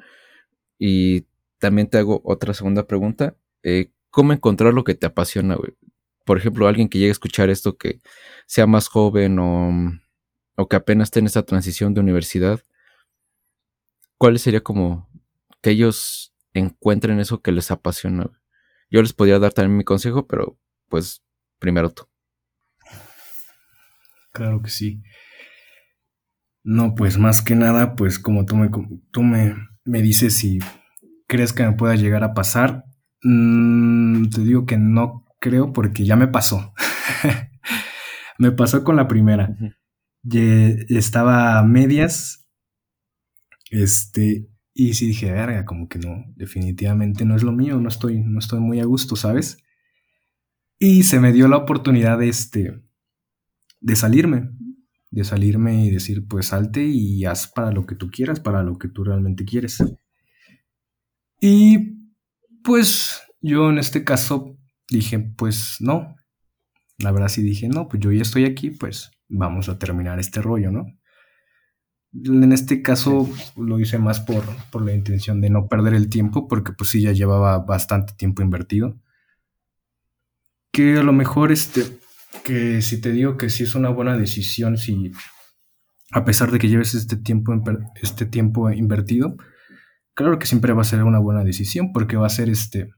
Y 0.78 1.26
también 1.58 1.88
te 1.88 1.98
hago 1.98 2.20
otra 2.24 2.54
segunda 2.54 2.86
pregunta. 2.88 3.36
Eh, 3.62 3.92
¿Cómo 4.10 4.32
encontrar 4.32 4.74
lo 4.74 4.82
que 4.82 4.96
te 4.96 5.06
apasiona, 5.06 5.54
güey? 5.54 5.76
Por 6.24 6.38
ejemplo, 6.38 6.66
alguien 6.66 6.88
que 6.88 6.98
llegue 6.98 7.10
a 7.10 7.12
escuchar 7.12 7.50
esto 7.50 7.78
que 7.78 8.00
sea 8.46 8.66
más 8.66 8.88
joven 8.88 9.38
o, 9.38 9.70
o 10.56 10.68
que 10.68 10.76
apenas 10.76 11.06
esté 11.06 11.20
en 11.20 11.26
esta 11.26 11.44
transición 11.44 11.94
de 11.94 12.00
universidad 12.00 12.60
¿cuál 14.18 14.38
sería 14.38 14.60
como 14.60 15.08
que 15.62 15.70
ellos 15.70 16.34
encuentren 16.52 17.20
eso 17.20 17.40
que 17.40 17.52
les 17.52 17.70
apasiona? 17.70 18.28
Yo 18.90 19.00
les 19.00 19.12
podría 19.12 19.38
dar 19.38 19.52
también 19.52 19.78
mi 19.78 19.84
consejo, 19.84 20.26
pero 20.26 20.58
pues 20.88 21.22
primero 21.58 21.90
tú. 21.90 22.06
Claro 24.32 24.60
que 24.60 24.70
sí. 24.70 25.02
No, 26.68 26.94
pues 26.94 27.16
más 27.16 27.40
que 27.40 27.56
nada, 27.56 27.96
pues 27.96 28.18
como 28.18 28.44
tú 28.44 28.54
me, 28.54 28.68
tú 29.10 29.22
me, 29.22 29.56
me 29.86 30.02
dices 30.02 30.36
si 30.36 30.58
crees 31.26 31.54
que 31.54 31.62
me 31.62 31.72
pueda 31.72 31.94
llegar 31.94 32.24
a 32.24 32.34
pasar, 32.34 32.84
mm, 33.22 34.28
te 34.28 34.42
digo 34.42 34.66
que 34.66 34.76
no 34.76 35.24
creo 35.40 35.72
porque 35.72 36.04
ya 36.04 36.14
me 36.14 36.28
pasó. 36.28 36.74
me 38.38 38.52
pasó 38.52 38.84
con 38.84 38.96
la 38.96 39.08
primera. 39.08 39.56
estaba 40.90 41.58
a 41.58 41.62
medias 41.62 42.46
este, 43.70 44.50
y 44.74 44.92
sí 44.92 45.06
dije, 45.06 45.32
verga, 45.32 45.64
como 45.64 45.88
que 45.88 45.98
no, 45.98 46.22
definitivamente 46.36 47.24
no 47.24 47.34
es 47.34 47.44
lo 47.44 47.52
mío, 47.52 47.80
no 47.80 47.88
estoy, 47.88 48.20
no 48.20 48.40
estoy 48.40 48.60
muy 48.60 48.80
a 48.80 48.84
gusto, 48.84 49.16
¿sabes? 49.16 49.56
Y 50.78 51.04
se 51.04 51.18
me 51.18 51.32
dio 51.32 51.48
la 51.48 51.56
oportunidad 51.56 52.18
de, 52.18 52.28
este, 52.28 52.82
de 53.80 53.96
salirme, 53.96 54.50
de 55.10 55.24
salirme 55.24 55.84
y 55.84 55.90
decir, 55.90 56.26
pues 56.26 56.46
salte 56.46 56.84
y 56.84 57.24
haz 57.24 57.48
para 57.48 57.72
lo 57.72 57.86
que 57.86 57.94
tú 57.94 58.10
quieras, 58.10 58.40
para 58.40 58.62
lo 58.62 58.78
que 58.78 58.88
tú 58.88 59.04
realmente 59.04 59.44
quieres. 59.44 59.78
Y 61.40 61.98
pues 62.62 63.22
yo 63.40 63.70
en 63.70 63.78
este 63.78 64.04
caso 64.04 64.56
dije, 64.90 65.18
pues 65.18 65.76
no. 65.80 66.16
La 66.98 67.12
verdad 67.12 67.28
sí 67.28 67.42
dije, 67.42 67.68
no, 67.68 67.88
pues 67.88 68.02
yo 68.02 68.12
ya 68.12 68.22
estoy 68.22 68.44
aquí, 68.44 68.70
pues 68.70 69.10
vamos 69.28 69.68
a 69.68 69.78
terminar 69.78 70.18
este 70.18 70.42
rollo, 70.42 70.70
¿no? 70.70 70.86
En 72.12 72.52
este 72.52 72.82
caso 72.82 73.28
lo 73.56 73.78
hice 73.78 73.98
más 73.98 74.20
por, 74.20 74.44
por 74.70 74.84
la 74.84 74.94
intención 74.94 75.40
de 75.40 75.50
no 75.50 75.68
perder 75.68 75.94
el 75.94 76.08
tiempo, 76.08 76.48
porque 76.48 76.72
pues 76.72 76.90
sí, 76.90 77.02
ya 77.02 77.12
llevaba 77.12 77.58
bastante 77.58 78.14
tiempo 78.14 78.42
invertido. 78.42 78.98
Que 80.72 80.98
a 80.98 81.02
lo 81.02 81.12
mejor 81.12 81.52
este, 81.52 81.98
que 82.44 82.82
si 82.82 83.00
te 83.00 83.12
digo 83.12 83.36
que 83.36 83.50
sí 83.50 83.64
es 83.64 83.74
una 83.74 83.88
buena 83.90 84.16
decisión, 84.16 84.76
si 84.76 85.12
a 86.10 86.24
pesar 86.24 86.50
de 86.50 86.58
que 86.58 86.68
lleves 86.68 86.94
este 86.94 87.16
tiempo, 87.16 87.52
este 88.02 88.26
tiempo 88.26 88.70
invertido, 88.70 89.36
claro 90.14 90.38
que 90.38 90.46
siempre 90.46 90.72
va 90.72 90.82
a 90.82 90.84
ser 90.84 91.02
una 91.04 91.18
buena 91.18 91.44
decisión, 91.44 91.92
porque 91.92 92.16
va 92.16 92.26
a 92.26 92.30
ser 92.30 92.48
este, 92.48 92.90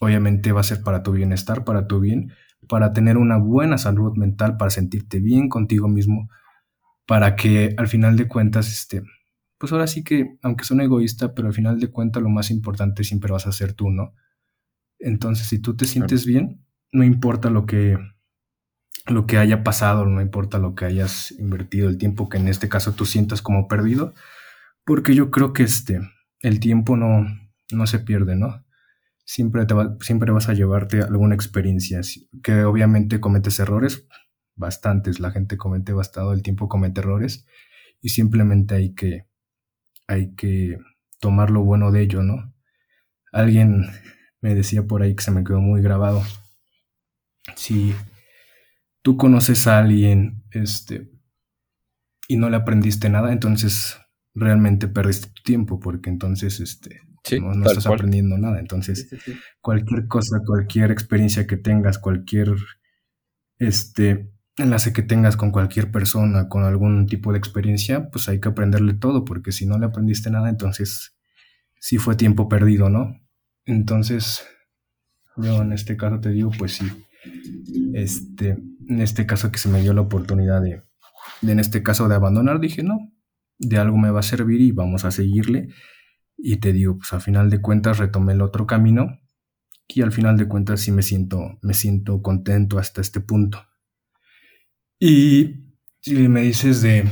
obviamente 0.00 0.52
va 0.52 0.60
a 0.60 0.64
ser 0.64 0.82
para 0.82 1.02
tu 1.02 1.12
bienestar, 1.12 1.64
para 1.64 1.86
tu 1.86 2.00
bien, 2.00 2.32
para 2.68 2.92
tener 2.92 3.16
una 3.16 3.36
buena 3.36 3.78
salud 3.78 4.16
mental, 4.16 4.56
para 4.56 4.70
sentirte 4.70 5.20
bien 5.20 5.48
contigo 5.48 5.88
mismo, 5.88 6.28
para 7.06 7.36
que 7.36 7.74
al 7.76 7.88
final 7.88 8.16
de 8.16 8.28
cuentas, 8.28 8.70
este, 8.70 9.02
pues 9.58 9.72
ahora 9.72 9.86
sí 9.86 10.02
que, 10.02 10.36
aunque 10.42 10.64
son 10.64 10.80
egoísta, 10.80 11.34
pero 11.34 11.48
al 11.48 11.54
final 11.54 11.78
de 11.78 11.88
cuentas 11.88 12.22
lo 12.22 12.28
más 12.28 12.50
importante 12.50 13.04
siempre 13.04 13.32
vas 13.32 13.46
a 13.46 13.52
ser 13.52 13.74
tú, 13.74 13.90
¿no? 13.90 14.14
Entonces, 14.98 15.46
si 15.46 15.58
tú 15.58 15.76
te 15.76 15.84
sientes 15.84 16.26
bien, 16.26 16.64
no 16.92 17.04
importa 17.04 17.50
lo 17.50 17.66
que, 17.66 17.96
lo 19.06 19.26
que 19.26 19.38
haya 19.38 19.64
pasado, 19.64 20.06
no 20.06 20.20
importa 20.20 20.58
lo 20.58 20.74
que 20.74 20.84
hayas 20.84 21.32
invertido, 21.32 21.88
el 21.88 21.98
tiempo 21.98 22.28
que 22.28 22.38
en 22.38 22.48
este 22.48 22.68
caso 22.68 22.92
tú 22.92 23.04
sientas 23.04 23.42
como 23.42 23.68
perdido, 23.68 24.14
porque 24.84 25.14
yo 25.14 25.30
creo 25.30 25.52
que 25.52 25.64
este, 25.64 26.00
el 26.40 26.60
tiempo 26.60 26.96
no, 26.96 27.26
no 27.72 27.86
se 27.86 27.98
pierde, 27.98 28.36
¿no? 28.36 28.64
Siempre, 29.24 29.66
te 29.66 29.74
siempre 30.00 30.32
vas 30.32 30.48
a 30.48 30.54
llevarte 30.54 31.00
alguna 31.00 31.34
experiencia, 31.34 32.00
que 32.42 32.64
obviamente 32.64 33.20
cometes 33.20 33.58
errores, 33.60 34.06
bastantes, 34.54 35.20
la 35.20 35.30
gente 35.30 35.56
comete 35.56 35.92
bastante, 35.92 36.34
el 36.34 36.42
tiempo 36.42 36.68
comete 36.68 37.00
errores 37.00 37.46
y 38.00 38.10
simplemente 38.10 38.74
hay 38.74 38.94
que, 38.94 39.26
hay 40.06 40.34
que 40.34 40.78
tomar 41.20 41.50
lo 41.50 41.62
bueno 41.62 41.92
de 41.92 42.02
ello, 42.02 42.22
¿no? 42.22 42.52
Alguien 43.32 43.86
me 44.40 44.54
decía 44.54 44.82
por 44.86 45.02
ahí 45.02 45.14
que 45.14 45.22
se 45.22 45.30
me 45.30 45.44
quedó 45.44 45.60
muy 45.60 45.80
grabado. 45.80 46.22
Si 47.56 47.94
tú 49.02 49.16
conoces 49.16 49.66
a 49.66 49.78
alguien, 49.78 50.44
este, 50.50 51.10
y 52.28 52.36
no 52.36 52.48
le 52.48 52.56
aprendiste 52.56 53.10
nada, 53.10 53.32
entonces 53.32 53.98
realmente 54.34 54.88
perdiste 54.88 55.28
tu 55.28 55.42
tiempo, 55.42 55.80
porque 55.80 56.08
entonces, 56.08 56.60
este, 56.60 57.02
no, 57.40 57.66
estás 57.66 57.86
aprendiendo 57.86 58.38
nada. 58.38 58.58
Entonces, 58.58 59.08
cualquier 59.60 60.06
cosa, 60.08 60.40
cualquier 60.46 60.90
experiencia 60.90 61.46
que 61.46 61.56
tengas, 61.56 61.98
cualquier, 61.98 62.54
este, 63.58 64.32
enlace 64.56 64.92
que 64.92 65.02
tengas 65.02 65.36
con 65.36 65.50
cualquier 65.50 65.90
persona, 65.90 66.48
con 66.48 66.64
algún 66.64 67.06
tipo 67.06 67.32
de 67.32 67.38
experiencia, 67.38 68.10
pues 68.10 68.28
hay 68.28 68.40
que 68.40 68.48
aprenderle 68.48 68.94
todo, 68.94 69.24
porque 69.24 69.52
si 69.52 69.66
no 69.66 69.78
le 69.78 69.86
aprendiste 69.86 70.30
nada, 70.30 70.48
entonces 70.48 71.16
sí 71.78 71.98
fue 71.98 72.16
tiempo 72.16 72.48
perdido, 72.48 72.88
¿no? 72.88 73.20
Entonces, 73.64 74.44
yo 75.36 75.62
en 75.62 75.72
este 75.72 75.96
caso 75.96 76.20
te 76.20 76.30
digo, 76.30 76.50
pues 76.58 76.72
sí, 76.74 76.86
este, 77.94 78.58
en 78.88 79.00
este 79.00 79.26
caso 79.26 79.50
que 79.50 79.58
se 79.58 79.68
me 79.68 79.80
dio 79.80 79.92
la 79.92 80.00
oportunidad 80.00 80.62
de, 80.62 80.82
de 81.40 81.52
en 81.52 81.58
este 81.60 81.82
caso 81.82 82.08
de 82.08 82.14
abandonar, 82.14 82.60
dije, 82.60 82.82
no, 82.82 83.12
de 83.58 83.78
algo 83.78 83.96
me 83.96 84.10
va 84.10 84.20
a 84.20 84.24
servir 84.24 84.60
y 84.60 84.72
vamos 84.72 85.04
a 85.04 85.10
seguirle. 85.10 85.68
Y 86.36 86.56
te 86.56 86.72
digo, 86.72 86.98
pues 86.98 87.12
al 87.12 87.20
final 87.20 87.50
de 87.50 87.60
cuentas 87.60 87.98
retomé 87.98 88.32
el 88.32 88.42
otro 88.42 88.66
camino 88.66 89.18
y 89.86 90.02
al 90.02 90.12
final 90.12 90.36
de 90.36 90.48
cuentas 90.48 90.80
sí 90.80 90.92
me 90.92 91.02
siento, 91.02 91.58
me 91.62 91.74
siento 91.74 92.22
contento 92.22 92.78
hasta 92.78 93.00
este 93.00 93.20
punto. 93.20 93.64
Y 94.98 95.74
si 96.00 96.28
me 96.28 96.42
dices 96.42 96.82
de, 96.82 97.08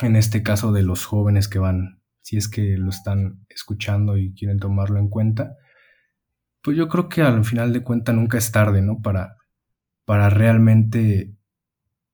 en 0.00 0.16
este 0.16 0.42
caso 0.42 0.72
de 0.72 0.82
los 0.82 1.04
jóvenes 1.04 1.48
que 1.48 1.58
van, 1.58 2.02
si 2.20 2.36
es 2.36 2.48
que 2.48 2.76
lo 2.76 2.90
están 2.90 3.44
escuchando 3.48 4.16
y 4.16 4.34
quieren 4.34 4.58
tomarlo 4.58 4.98
en 4.98 5.08
cuenta, 5.08 5.56
pues 6.62 6.76
yo 6.76 6.88
creo 6.88 7.08
que 7.08 7.22
al 7.22 7.44
final 7.44 7.72
de 7.72 7.82
cuentas 7.82 8.14
nunca 8.14 8.38
es 8.38 8.50
tarde, 8.50 8.80
¿no? 8.80 9.02
Para, 9.02 9.36
para 10.04 10.30
realmente 10.30 11.34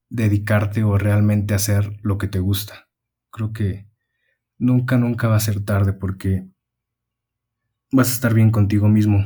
dedicarte 0.09 0.85
o 0.85 0.99
realmente 0.99 1.55
hacer 1.55 1.99
lo 2.03 2.19
que 2.19 2.29
te 2.29 2.39
gusta. 2.39 2.89
Creo 3.31 3.53
que 3.53 3.89
nunca, 4.59 4.99
nunca 4.99 5.29
va 5.29 5.37
a 5.37 5.41
ser 5.41 5.65
tarde 5.65 5.93
porque 5.93 6.49
vas 7.93 8.11
a 8.11 8.13
estar 8.13 8.35
bien 8.35 8.51
contigo 8.51 8.89
mismo. 8.89 9.19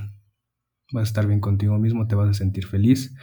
Vas 0.92 1.02
a 1.02 1.10
estar 1.10 1.26
bien 1.26 1.40
contigo 1.40 1.78
mismo, 1.78 2.06
te 2.06 2.14
vas 2.14 2.30
a 2.30 2.34
sentir 2.34 2.66
feliz 2.66 3.14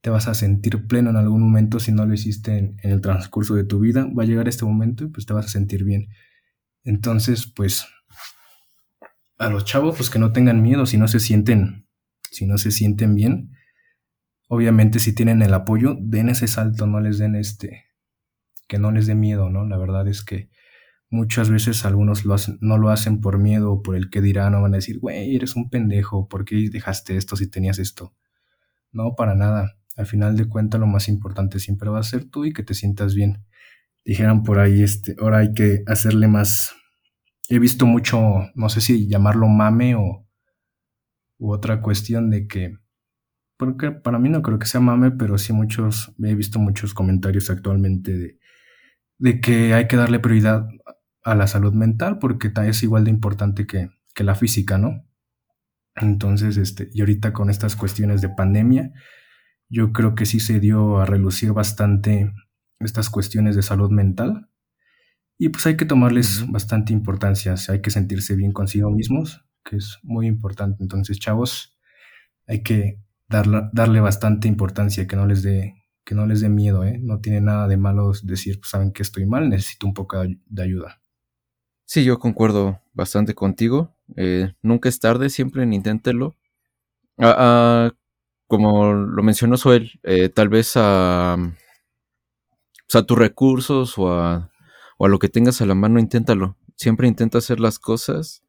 te 0.00 0.10
vas 0.10 0.28
a 0.28 0.34
sentir 0.34 0.86
pleno 0.86 1.10
en 1.10 1.16
algún 1.16 1.42
momento 1.42 1.78
si 1.78 1.92
no 1.92 2.06
lo 2.06 2.14
hiciste 2.14 2.56
en, 2.56 2.76
el 2.82 3.00
transcurso 3.00 3.54
de 3.54 3.64
tu 3.64 3.80
vida. 3.80 4.08
Va 4.16 4.22
a 4.22 4.26
llegar 4.26 4.48
este 4.48 4.64
momento 4.64 5.04
y 5.04 5.08
pues 5.08 5.26
te 5.26 5.32
vas 5.32 5.46
a 5.46 5.50
sentir 5.50 5.84
bien. 5.84 6.08
Entonces, 6.84 7.46
pues 7.46 7.86
a 9.38 9.50
los 9.50 9.64
chavos 9.64 9.96
pues 9.96 10.10
que 10.10 10.18
no 10.18 10.32
tengan 10.32 10.62
miedo 10.62 10.84
si 10.84 10.98
no 10.98 11.08
se 11.08 11.20
sienten 11.20 11.86
si 12.30 12.46
no 12.46 12.58
se 12.58 12.70
sienten 12.70 13.14
bien. 13.14 13.52
Obviamente 14.52 14.98
si 14.98 15.14
tienen 15.14 15.42
el 15.42 15.54
apoyo, 15.54 15.96
den 15.98 16.28
ese 16.28 16.48
salto, 16.48 16.86
no 16.86 17.00
les 17.00 17.18
den 17.18 17.36
este 17.36 17.86
que 18.68 18.78
no 18.78 18.92
les 18.92 19.06
dé 19.06 19.14
miedo, 19.14 19.50
¿no? 19.50 19.66
La 19.66 19.76
verdad 19.78 20.06
es 20.06 20.22
que 20.22 20.50
muchas 21.08 21.50
veces 21.50 21.84
algunos 21.84 22.24
lo 22.24 22.34
hacen, 22.34 22.58
no 22.60 22.78
lo 22.78 22.90
hacen 22.90 23.20
por 23.20 23.38
miedo 23.38 23.72
o 23.72 23.82
por 23.82 23.96
el 23.96 24.10
que 24.10 24.20
dirán, 24.20 24.52
no 24.52 24.62
van 24.62 24.74
a 24.74 24.76
decir, 24.76 25.00
güey, 25.00 25.34
eres 25.34 25.56
un 25.56 25.70
pendejo, 25.70 26.28
¿por 26.28 26.44
qué 26.44 26.68
dejaste 26.70 27.16
esto 27.16 27.34
si 27.36 27.48
tenías 27.48 27.78
esto? 27.78 28.14
No, 28.92 29.14
para 29.16 29.34
nada 29.34 29.80
al 29.96 30.06
final 30.06 30.36
de 30.36 30.48
cuentas 30.48 30.80
lo 30.80 30.86
más 30.86 31.08
importante 31.08 31.58
siempre 31.58 31.90
va 31.90 31.98
a 31.98 32.04
ser 32.04 32.24
tú 32.24 32.44
y 32.44 32.52
que 32.52 32.62
te 32.62 32.74
sientas 32.74 33.14
bien. 33.14 33.44
Dijeron 34.04 34.42
por 34.42 34.58
ahí, 34.58 34.82
este, 34.82 35.14
ahora 35.20 35.38
hay 35.38 35.52
que 35.52 35.82
hacerle 35.86 36.26
más. 36.26 36.74
He 37.48 37.58
visto 37.58 37.86
mucho, 37.86 38.20
no 38.54 38.68
sé 38.68 38.80
si 38.80 39.08
llamarlo 39.08 39.46
mame 39.48 39.94
o 39.94 40.26
u 41.38 41.52
otra 41.52 41.80
cuestión 41.82 42.30
de 42.30 42.46
que, 42.46 42.78
porque 43.60 43.90
para 43.90 44.18
mí 44.18 44.30
no 44.30 44.40
creo 44.40 44.58
que 44.58 44.64
sea 44.64 44.80
mame, 44.80 45.10
pero 45.10 45.36
sí 45.36 45.52
muchos, 45.52 46.14
he 46.22 46.34
visto 46.34 46.58
muchos 46.58 46.94
comentarios 46.94 47.50
actualmente 47.50 48.16
de, 48.16 48.38
de 49.18 49.40
que 49.42 49.74
hay 49.74 49.86
que 49.86 49.96
darle 49.96 50.18
prioridad 50.18 50.66
a 51.24 51.34
la 51.34 51.46
salud 51.46 51.74
mental 51.74 52.18
porque 52.18 52.50
es 52.66 52.82
igual 52.82 53.04
de 53.04 53.10
importante 53.10 53.66
que, 53.66 53.90
que 54.14 54.24
la 54.24 54.34
física, 54.34 54.78
¿no? 54.78 55.04
Entonces, 55.94 56.56
este, 56.56 56.88
y 56.94 57.00
ahorita 57.00 57.34
con 57.34 57.50
estas 57.50 57.76
cuestiones 57.76 58.22
de 58.22 58.30
pandemia, 58.30 58.92
yo 59.68 59.92
creo 59.92 60.14
que 60.14 60.24
sí 60.24 60.40
se 60.40 60.58
dio 60.58 60.98
a 60.98 61.04
relucir 61.04 61.52
bastante 61.52 62.32
estas 62.78 63.10
cuestiones 63.10 63.56
de 63.56 63.62
salud 63.62 63.90
mental. 63.90 64.48
Y 65.36 65.50
pues 65.50 65.66
hay 65.66 65.76
que 65.76 65.84
tomarles 65.84 66.50
bastante 66.50 66.94
importancia, 66.94 67.56
hay 67.68 67.82
que 67.82 67.90
sentirse 67.90 68.36
bien 68.36 68.52
consigo 68.52 68.90
mismos, 68.90 69.44
que 69.66 69.76
es 69.76 69.98
muy 70.02 70.26
importante. 70.26 70.82
Entonces, 70.82 71.18
chavos, 71.18 71.78
hay 72.46 72.62
que 72.62 73.02
darle, 73.30 74.00
bastante 74.00 74.48
importancia, 74.48 75.06
que 75.06 75.16
no 75.16 75.26
les 75.26 75.42
dé 75.42 75.74
que 76.04 76.14
no 76.14 76.26
les 76.26 76.40
dé 76.40 76.48
miedo, 76.48 76.82
¿eh? 76.82 76.98
No 77.00 77.20
tiene 77.20 77.40
nada 77.40 77.68
de 77.68 77.76
malo 77.76 78.12
decir, 78.24 78.58
pues 78.58 78.70
saben 78.70 78.90
que 78.90 79.02
estoy 79.02 79.26
mal, 79.26 79.48
necesito 79.48 79.86
un 79.86 79.94
poco 79.94 80.20
de 80.24 80.62
ayuda. 80.62 81.00
Sí, 81.84 82.04
yo 82.04 82.18
concuerdo 82.18 82.80
bastante 82.94 83.34
contigo. 83.34 83.94
Eh, 84.16 84.52
nunca 84.62 84.88
es 84.88 84.98
tarde, 84.98 85.28
siempre 85.28 85.62
inténtelo. 85.62 86.36
Ah, 87.18 87.34
ah, 87.38 87.90
como 88.46 88.92
lo 88.92 89.22
mencionó 89.22 89.56
Suel, 89.56 90.00
eh, 90.02 90.28
tal 90.28 90.48
vez 90.48 90.72
a, 90.76 91.34
a 91.34 93.02
tus 93.02 93.18
recursos 93.18 93.98
o 93.98 94.12
a, 94.12 94.50
lo 94.98 95.18
que 95.18 95.28
tengas 95.28 95.60
a 95.60 95.66
la 95.66 95.74
mano, 95.74 96.00
inténtalo. 96.00 96.56
Siempre 96.76 97.08
intenta 97.08 97.38
hacer 97.38 97.60
las 97.60 97.78
cosas 97.78 98.42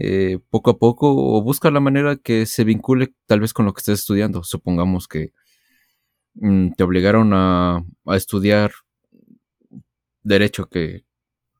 eh, 0.00 0.38
poco 0.50 0.70
a 0.70 0.78
poco 0.78 1.12
o 1.12 1.42
busca 1.42 1.72
la 1.72 1.80
manera 1.80 2.14
que 2.14 2.46
se 2.46 2.62
vincule 2.62 3.14
tal 3.26 3.40
vez 3.40 3.52
con 3.52 3.66
lo 3.66 3.74
que 3.74 3.80
estés 3.80 3.98
estudiando. 3.98 4.44
Supongamos 4.44 5.08
que 5.08 5.32
mm, 6.34 6.72
te 6.76 6.84
obligaron 6.84 7.32
a, 7.34 7.84
a, 8.06 8.16
estudiar 8.16 8.70
derecho, 10.22 10.68
que 10.68 11.04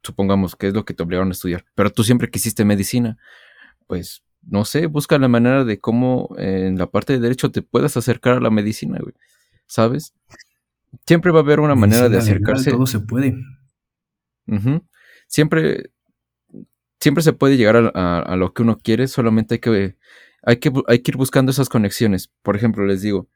supongamos 0.05 0.55
que 0.55 0.69
es 0.69 0.75
lo 0.75 0.85
que 0.85 0.95
te 0.95 1.03
obligaron 1.03 1.31
a 1.31 1.33
estudiar, 1.33 1.65
pero 1.75 1.91
tú 1.91 2.05
siempre 2.05 2.31
quisiste 2.31 2.65
medicina, 2.65 3.19
pues 3.89 4.23
no 4.43 4.65
sé, 4.65 4.87
busca 4.87 5.19
la 5.19 5.27
manera 5.27 5.65
de 5.65 5.81
cómo 5.81 6.29
en 6.39 6.79
la 6.79 6.87
parte 6.87 7.15
de 7.15 7.19
derecho 7.19 7.51
te 7.51 7.63
puedas 7.63 7.97
acercar 7.97 8.35
a 8.35 8.41
la 8.41 8.51
medicina, 8.51 8.99
güey. 9.01 9.15
¿Sabes? 9.67 10.15
Siempre 11.07 11.33
va 11.33 11.41
a 11.41 11.43
haber 11.43 11.59
una 11.59 11.75
manera 11.75 12.09
de 12.09 12.19
acercarse. 12.19 12.71
todo 12.71 12.87
se 12.87 13.01
puede. 13.01 13.37
Siempre, 15.27 15.91
siempre 17.01 17.23
se 17.23 17.33
puede 17.33 17.57
llegar 17.57 17.93
a, 17.95 18.37
lo 18.37 18.53
que 18.53 18.63
uno 18.63 18.79
quiere, 18.79 19.09
solamente 19.09 19.55
hay 19.55 19.61
que 19.61 19.97
hay 20.43 20.57
que, 20.59 20.73
hay 20.87 21.01
que 21.01 21.11
ir 21.11 21.17
buscando 21.17 21.51
esas 21.51 21.69
conexiones. 21.69 22.31
Por 22.43 22.57
ejemplo, 22.57 22.85
les 22.87 23.03
digo, 23.03 23.29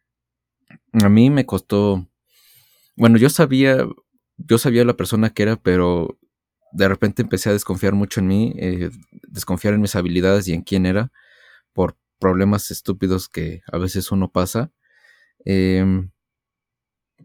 a 0.92 1.08
mí 1.08 1.30
me 1.30 1.46
costó, 1.46 2.08
bueno, 2.96 3.18
yo 3.18 3.28
sabía, 3.28 3.86
yo 4.36 4.58
sabía 4.58 4.84
la 4.84 4.96
persona 4.96 5.30
que 5.30 5.42
era, 5.42 5.56
pero 5.56 6.18
de 6.72 6.88
repente 6.88 7.22
empecé 7.22 7.50
a 7.50 7.52
desconfiar 7.52 7.94
mucho 7.94 8.20
en 8.20 8.26
mí, 8.28 8.54
eh, 8.56 8.90
desconfiar 9.28 9.74
en 9.74 9.80
mis 9.80 9.94
habilidades 9.96 10.48
y 10.48 10.54
en 10.54 10.62
quién 10.62 10.86
era, 10.86 11.12
por 11.72 11.96
problemas 12.18 12.70
estúpidos 12.70 13.28
que 13.28 13.62
a 13.70 13.78
veces 13.78 14.12
uno 14.12 14.30
pasa. 14.30 14.72
Em, 15.44 16.10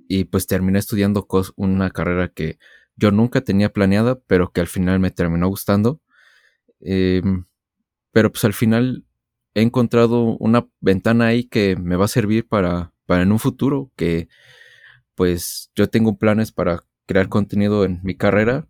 y 0.07 0.25
pues 0.25 0.47
terminé 0.47 0.79
estudiando 0.79 1.27
una 1.55 1.91
carrera 1.91 2.29
que 2.29 2.57
yo 2.95 3.11
nunca 3.11 3.41
tenía 3.41 3.71
planeada, 3.71 4.19
pero 4.27 4.51
que 4.51 4.61
al 4.61 4.67
final 4.67 4.99
me 4.99 5.11
terminó 5.11 5.47
gustando. 5.47 6.01
Em, 6.79 7.45
pero 8.11 8.31
pues 8.31 8.43
al 8.45 8.53
final 8.53 9.05
he 9.53 9.61
encontrado 9.61 10.37
una 10.37 10.67
ventana 10.79 11.27
ahí 11.27 11.45
que 11.45 11.75
me 11.75 11.95
va 11.95 12.05
a 12.05 12.09
servir 12.09 12.47
para, 12.47 12.93
para 13.05 13.23
en 13.23 13.31
un 13.31 13.39
futuro, 13.39 13.91
que 13.95 14.27
pues 15.15 15.71
yo 15.75 15.89
tengo 15.89 16.17
planes 16.17 16.51
para 16.51 16.83
crear 17.07 17.29
contenido 17.29 17.85
en 17.85 17.99
mi 18.03 18.15
carrera, 18.15 18.67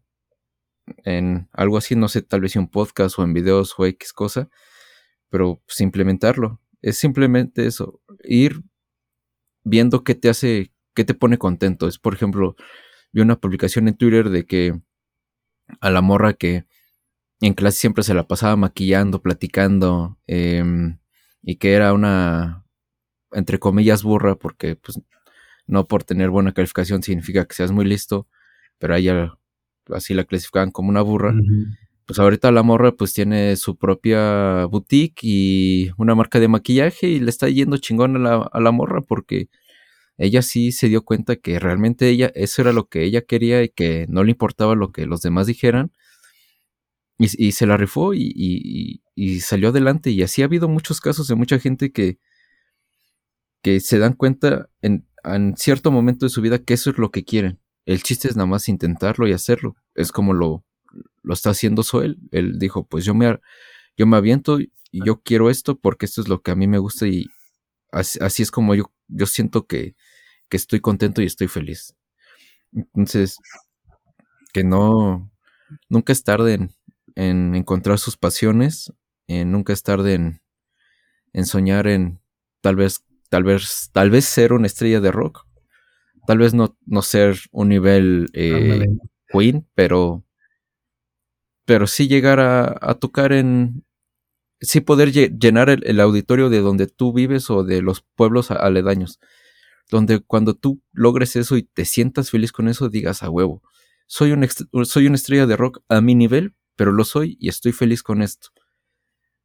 en 1.03 1.49
algo 1.51 1.78
así, 1.78 1.95
no 1.95 2.08
sé, 2.08 2.22
tal 2.22 2.41
vez 2.41 2.55
un 2.55 2.70
podcast 2.70 3.20
o 3.20 3.24
en 3.24 3.34
videos 3.34 3.74
o 3.78 3.86
X 3.86 4.14
cosa, 4.14 4.49
pero 5.30 5.62
pues 5.66 5.82
implementarlo. 5.82 6.62
Es 6.82 6.97
simplemente 6.97 7.66
eso, 7.66 8.01
ir 8.24 8.62
viendo 9.64 10.03
qué 10.03 10.16
te 10.16 10.30
hace, 10.30 10.72
qué 10.95 11.03
te 11.03 11.14
pone 11.14 11.38
contento. 11.38 11.88
Es, 11.88 11.99
por 11.99 12.14
ejemplo, 12.14 12.55
vi 13.12 13.22
una 13.22 13.39
publicación 13.39 13.88
en 13.88 13.97
Twitter 13.97 14.30
de 14.30 14.45
que 14.45 14.80
a 15.82 15.89
la 15.89 16.01
morra 16.01 16.34
que 16.34 16.66
en 17.41 17.53
clase 17.53 17.79
siempre 17.79 18.03
se 18.03 18.13
la 18.13 18.27
pasaba 18.27 18.55
maquillando, 18.55 19.21
platicando, 19.21 20.17
em, 20.27 20.97
y 21.41 21.57
que 21.57 21.73
era 21.73 21.93
una, 21.93 22.65
entre 23.31 23.59
comillas, 23.59 24.03
burra, 24.03 24.35
porque 24.35 24.75
pues 24.75 24.99
no 25.67 25.88
por 25.88 26.03
tener 26.03 26.29
buena 26.29 26.53
calificación 26.53 27.03
significa 27.03 27.45
que 27.45 27.55
seas 27.55 27.71
muy 27.71 27.85
listo, 27.85 28.27
pero 28.79 28.95
a 28.95 28.97
ella 28.99 29.38
así 29.93 30.13
la 30.13 30.25
clasificaban 30.25 30.71
como 30.71 30.89
una 30.89 31.01
burra. 31.01 31.33
Pues 32.05 32.19
ahorita 32.19 32.51
la 32.51 32.63
morra 32.63 32.93
pues 32.93 33.13
tiene 33.13 33.57
su 33.57 33.77
propia 33.77 34.65
boutique 34.65 35.19
y 35.23 35.91
una 35.97 36.15
marca 36.15 36.39
de 36.39 36.47
maquillaje 36.47 37.09
y 37.09 37.19
le 37.19 37.29
está 37.29 37.49
yendo 37.49 37.77
chingón 37.77 38.15
a 38.15 38.19
la, 38.19 38.35
a 38.51 38.59
la 38.61 38.71
morra 38.71 39.01
porque 39.01 39.49
ella 40.17 40.41
sí 40.41 40.71
se 40.71 40.88
dio 40.89 41.03
cuenta 41.03 41.35
que 41.35 41.59
realmente 41.59 42.09
ella, 42.09 42.31
eso 42.33 42.61
era 42.61 42.73
lo 42.73 42.88
que 42.88 43.03
ella 43.03 43.21
quería 43.21 43.61
y 43.63 43.69
que 43.69 44.05
no 44.09 44.23
le 44.23 44.31
importaba 44.31 44.75
lo 44.75 44.91
que 44.91 45.05
los 45.05 45.21
demás 45.21 45.47
dijeran. 45.47 45.91
Y, 47.20 47.51
se 47.53 47.65
la 47.65 47.78
rifó 47.78 48.13
y, 48.13 49.01
salió 49.41 49.70
adelante. 49.70 50.11
Y 50.11 50.22
así 50.22 50.41
ha 50.41 50.45
habido 50.45 50.68
muchos 50.68 51.01
casos 51.01 51.28
de 51.28 51.36
mucha 51.36 51.59
gente 51.59 51.91
que, 51.91 52.20
se 53.80 53.99
dan 53.99 54.13
cuenta 54.13 54.70
en, 54.82 55.05
cierto 55.57 55.91
momento 55.91 56.26
de 56.26 56.30
su 56.30 56.41
vida 56.41 56.59
que 56.59 56.74
eso 56.74 56.89
es 56.91 56.97
lo 56.97 57.11
que 57.11 57.24
quieren. 57.26 57.59
El 57.86 58.03
chiste 58.03 58.28
es 58.28 58.36
nada 58.36 58.47
más 58.47 58.70
intentarlo 58.70 59.28
y 59.28 59.34
hacerlo. 59.34 59.76
Es 59.95 60.11
como 60.11 60.34
lo, 60.34 60.63
lo 61.24 61.34
está 61.34 61.49
haciendo 61.49 61.84
Soel. 61.84 62.18
Él 62.32 62.59
dijo, 62.59 62.86
pues 62.86 63.03
yo 63.03 63.13
me, 63.13 63.39
yo 63.97 64.05
me 64.05 64.18
aviento 64.18 64.59
y 64.59 64.72
yo 64.91 65.22
quiero 65.22 65.49
esto 65.49 65.78
porque 65.80 66.05
esto 66.05 66.22
es 66.22 66.28
lo 66.28 66.41
que 66.41 66.51
a 66.51 66.55
mí 66.55 66.68
me 66.68 66.78
gusta 66.78 67.07
y 67.07 67.28
así, 67.91 68.43
es 68.43 68.51
como 68.51 68.76
yo, 68.76 68.91
yo 69.07 69.26
siento 69.26 69.65
que, 69.65 69.95
que 70.49 70.57
estoy 70.57 70.80
contento 70.80 71.22
y 71.22 71.26
estoy 71.26 71.47
feliz. 71.47 71.95
Entonces, 72.72 73.38
que 74.53 74.63
no, 74.63 75.32
nunca 75.89 76.13
es 76.13 76.24
tarde 76.24 76.53
en, 76.53 76.72
en 77.18 77.55
encontrar 77.55 77.97
sus 77.97 78.15
pasiones, 78.15 78.93
en 79.26 79.51
nunca 79.51 79.74
es 79.74 79.82
tarde 79.82 80.13
en, 80.13 80.41
en 81.34 81.45
soñar 81.47 81.88
en 81.88 82.22
tal 82.61 82.76
vez, 82.76 83.03
tal 83.30 83.43
vez, 83.43 83.89
tal 83.91 84.11
vez 84.11 84.26
ser 84.26 84.53
una 84.53 84.68
estrella 84.68 85.01
de 85.01 85.11
rock, 85.11 85.47
tal 86.28 86.38
vez 86.38 86.53
no, 86.53 86.78
no 86.86 87.01
ser 87.01 87.39
un 87.51 87.70
nivel 87.70 88.30
eh, 88.34 88.86
Queen, 89.30 89.68
pero, 89.74 90.24
pero 91.65 91.88
sí 91.88 92.07
llegar 92.07 92.39
a, 92.39 92.78
a 92.82 92.93
tocar 92.93 93.34
en, 93.34 93.84
sí 94.61 94.80
poder 94.82 95.11
llenar 95.11 95.72
el, 95.72 95.82
el, 95.88 95.99
auditorio 95.99 96.51
de 96.51 96.59
donde 96.59 96.86
tú 96.86 97.13
vives 97.13 97.49
o 97.49 97.63
de 97.63 97.82
los 97.82 98.05
pueblos 98.15 98.51
aledaños. 98.51 99.20
Donde 99.89 100.20
cuando 100.20 100.53
tú 100.53 100.84
logres 100.91 101.36
eso 101.36 101.57
y 101.57 101.63
te 101.63 101.84
sientas 101.86 102.30
feliz 102.30 102.51
con 102.51 102.68
eso, 102.68 102.89
digas 102.89 103.24
a 103.24 103.30
huevo, 103.32 103.63
soy, 104.05 104.34
un 104.34 104.47
soy 104.86 105.07
una 105.07 105.15
estrella 105.15 105.47
de 105.47 105.57
rock 105.57 105.80
a 105.89 105.99
mi 105.99 106.13
nivel, 106.13 106.53
pero 106.78 106.93
lo 106.93 107.03
soy 107.03 107.38
y 107.41 107.49
estoy 107.49 107.73
feliz 107.73 108.01
con 108.01 108.21
esto. 108.21 108.51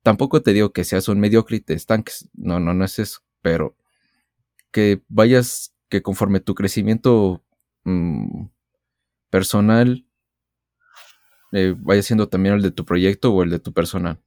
Tampoco 0.05 0.43
te 0.43 0.53
digo 0.53 0.73
que 0.73 0.85
seas 0.85 1.09
un 1.09 1.19
mediocre 1.19 1.57
y 1.57 1.61
te 1.61 1.75
estanques, 1.75 2.29
no, 2.35 2.61
no, 2.61 2.75
no 2.75 2.85
es 2.85 3.01
eso, 3.01 3.23
pero 3.41 3.77
que 4.71 5.03
vayas, 5.09 5.75
que 5.89 6.01
conforme 6.01 6.39
tu 6.39 6.55
crecimiento 6.55 7.45
mm, 7.83 8.47
personal 9.31 10.07
eh, 11.53 11.75
vaya 11.77 12.03
siendo 12.03 12.29
también 12.29 12.55
el 12.55 12.63
de 12.63 12.71
tu 12.71 12.85
proyecto 12.85 13.33
o 13.33 13.43
el 13.43 13.51
de 13.51 13.59
tu 13.59 13.73
personal. 13.73 14.23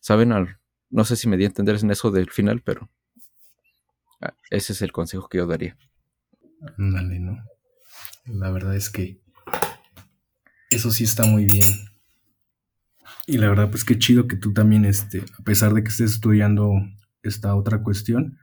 ¿Saben? 0.00 0.58
No 0.90 1.04
sé 1.04 1.16
si 1.16 1.28
me 1.28 1.38
di 1.38 1.44
a 1.44 1.46
entender 1.46 1.78
en 1.82 1.90
eso 1.90 2.10
del 2.10 2.30
final, 2.30 2.60
pero 2.60 2.90
Ah, 4.22 4.34
ese 4.50 4.72
es 4.72 4.82
el 4.82 4.92
consejo 4.92 5.28
que 5.28 5.38
yo 5.38 5.46
daría. 5.46 5.76
Dale, 6.78 7.18
¿no? 7.18 7.44
La 8.26 8.52
verdad 8.52 8.76
es 8.76 8.88
que 8.88 9.20
eso 10.70 10.92
sí 10.92 11.02
está 11.02 11.24
muy 11.24 11.44
bien. 11.44 11.66
Y 13.26 13.38
la 13.38 13.48
verdad, 13.48 13.70
pues 13.70 13.84
qué 13.84 13.98
chido 13.98 14.26
que 14.26 14.36
tú 14.36 14.52
también, 14.52 14.84
este, 14.84 15.24
a 15.38 15.42
pesar 15.44 15.74
de 15.74 15.82
que 15.82 15.90
estés 15.90 16.12
estudiando 16.12 16.72
esta 17.22 17.54
otra 17.54 17.82
cuestión, 17.82 18.38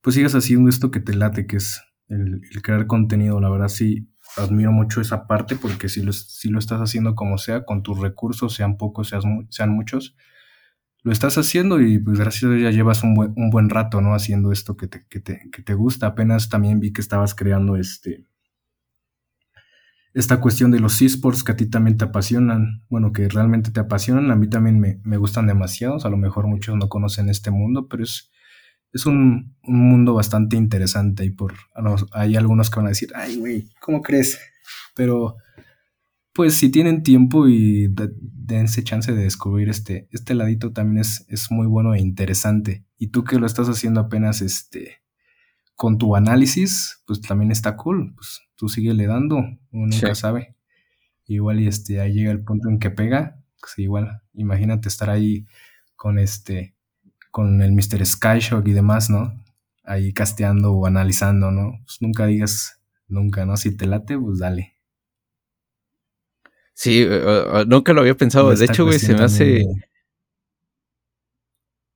pues 0.00 0.14
sigas 0.14 0.34
haciendo 0.34 0.68
esto 0.68 0.90
que 0.90 1.00
te 1.00 1.14
late, 1.14 1.46
que 1.46 1.56
es 1.56 1.82
el, 2.08 2.40
crear 2.62 2.86
contenido. 2.86 3.40
La 3.40 3.50
verdad 3.50 3.68
sí 3.68 4.08
admiro 4.36 4.72
mucho 4.72 5.00
esa 5.00 5.26
parte 5.26 5.56
porque 5.56 5.88
si 5.88 6.02
lo, 6.02 6.12
si 6.12 6.48
lo 6.48 6.58
estás 6.58 6.80
haciendo 6.80 7.14
como 7.14 7.38
sea, 7.38 7.64
con 7.64 7.82
tus 7.82 7.98
recursos, 7.98 8.54
sean 8.54 8.76
pocos, 8.76 9.08
sean, 9.50 9.70
muchos, 9.70 10.16
lo 11.02 11.12
estás 11.12 11.36
haciendo 11.38 11.80
y 11.80 11.98
pues 11.98 12.18
gracias 12.18 12.44
a 12.44 12.54
Dios 12.54 12.62
ya 12.62 12.70
llevas 12.70 13.02
un 13.02 13.14
buen, 13.14 13.32
un 13.36 13.50
buen 13.50 13.68
rato, 13.68 14.00
¿no? 14.00 14.14
Haciendo 14.14 14.52
esto 14.52 14.76
que 14.76 14.86
te, 14.86 15.06
que, 15.08 15.20
te, 15.20 15.50
que 15.50 15.62
te 15.62 15.74
gusta. 15.74 16.06
Apenas 16.06 16.48
también 16.48 16.80
vi 16.80 16.92
que 16.92 17.00
estabas 17.00 17.34
creando 17.34 17.76
este 17.76 18.26
esta 20.14 20.40
cuestión 20.40 20.70
de 20.70 20.80
los 20.80 21.02
esports 21.02 21.42
que 21.42 21.52
a 21.52 21.56
ti 21.56 21.66
también 21.66 21.98
te 21.98 22.04
apasionan, 22.04 22.84
bueno, 22.88 23.12
que 23.12 23.28
realmente 23.28 23.72
te 23.72 23.80
apasionan, 23.80 24.30
a 24.30 24.36
mí 24.36 24.48
también 24.48 24.78
me, 24.78 25.00
me 25.02 25.16
gustan 25.16 25.48
demasiado, 25.48 25.98
a 26.02 26.08
lo 26.08 26.16
mejor 26.16 26.46
muchos 26.46 26.76
no 26.76 26.88
conocen 26.88 27.28
este 27.28 27.50
mundo, 27.50 27.88
pero 27.88 28.04
es, 28.04 28.30
es 28.92 29.06
un, 29.06 29.56
un 29.64 29.80
mundo 29.80 30.14
bastante 30.14 30.56
interesante 30.56 31.24
y 31.24 31.30
por, 31.30 31.54
hay 32.12 32.36
algunos 32.36 32.70
que 32.70 32.76
van 32.76 32.86
a 32.86 32.90
decir, 32.90 33.10
ay, 33.16 33.36
güey, 33.36 33.68
¿cómo 33.80 34.02
crees? 34.02 34.38
Pero 34.94 35.36
pues 36.32 36.54
si 36.56 36.68
tienen 36.68 37.02
tiempo 37.02 37.48
y 37.48 37.92
dense 38.20 38.82
chance 38.82 39.12
de 39.12 39.22
descubrir 39.22 39.68
este, 39.68 40.08
este 40.10 40.34
ladito 40.34 40.72
también 40.72 41.00
es, 41.00 41.24
es 41.28 41.50
muy 41.50 41.66
bueno 41.66 41.94
e 41.94 42.00
interesante. 42.00 42.84
Y 42.98 43.08
tú 43.08 43.22
que 43.22 43.38
lo 43.38 43.46
estás 43.46 43.68
haciendo 43.68 44.00
apenas 44.00 44.42
este, 44.42 44.98
con 45.76 45.96
tu 45.96 46.16
análisis, 46.16 47.02
pues 47.06 47.20
también 47.20 47.52
está 47.52 47.76
cool. 47.76 48.14
Pues 48.16 48.40
tú 48.66 48.80
le 48.82 49.06
dando, 49.06 49.36
uno 49.36 49.86
nunca 49.86 50.14
sabe. 50.14 50.54
Igual 51.26 51.60
y 51.60 51.68
este, 51.68 52.00
ahí 52.00 52.12
llega 52.12 52.30
el 52.30 52.44
punto 52.44 52.68
en 52.68 52.78
que 52.78 52.90
pega. 52.90 53.40
Pues 53.60 53.78
igual, 53.78 54.22
imagínate 54.34 54.88
estar 54.88 55.10
ahí 55.10 55.46
con 55.96 56.18
este, 56.18 56.74
con 57.30 57.62
el 57.62 57.72
Mr. 57.72 58.04
Skyshock 58.04 58.66
y 58.68 58.72
demás, 58.72 59.10
¿no? 59.10 59.42
Ahí 59.84 60.12
casteando 60.12 60.72
o 60.72 60.86
analizando, 60.86 61.50
¿no? 61.50 61.80
Pues 61.84 62.00
nunca 62.00 62.26
digas 62.26 62.80
nunca, 63.08 63.46
¿no? 63.46 63.56
Si 63.56 63.76
te 63.76 63.86
late, 63.86 64.18
pues 64.18 64.38
dale. 64.38 64.74
Sí, 66.74 67.02
eh, 67.02 67.08
eh, 67.10 67.44
eh, 67.54 67.64
nunca 67.66 67.92
lo 67.92 68.00
había 68.00 68.16
pensado. 68.16 68.54
de 68.54 68.64
hecho, 68.64 68.84
güey, 68.84 68.98
se 68.98 69.14
me 69.14 69.24
hace. 69.24 69.64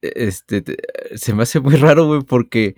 Este, 0.01 0.65
se 1.17 1.35
me 1.35 1.43
hace 1.43 1.61
muy 1.61 1.77
raro, 1.77 2.07
güey, 2.07 2.23
porque. 2.23 2.77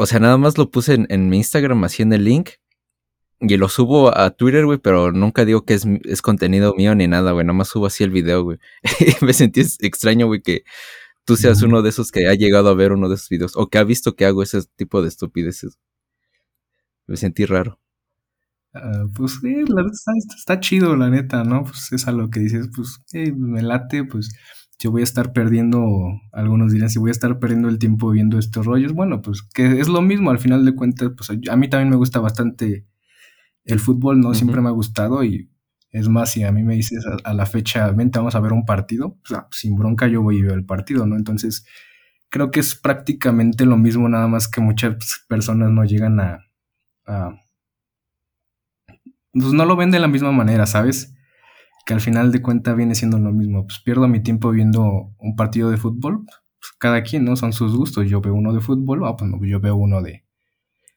O 0.00 0.06
sea, 0.06 0.18
nada 0.18 0.38
más 0.38 0.56
lo 0.56 0.70
puse 0.70 1.04
en, 1.08 1.28
mi 1.28 1.36
Instagram, 1.36 1.84
así 1.84 2.02
en 2.02 2.14
el 2.14 2.24
link. 2.24 2.50
Y 3.38 3.56
lo 3.58 3.68
subo 3.68 4.16
a 4.16 4.30
Twitter, 4.30 4.64
güey, 4.64 4.78
pero 4.78 5.12
nunca 5.12 5.44
digo 5.44 5.64
que 5.64 5.74
es, 5.74 5.86
es 6.04 6.22
contenido 6.22 6.74
mío 6.74 6.94
ni 6.94 7.06
nada, 7.06 7.32
güey. 7.32 7.44
Nada 7.44 7.56
más 7.56 7.68
subo 7.68 7.86
así 7.86 8.02
el 8.04 8.10
video, 8.10 8.42
güey. 8.42 8.58
me 9.22 9.34
sentí 9.34 9.60
extraño, 9.80 10.26
güey, 10.26 10.40
que 10.40 10.64
tú 11.24 11.36
seas 11.36 11.62
uno 11.62 11.82
de 11.82 11.90
esos 11.90 12.10
que 12.12 12.28
ha 12.28 12.34
llegado 12.34 12.70
a 12.70 12.74
ver 12.74 12.92
uno 12.92 13.10
de 13.10 13.16
esos 13.16 13.28
videos. 13.28 13.52
O 13.56 13.68
que 13.68 13.76
ha 13.76 13.84
visto 13.84 14.16
que 14.16 14.24
hago 14.24 14.42
ese 14.42 14.62
tipo 14.76 15.02
de 15.02 15.08
estupideces. 15.08 15.78
Me 17.06 17.16
sentí 17.16 17.44
raro. 17.44 17.78
Ah, 18.72 19.04
pues 19.14 19.38
sí, 19.42 19.64
la 19.66 19.82
está, 19.82 20.12
está, 20.36 20.60
chido, 20.60 20.96
la 20.96 21.10
neta, 21.10 21.44
¿no? 21.44 21.64
Pues 21.64 21.92
es 21.92 22.08
a 22.08 22.12
lo 22.12 22.30
que 22.30 22.40
dices, 22.40 22.68
pues 22.74 23.00
me 23.12 23.62
late, 23.62 24.04
pues 24.04 24.30
yo 24.80 24.90
voy 24.90 25.02
a 25.02 25.04
estar 25.04 25.32
perdiendo, 25.34 26.20
algunos 26.32 26.72
dirán, 26.72 26.88
si 26.88 26.98
voy 26.98 27.10
a 27.10 27.12
estar 27.12 27.38
perdiendo 27.38 27.68
el 27.68 27.78
tiempo 27.78 28.10
viendo 28.10 28.38
estos 28.38 28.64
rollos, 28.64 28.94
bueno, 28.94 29.20
pues 29.20 29.42
que 29.42 29.78
es 29.78 29.88
lo 29.88 30.00
mismo, 30.00 30.30
al 30.30 30.38
final 30.38 30.64
de 30.64 30.74
cuentas, 30.74 31.10
pues 31.14 31.30
a 31.30 31.56
mí 31.56 31.68
también 31.68 31.90
me 31.90 31.96
gusta 31.96 32.18
bastante 32.18 32.86
el 33.64 33.78
fútbol, 33.78 34.20
¿no? 34.20 34.32
Siempre 34.34 34.62
me 34.62 34.68
ha 34.68 34.72
gustado 34.72 35.22
y 35.22 35.50
Es 35.92 36.08
más, 36.08 36.30
si 36.30 36.44
a 36.44 36.52
mí 36.52 36.62
me 36.62 36.76
dices 36.76 37.04
a, 37.24 37.34
la 37.34 37.46
fecha, 37.46 37.90
vente, 37.90 38.18
vamos 38.18 38.34
a 38.36 38.40
ver 38.40 38.52
un 38.52 38.64
partido, 38.64 39.18
pues, 39.26 39.40
sin 39.52 39.76
bronca 39.76 40.06
yo 40.08 40.22
voy 40.22 40.38
y 40.38 40.42
veo 40.42 40.54
el 40.54 40.64
partido, 40.64 41.06
¿no? 41.06 41.16
Entonces, 41.16 41.66
creo 42.30 42.50
que 42.50 42.60
es 42.60 42.74
prácticamente 42.76 43.66
lo 43.66 43.76
mismo, 43.76 44.08
nada 44.08 44.28
más 44.28 44.48
que 44.48 44.60
muchas 44.60 44.96
personas 45.28 45.70
no 45.72 45.84
llegan 45.84 46.20
a, 46.20 46.46
pues 49.32 49.52
no 49.52 49.64
lo 49.64 49.76
ven 49.76 49.90
de 49.90 50.00
la 50.00 50.08
misma 50.08 50.32
manera, 50.32 50.66
¿sabes? 50.66 51.14
Que 51.90 51.94
al 51.94 52.00
final 52.00 52.30
de 52.30 52.40
cuentas 52.40 52.76
viene 52.76 52.94
siendo 52.94 53.18
lo 53.18 53.32
mismo. 53.32 53.66
Pues 53.66 53.80
pierdo 53.80 54.06
mi 54.06 54.22
tiempo 54.22 54.52
viendo 54.52 55.12
un 55.18 55.34
partido 55.34 55.72
de 55.72 55.76
fútbol. 55.76 56.24
Pues 56.24 56.70
cada 56.78 57.02
quien, 57.02 57.24
¿no? 57.24 57.34
Son 57.34 57.52
sus 57.52 57.74
gustos. 57.74 58.08
Yo 58.08 58.20
veo 58.20 58.32
uno 58.32 58.52
de 58.52 58.60
fútbol, 58.60 59.04
ah, 59.06 59.16
pues 59.16 59.28
no, 59.28 59.44
yo 59.44 59.58
veo 59.58 59.74
uno 59.74 60.00
de, 60.00 60.22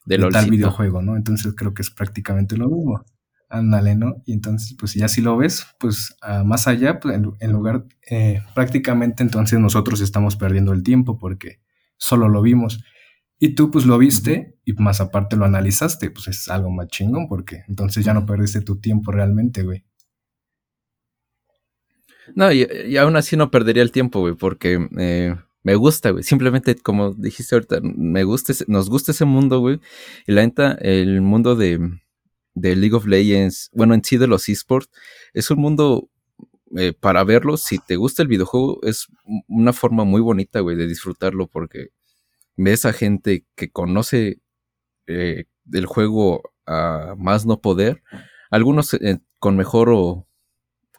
de, 0.05 0.29
tal 0.29 0.51
videojuego, 0.51 1.01
¿no? 1.01 1.17
Entonces 1.17 1.55
creo 1.57 1.73
que 1.73 1.81
es 1.81 1.89
prácticamente 1.89 2.57
lo 2.57 2.69
mismo. 2.69 3.03
Ándale, 3.49 3.95
¿no? 3.95 4.21
Y 4.27 4.33
entonces, 4.33 4.77
pues 4.79 4.93
ya 4.93 5.07
si 5.07 5.23
lo 5.23 5.35
ves, 5.35 5.65
pues 5.79 6.15
más 6.45 6.67
allá, 6.67 6.99
pues, 6.99 7.19
en, 7.39 7.51
lugar, 7.51 7.85
eh, 8.07 8.43
prácticamente 8.53 9.23
entonces 9.23 9.59
nosotros 9.59 9.99
estamos 9.99 10.35
perdiendo 10.35 10.73
el 10.73 10.83
tiempo 10.83 11.17
porque 11.17 11.59
solo 11.97 12.29
lo 12.29 12.43
vimos. 12.43 12.83
Y 13.39 13.55
tú 13.55 13.71
pues 13.71 13.87
lo 13.87 13.97
viste 13.97 14.59
y 14.63 14.73
más 14.73 15.01
aparte 15.01 15.37
lo 15.37 15.45
analizaste, 15.45 16.11
pues 16.11 16.27
es 16.27 16.49
algo 16.49 16.69
más 16.69 16.87
chingón 16.89 17.27
porque 17.27 17.63
entonces 17.67 18.05
ya 18.05 18.13
no 18.13 18.27
perdiste 18.27 18.61
tu 18.61 18.79
tiempo 18.79 19.11
realmente, 19.11 19.63
güey. 19.63 19.85
No, 22.35 22.51
y, 22.51 22.97
aún 22.97 23.15
así 23.15 23.35
no 23.35 23.51
perdería 23.51 23.83
el 23.83 23.91
tiempo, 23.91 24.19
güey, 24.21 24.35
porque 24.35 24.87
eh, 24.97 25.35
me 25.63 25.75
gusta, 25.75 26.11
güey. 26.11 26.23
Simplemente, 26.23 26.75
como 26.75 27.11
dijiste 27.13 27.55
ahorita, 27.55 27.79
me 27.81 28.23
gusta, 28.23 28.53
nos 28.67 28.89
gusta 28.89 29.11
ese 29.11 29.25
mundo, 29.25 29.59
güey. 29.59 29.79
Y 30.27 30.31
la 30.33 30.43
neta, 30.43 30.73
el 30.73 31.21
mundo 31.21 31.55
de, 31.55 31.79
de 32.53 32.75
League 32.75 32.95
of 32.95 33.05
Legends, 33.05 33.69
bueno, 33.73 33.93
en 33.93 34.03
sí 34.03 34.17
de 34.17 34.27
los 34.27 34.47
esports, 34.49 34.89
es 35.33 35.51
un 35.51 35.59
mundo 35.59 36.09
eh, 36.75 36.93
para 36.93 37.23
verlo, 37.23 37.57
si 37.57 37.77
te 37.77 37.97
gusta 37.97 38.23
el 38.23 38.27
videojuego, 38.27 38.79
es 38.83 39.07
una 39.47 39.73
forma 39.73 40.05
muy 40.05 40.21
bonita, 40.21 40.59
güey, 40.59 40.75
de 40.75 40.87
disfrutarlo 40.87 41.47
porque 41.47 41.89
ves 42.55 42.85
a 42.85 42.93
gente 42.93 43.45
que 43.55 43.71
conoce 43.71 44.39
eh, 45.07 45.45
el 45.71 45.85
juego 45.85 46.51
a 46.65 47.15
más 47.17 47.45
no 47.45 47.61
poder, 47.61 48.01
algunos 48.49 48.93
eh, 48.95 49.19
con 49.39 49.55
mejor 49.55 49.89
o 49.91 50.27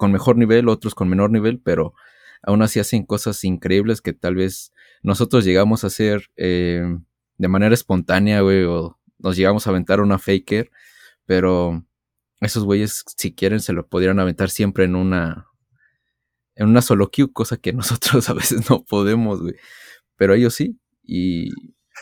con 0.05 0.13
mejor 0.13 0.37
nivel, 0.37 0.69
otros 0.69 0.95
con 0.95 1.09
menor 1.09 1.31
nivel, 1.31 1.61
pero 1.61 1.95
aún 2.43 2.61
así 2.61 2.79
hacen 2.79 3.07
cosas 3.07 3.43
increíbles 3.45 4.03
que 4.03 4.13
tal 4.13 4.35
vez 4.35 4.73
nosotros 5.03 5.45
llegamos 5.45 5.83
a 5.83 5.87
hacer 5.87 6.31
de 6.37 7.49
manera 7.49 7.73
espontánea, 7.73 8.43
güey, 8.43 8.65
o 8.65 8.99
nos 9.19 9.37
llegamos 9.37 9.67
a 9.67 9.71
aventar 9.71 10.01
una 10.01 10.19
faker 10.19 10.71
pero 11.27 11.85
esos 12.41 12.65
güeyes, 12.65 13.05
si 13.17 13.35
quieren, 13.35 13.61
se 13.61 13.73
lo 13.73 13.87
podrían 13.87 14.21
aventar 14.21 14.51
siempre 14.51 14.85
en 14.85 14.97
una. 14.97 15.47
En 16.57 16.69
una 16.69 16.83
solo 16.83 17.11
queue, 17.11 17.33
cosa 17.33 17.57
que 17.57 17.73
nosotros 17.73 18.29
a 18.29 18.35
veces 18.35 18.69
no 18.71 18.85
podemos, 18.85 19.41
güey. 19.41 19.55
Pero 20.17 20.35
ellos 20.35 20.55
sí. 20.55 20.79
Y 21.03 21.51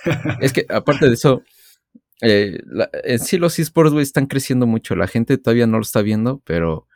es 0.41 0.53
que 0.53 0.67
aparte 0.69 1.07
de 1.07 1.15
eso, 1.15 1.43
eh, 2.21 2.61
en 3.05 3.19
sí 3.19 3.39
los 3.39 3.59
esports, 3.59 3.93
güey, 3.93 4.03
están 4.03 4.27
creciendo 4.27 4.67
mucho. 4.67 4.95
La 4.97 5.07
gente 5.07 5.39
todavía 5.39 5.67
no 5.67 5.79
lo 5.79 5.83
está 5.83 6.03
viendo, 6.03 6.43
pero. 6.45 6.87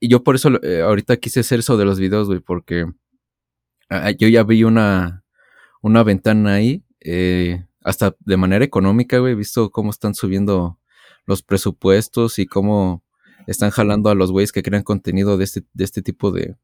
Y 0.00 0.08
yo 0.08 0.22
por 0.24 0.34
eso 0.34 0.50
eh, 0.62 0.82
ahorita 0.82 1.16
quise 1.18 1.40
hacer 1.40 1.60
eso 1.60 1.76
de 1.76 1.84
los 1.84 1.98
videos, 1.98 2.28
güey, 2.28 2.40
porque 2.40 2.86
ah, 3.90 4.10
yo 4.10 4.28
ya 4.28 4.42
vi 4.42 4.64
una, 4.64 5.24
una 5.82 6.02
ventana 6.02 6.54
ahí, 6.54 6.84
eh, 7.00 7.64
hasta 7.82 8.16
de 8.20 8.36
manera 8.36 8.64
económica, 8.64 9.18
güey, 9.18 9.32
he 9.32 9.36
visto 9.36 9.70
cómo 9.70 9.90
están 9.90 10.14
subiendo 10.14 10.78
los 11.26 11.42
presupuestos 11.42 12.38
y 12.38 12.46
cómo 12.46 13.04
están 13.46 13.70
jalando 13.70 14.10
a 14.10 14.14
los 14.14 14.32
güeyes 14.32 14.52
que 14.52 14.62
crean 14.62 14.82
contenido 14.82 15.36
de 15.36 15.44
este, 15.44 15.64
de 15.72 15.84
este 15.84 16.02
tipo 16.02 16.32
de, 16.32 16.56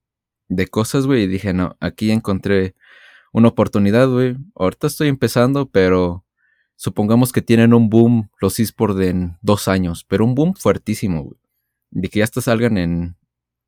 de 0.49 0.67
cosas, 0.67 1.07
güey. 1.07 1.25
Y 1.25 1.27
dije, 1.29 1.53
no, 1.53 1.77
aquí 1.81 2.11
encontré 2.11 2.75
una 3.33 3.49
oportunidad, 3.49 4.09
güey. 4.09 4.37
Ahorita 4.55 4.87
estoy 4.87 5.09
empezando, 5.09 5.69
pero 5.69 6.25
supongamos 6.77 7.33
que 7.33 7.43
tienen 7.43 7.75
un 7.75 7.89
boom 7.89 8.31
los 8.41 8.59
esports 8.59 9.01
en 9.01 9.39
dos 9.43 9.69
años, 9.69 10.05
pero 10.09 10.25
un 10.25 10.35
boom 10.35 10.55
fuertísimo, 10.55 11.23
güey. 11.23 11.42
De 11.93 12.09
que 12.09 12.19
ya 12.19 12.25
hasta 12.25 12.41
salgan 12.41 12.77
en, 12.77 13.17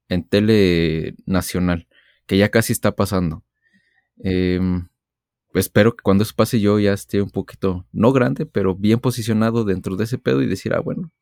en 0.09 0.25
tele 0.25 1.15
nacional, 1.27 1.87
que 2.27 2.37
ya 2.37 2.51
casi 2.51 2.73
está 2.73 2.97
pasando. 2.97 3.45
Eh, 4.23 4.61
espero 5.55 5.95
que 5.97 6.03
cuando 6.03 6.25
eso 6.25 6.35
pase 6.37 6.61
yo 6.61 6.79
ya 6.79 6.93
esté 6.93 7.23
un 7.23 7.31
poquito, 7.31 7.87
no 7.93 8.13
grande, 8.13 8.47
pero 8.47 8.75
bien 8.75 8.99
posicionado 8.99 9.65
dentro 9.65 9.97
de 9.97 10.05
ese 10.05 10.19
pedo 10.19 10.43
y 10.43 10.47
decir, 10.47 10.75
ah, 10.75 10.81
bueno, 10.81 11.13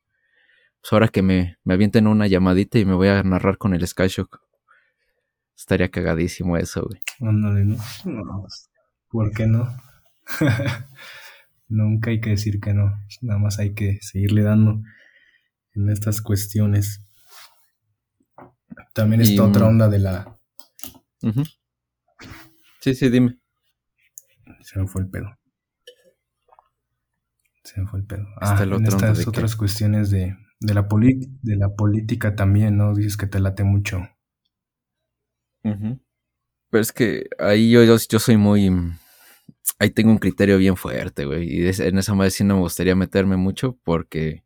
pues 0.81 0.91
ahora 0.93 1.07
que 1.07 1.21
me, 1.21 1.57
me 1.63 1.75
avienten 1.75 2.07
una 2.07 2.27
llamadita 2.27 2.79
y 2.79 2.85
me 2.85 2.93
voy 2.93 3.07
a 3.07 3.23
narrar 3.23 3.57
con 3.57 3.73
el 3.73 3.87
Skyshock. 3.87 4.41
Estaría 5.55 5.89
cagadísimo 5.89 6.57
eso, 6.57 6.83
güey. 6.83 6.99
Ándale, 7.21 7.63
¿no? 7.63 7.77
¿Por 9.09 9.31
qué 9.31 9.45
no? 9.45 9.69
Nunca 11.67 12.09
hay 12.09 12.19
que 12.19 12.31
decir 12.31 12.59
que 12.59 12.73
no. 12.73 12.91
Nada 13.21 13.39
más 13.39 13.59
hay 13.59 13.73
que 13.73 13.99
seguirle 14.01 14.41
dando 14.41 14.81
en 15.75 15.89
estas 15.89 16.21
cuestiones. 16.21 17.03
También 18.93 19.21
está 19.21 19.43
otra 19.43 19.67
onda 19.67 19.89
de 19.89 19.99
la. 19.99 20.39
Sí, 22.79 22.95
sí, 22.95 23.09
dime. 23.09 23.39
Se 24.61 24.79
me 24.79 24.87
fue 24.87 25.01
el 25.01 25.09
pedo. 25.09 25.37
Se 27.63 27.81
me 27.81 27.87
fue 27.87 27.99
el 27.99 28.05
pedo. 28.05 28.25
Ah, 28.41 28.61
en 28.61 28.85
estas 28.85 29.25
otras 29.25 29.55
cuestiones 29.55 30.09
de, 30.09 30.35
de 30.59 30.73
la 30.73 30.87
de 30.89 31.55
la 31.55 31.69
política 31.69 32.35
también, 32.35 32.77
¿no? 32.77 32.93
Dices 32.93 33.17
que 33.17 33.27
te 33.27 33.39
late 33.39 33.63
mucho. 33.63 34.07
Pero 35.61 36.81
es 36.81 36.91
que 36.91 37.29
ahí 37.39 37.71
yo, 37.71 37.83
yo, 37.83 38.19
soy 38.19 38.37
muy. 38.37 38.69
Ahí 39.79 39.91
tengo 39.91 40.11
un 40.11 40.17
criterio 40.17 40.57
bien 40.57 40.75
fuerte, 40.75 41.25
güey. 41.25 41.47
Y 41.47 41.67
en 41.67 41.97
esa 41.97 42.13
madre 42.15 42.31
sí 42.31 42.43
no 42.43 42.55
me 42.55 42.61
gustaría 42.61 42.95
meterme 42.95 43.37
mucho 43.37 43.77
porque. 43.83 44.42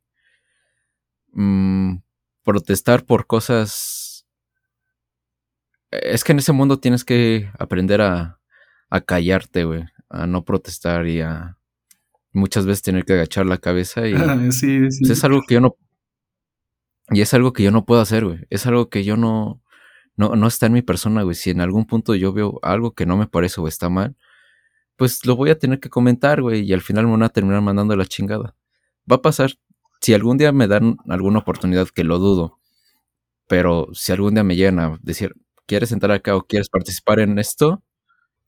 Mm, 1.34 1.97
protestar 2.43 3.05
por 3.05 3.28
cosas. 3.28 4.25
Es 5.91 6.23
que 6.23 6.34
en 6.34 6.39
ese 6.39 6.51
mundo 6.51 6.80
tienes 6.80 7.05
que 7.05 7.49
aprender 7.57 8.01
a, 8.01 8.39
a 8.89 9.01
callarte, 9.01 9.63
güey 9.63 9.86
a 10.09 10.28
no 10.28 10.43
protestar 10.45 11.07
y 11.07 11.21
a 11.21 11.57
muchas 12.32 12.65
veces 12.65 12.82
tener 12.84 13.05
que 13.05 13.13
agachar 13.13 13.45
la 13.45 13.57
cabeza 13.57 14.07
y 14.07 14.13
sí, 14.51 14.91
sí. 14.91 14.99
Pues, 15.01 15.09
es 15.09 15.23
algo 15.23 15.41
que 15.47 15.55
yo 15.55 15.61
no 15.61 15.75
y 17.09 17.21
es 17.21 17.34
algo 17.34 17.53
que 17.53 17.63
yo 17.63 17.71
no 17.71 17.86
puedo 17.86 18.01
hacer, 18.01 18.25
güey. 18.25 18.39
Es 18.49 18.65
algo 18.65 18.89
que 18.89 19.05
yo 19.05 19.15
no, 19.15 19.61
no, 20.17 20.36
no 20.36 20.45
está 20.45 20.65
en 20.65 20.73
mi 20.73 20.82
persona, 20.82 21.21
güey. 21.21 21.36
Si 21.36 21.49
en 21.49 21.61
algún 21.61 21.86
punto 21.86 22.15
yo 22.15 22.34
veo 22.34 22.59
algo 22.63 22.93
que 22.95 23.05
no 23.05 23.15
me 23.15 23.28
parece 23.28 23.61
o 23.61 23.67
está 23.69 23.88
mal, 23.88 24.17
pues 24.97 25.25
lo 25.25 25.38
voy 25.38 25.49
a 25.49 25.57
tener 25.57 25.80
que 25.80 25.89
comentar, 25.89 26.41
güey. 26.41 26.65
Y 26.65 26.73
al 26.73 26.82
final 26.82 27.05
me 27.05 27.11
van 27.11 27.23
a 27.23 27.30
terminar 27.30 27.61
mandando 27.61 27.95
la 27.95 28.05
chingada. 28.05 28.55
Va 29.09 29.15
a 29.15 29.21
pasar. 29.21 29.51
Si 30.07 30.13
algún 30.13 30.37
día 30.37 30.53
me 30.53 30.69
dan 30.69 30.95
alguna 31.09 31.39
oportunidad, 31.39 31.89
que 31.89 32.05
lo 32.05 32.17
dudo. 32.17 32.61
Pero 33.49 33.89
si 33.91 34.13
algún 34.13 34.35
día 34.35 34.43
me 34.45 34.55
llegan 34.55 34.79
a 34.79 34.97
decir, 35.01 35.33
¿quieres 35.65 35.91
entrar 35.91 36.13
acá 36.13 36.33
o 36.37 36.43
quieres 36.43 36.69
participar 36.69 37.19
en 37.19 37.37
esto? 37.39 37.83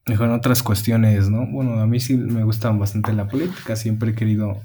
Mejor 0.08 0.28
en 0.30 0.36
otras 0.36 0.64
cuestiones, 0.64 1.30
¿no? 1.30 1.46
Bueno, 1.52 1.82
a 1.82 1.86
mí 1.86 2.00
sí 2.00 2.16
me 2.16 2.46
gusta 2.46 2.72
bastante 2.72 3.12
la 3.12 3.28
política, 3.28 3.76
siempre 3.76 4.12
he 4.12 4.16
querido 4.16 4.58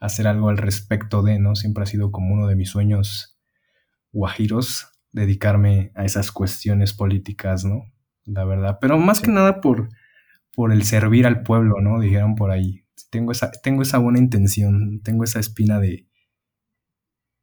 hacer 0.00 0.26
algo 0.26 0.48
al 0.48 0.56
respecto 0.56 1.22
de, 1.22 1.38
¿no? 1.38 1.54
Siempre 1.54 1.82
ha 1.82 1.86
sido 1.86 2.10
como 2.10 2.32
uno 2.32 2.46
de 2.46 2.56
mis 2.56 2.70
sueños 2.70 3.38
guajiros, 4.10 4.86
dedicarme 5.10 5.92
a 5.94 6.06
esas 6.06 6.32
cuestiones 6.32 6.94
políticas, 6.94 7.66
¿no? 7.66 7.92
La 8.24 8.46
verdad, 8.46 8.78
pero 8.80 8.96
más 8.96 9.20
que 9.20 9.30
nada 9.30 9.60
por, 9.60 9.90
por 10.54 10.72
el 10.72 10.84
servir 10.84 11.26
al 11.26 11.42
pueblo, 11.42 11.82
¿no? 11.82 12.00
Dijeron 12.00 12.36
por 12.36 12.50
ahí. 12.50 12.86
Tengo 13.10 13.32
esa, 13.32 13.50
tengo 13.50 13.82
esa 13.82 13.98
buena 13.98 14.18
intención, 14.18 15.02
tengo 15.02 15.24
esa 15.24 15.38
espina 15.38 15.78
de, 15.78 16.08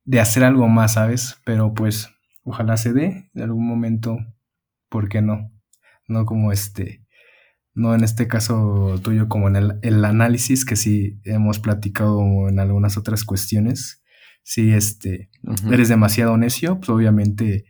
de 0.10 0.20
hacer 0.20 0.44
algo 0.44 0.68
más, 0.68 0.94
¿sabes? 0.94 1.38
Pero 1.46 1.76
pues 1.76 2.10
ojalá 2.42 2.78
se 2.78 2.94
dé 2.94 3.30
en 3.36 3.44
algún 3.44 3.68
momento, 3.68 4.18
¿por 4.90 5.08
qué 5.08 5.22
no? 5.22 5.52
No 6.08 6.26
como 6.26 6.52
este, 6.52 7.06
no 7.76 7.94
en 7.94 8.04
este 8.04 8.28
caso 8.28 9.00
tuyo 9.04 9.30
como 9.30 9.50
en 9.50 9.78
el, 9.84 10.06
análisis 10.06 10.66
que 10.66 10.76
sí 10.76 11.22
hemos 11.26 11.60
platicado 11.60 12.50
en 12.50 12.60
algunas 12.60 12.98
otras 12.98 13.24
cuestiones. 13.24 14.04
Si 14.42 14.72
este, 14.72 15.30
eres 15.72 15.90
demasiado 15.90 16.36
necio, 16.38 16.80
pues 16.80 16.90
obviamente 16.90 17.66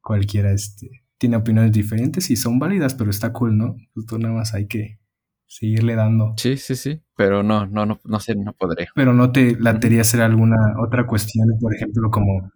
cualquiera 0.00 0.52
este, 0.52 0.88
tiene 1.18 1.36
opiniones 1.36 1.72
diferentes 1.72 2.30
y 2.30 2.36
son 2.36 2.58
válidas, 2.58 2.94
pero 2.94 3.10
está 3.10 3.34
cool, 3.34 3.58
¿no? 3.58 3.76
Pues 3.92 4.06
tú 4.06 4.18
nada 4.18 4.32
más 4.32 4.54
hay 4.54 4.68
que 4.68 5.00
seguirle 5.46 5.96
dando. 5.96 6.32
Sí, 6.38 6.56
sí, 6.56 6.76
sí, 6.76 7.03
pero 7.16 7.42
no, 7.42 7.66
no, 7.66 7.86
no, 7.86 8.00
no 8.04 8.20
sé, 8.20 8.34
no 8.34 8.52
podré. 8.52 8.88
Pero 8.94 9.12
no 9.12 9.32
te 9.32 9.56
latería 9.58 10.02
hacer 10.02 10.20
alguna 10.20 10.56
otra 10.84 11.06
cuestión, 11.06 11.48
por 11.60 11.74
ejemplo, 11.74 12.10
como 12.10 12.50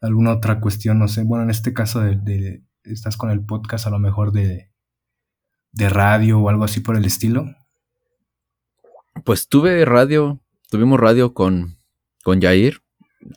alguna 0.00 0.32
otra 0.32 0.60
cuestión, 0.60 0.98
no 0.98 1.08
sé, 1.08 1.22
bueno, 1.24 1.44
en 1.44 1.50
este 1.50 1.72
caso 1.72 2.00
de 2.00 2.62
estás 2.84 3.16
con 3.16 3.30
el 3.30 3.44
podcast 3.44 3.86
a 3.86 3.90
lo 3.90 3.98
mejor 3.98 4.32
de 4.32 4.72
de 5.72 5.88
radio 5.88 6.38
o 6.38 6.48
algo 6.48 6.64
así 6.64 6.80
por 6.80 6.96
el 6.96 7.04
estilo? 7.04 7.46
Pues 9.24 9.48
tuve 9.48 9.84
radio, 9.84 10.40
tuvimos 10.70 11.00
radio 11.00 11.34
con, 11.34 11.76
con 12.22 12.40
Jair, 12.40 12.80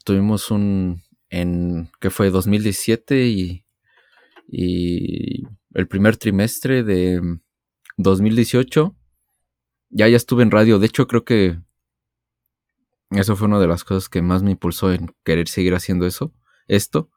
tuvimos 0.03 0.51
un 0.51 1.01
en, 1.29 1.89
que 1.99 2.09
fue 2.09 2.29
2017 2.29 3.27
y, 3.27 3.65
y 4.47 5.43
el 5.73 5.87
primer 5.87 6.17
trimestre 6.17 6.83
de 6.83 7.21
2018 7.97 8.95
ya 9.89 10.07
ya 10.07 10.17
estuve 10.17 10.43
en 10.43 10.51
radio. 10.51 10.79
De 10.79 10.87
hecho, 10.87 11.07
creo 11.07 11.25
que 11.25 11.59
eso 13.11 13.35
fue 13.35 13.47
una 13.47 13.59
de 13.59 13.67
las 13.67 13.83
cosas 13.83 14.09
que 14.09 14.21
más 14.21 14.43
me 14.43 14.51
impulsó 14.51 14.91
en 14.91 15.13
querer 15.23 15.47
seguir 15.47 15.75
haciendo 15.75 16.05
eso, 16.05 16.33
esto. 16.67 17.09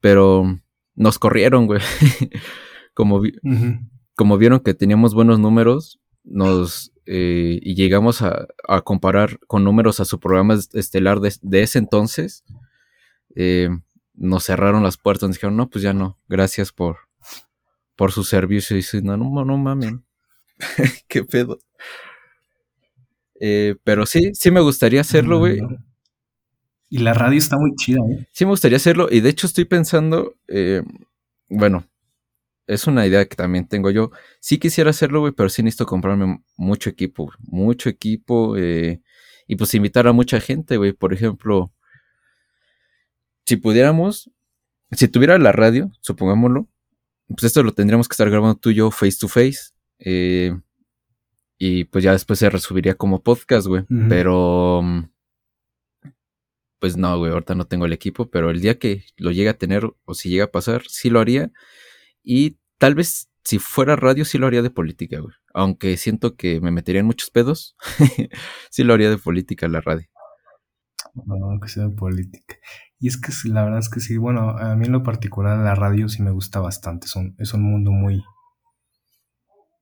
Pero 0.00 0.60
nos 0.94 1.18
corrieron, 1.18 1.66
güey. 1.66 1.80
como, 2.94 3.22
como 4.14 4.38
vieron 4.38 4.60
que 4.60 4.74
teníamos 4.74 5.14
buenos 5.14 5.38
números, 5.38 6.00
nos 6.24 6.92
eh, 7.10 7.58
y 7.62 7.74
llegamos 7.74 8.20
a, 8.20 8.48
comparar 8.84 9.38
con 9.46 9.64
números 9.64 9.98
a 9.98 10.04
su 10.04 10.20
programa 10.20 10.58
estelar 10.74 11.20
de, 11.20 11.62
ese 11.62 11.78
entonces, 11.78 12.44
eh, 13.34 13.70
nos 14.12 14.44
cerraron 14.44 14.82
las 14.82 14.98
puertas, 14.98 15.26
nos 15.26 15.36
dijeron, 15.36 15.56
no, 15.56 15.70
pues 15.70 15.82
ya 15.82 15.94
no, 15.94 16.18
gracias 16.28 16.70
por, 16.70 16.98
por 17.96 18.12
su 18.12 18.24
servicio. 18.24 18.76
Y 18.76 18.80
dice, 18.80 19.00
no, 19.00 19.16
no, 19.16 19.42
no 19.42 19.56
mames, 19.56 19.94
qué 21.08 21.24
pedo. 21.24 21.58
Eh, 23.40 23.76
pero 23.84 24.06
sí, 24.06 24.32
sí 24.34 24.50
me 24.50 24.60
gustaría 24.60 25.00
hacerlo, 25.00 25.38
güey. 25.38 25.60
Y 26.90 26.98
la 26.98 27.14
radio 27.14 27.38
está 27.38 27.56
muy 27.58 27.74
chida, 27.76 28.00
¿eh? 28.10 28.26
Sí 28.32 28.44
me 28.44 28.50
gustaría 28.50 28.76
hacerlo. 28.76 29.08
Y 29.10 29.20
de 29.20 29.28
hecho 29.28 29.46
estoy 29.46 29.66
pensando, 29.66 30.34
bueno, 31.48 31.86
es 32.68 32.86
una 32.86 33.06
idea 33.06 33.26
que 33.26 33.34
también 33.34 33.66
tengo 33.66 33.90
yo. 33.90 34.12
Sí 34.40 34.58
quisiera 34.58 34.90
hacerlo, 34.90 35.20
güey, 35.20 35.32
pero 35.32 35.48
sí 35.48 35.62
necesito 35.62 35.86
comprarme 35.86 36.42
mucho 36.56 36.90
equipo, 36.90 37.32
mucho 37.40 37.88
equipo 37.88 38.56
eh, 38.56 39.00
y 39.48 39.56
pues 39.56 39.74
invitar 39.74 40.06
a 40.06 40.12
mucha 40.12 40.38
gente, 40.38 40.76
güey. 40.76 40.92
Por 40.92 41.14
ejemplo, 41.14 41.72
si 43.46 43.56
pudiéramos, 43.56 44.30
si 44.92 45.08
tuviera 45.08 45.38
la 45.38 45.50
radio, 45.52 45.90
supongámoslo, 46.00 46.68
pues 47.28 47.44
esto 47.44 47.62
lo 47.62 47.72
tendríamos 47.72 48.06
que 48.06 48.12
estar 48.12 48.28
grabando 48.28 48.56
tú 48.56 48.70
y 48.70 48.74
yo 48.74 48.90
face 48.90 49.16
to 49.18 49.28
face. 49.28 49.70
Eh, 49.98 50.58
y 51.58 51.84
pues 51.84 52.04
ya 52.04 52.12
después 52.12 52.38
se 52.38 52.50
resubiría 52.50 52.94
como 52.94 53.22
podcast, 53.22 53.66
güey. 53.66 53.84
Pero... 54.08 54.82
Pues 56.80 56.96
no, 56.96 57.18
güey, 57.18 57.32
ahorita 57.32 57.56
no 57.56 57.66
tengo 57.66 57.86
el 57.86 57.92
equipo, 57.92 58.30
pero 58.30 58.50
el 58.50 58.60
día 58.60 58.78
que 58.78 59.04
lo 59.16 59.32
llegue 59.32 59.48
a 59.48 59.58
tener 59.58 59.90
o 60.04 60.14
si 60.14 60.28
llega 60.30 60.44
a 60.44 60.52
pasar, 60.52 60.82
sí 60.88 61.10
lo 61.10 61.18
haría. 61.18 61.50
Y 62.22 62.58
tal 62.78 62.94
vez 62.94 63.28
si 63.42 63.58
fuera 63.58 63.96
radio 63.96 64.24
sí 64.24 64.38
lo 64.38 64.46
haría 64.46 64.62
de 64.62 64.70
política, 64.70 65.18
güey. 65.18 65.34
Aunque 65.54 65.96
siento 65.96 66.36
que 66.36 66.60
me 66.60 66.70
metería 66.70 67.00
en 67.00 67.06
muchos 67.06 67.30
pedos, 67.30 67.76
sí 68.70 68.84
lo 68.84 68.94
haría 68.94 69.10
de 69.10 69.18
política 69.18 69.66
la 69.68 69.80
radio. 69.80 70.06
No, 71.14 71.58
que 71.60 71.68
sea 71.68 71.88
de 71.88 71.96
política. 71.96 72.56
Y 73.00 73.08
es 73.08 73.20
que 73.20 73.32
la 73.48 73.64
verdad 73.64 73.78
es 73.78 73.88
que 73.88 74.00
sí, 74.00 74.18
bueno, 74.18 74.50
a 74.50 74.76
mí 74.76 74.86
en 74.86 74.92
lo 74.92 75.02
particular 75.02 75.58
la 75.58 75.74
radio 75.74 76.08
sí 76.08 76.22
me 76.22 76.30
gusta 76.30 76.60
bastante. 76.60 77.06
Es 77.06 77.16
un, 77.16 77.34
es 77.38 77.54
un 77.54 77.62
mundo 77.62 77.90
muy, 77.90 78.22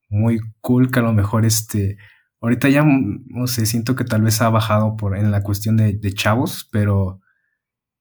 muy 0.09 0.41
cool 0.61 0.91
que 0.91 1.01
a 1.01 1.03
lo 1.03 1.13
mejor 1.13 1.45
este, 1.45 1.99
ahorita 2.41 2.69
ya, 2.69 2.85
no 2.85 3.47
sé, 3.47 3.67
siento 3.67 3.97
que 3.97 4.05
tal 4.05 4.23
vez 4.23 4.41
ha 4.41 4.51
bajado 4.51 4.97
por, 4.97 5.17
en 5.17 5.31
la 5.31 5.43
cuestión 5.43 5.77
de, 5.77 5.95
de 5.95 6.13
chavos, 6.13 6.69
pero 6.71 7.21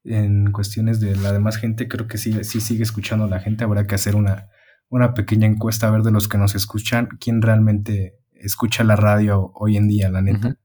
en 0.04 0.52
cuestiones 0.52 1.00
de 1.00 1.16
la 1.16 1.32
demás 1.32 1.58
gente, 1.58 1.88
creo 1.88 2.08
que 2.08 2.18
sí, 2.18 2.44
sí 2.44 2.62
sigue 2.62 2.84
escuchando 2.84 3.26
a 3.26 3.30
la 3.30 3.40
gente. 3.40 3.64
Habrá 3.64 3.88
que 3.88 3.96
hacer 3.96 4.16
una, 4.16 4.50
una 4.90 5.14
pequeña 5.14 5.48
encuesta 5.48 5.88
a 5.88 5.92
ver 5.92 6.04
de 6.04 6.12
los 6.12 6.28
que 6.28 6.38
nos 6.38 6.56
escuchan, 6.56 7.10
quién 7.20 7.42
realmente 7.42 8.20
escucha 8.34 8.84
la 8.84 8.96
radio 8.96 9.52
hoy 9.56 9.78
en 9.78 9.88
día, 9.88 10.10
la 10.10 10.22
neta. 10.22 10.58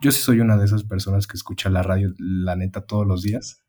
Yo 0.00 0.10
sí 0.12 0.20
soy 0.20 0.40
una 0.40 0.56
de 0.56 0.64
esas 0.64 0.84
personas 0.84 1.26
que 1.26 1.36
escucha 1.36 1.70
la 1.70 1.82
radio, 1.82 2.12
la 2.18 2.56
neta, 2.56 2.82
todos 2.82 3.06
los 3.06 3.22
días. 3.22 3.64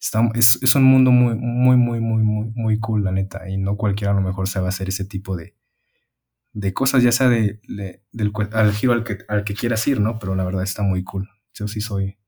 Está, 0.00 0.28
es, 0.34 0.58
es, 0.62 0.74
un 0.76 0.84
mundo 0.84 1.10
muy, 1.10 1.34
muy, 1.34 1.76
muy, 1.76 2.00
muy, 2.00 2.22
muy, 2.22 2.52
muy 2.54 2.78
cool, 2.78 3.02
la 3.02 3.10
neta. 3.10 3.48
Y 3.48 3.56
no 3.56 3.76
cualquiera 3.76 4.12
a 4.12 4.14
lo 4.14 4.20
mejor 4.20 4.48
se 4.48 4.60
va 4.60 4.66
a 4.66 4.68
hacer 4.68 4.88
ese 4.88 5.04
tipo 5.04 5.36
de, 5.36 5.56
de 6.52 6.72
cosas, 6.72 7.02
ya 7.02 7.12
sea 7.12 7.28
de, 7.28 7.60
del 8.12 8.32
al 8.52 8.72
giro 8.72 8.92
al 8.92 9.04
que, 9.04 9.18
al 9.28 9.44
que 9.44 9.54
quieras 9.54 9.86
ir, 9.86 10.00
¿no? 10.00 10.18
Pero 10.18 10.34
la 10.34 10.44
verdad 10.44 10.62
está 10.62 10.82
muy 10.82 11.04
cool. 11.04 11.28
Yo 11.54 11.68
sí 11.68 11.80
soy 11.80 12.18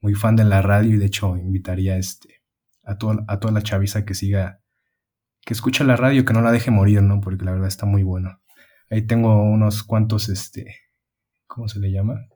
muy 0.00 0.14
fan 0.14 0.36
de 0.36 0.44
la 0.44 0.62
radio 0.62 0.94
y 0.94 0.98
de 0.98 1.06
hecho 1.06 1.36
invitaría 1.36 1.96
este, 1.96 2.42
a, 2.82 2.98
toda, 2.98 3.24
a 3.26 3.40
toda 3.40 3.54
la 3.54 3.62
chaviza 3.62 4.04
que 4.04 4.14
siga, 4.14 4.60
que 5.42 5.54
escucha 5.54 5.84
la 5.84 5.96
radio, 5.96 6.24
que 6.24 6.32
no 6.32 6.42
la 6.42 6.52
deje 6.52 6.70
morir, 6.70 7.02
¿no? 7.02 7.20
Porque 7.20 7.44
la 7.44 7.52
verdad 7.52 7.68
está 7.68 7.86
muy 7.86 8.02
bueno. 8.02 8.40
Ahí 8.90 9.02
tengo 9.02 9.42
unos 9.42 9.82
cuantos, 9.82 10.28
este, 10.28 10.76
¿cómo 11.46 11.68
se 11.68 11.80
le 11.80 11.90
llama? 11.90 12.28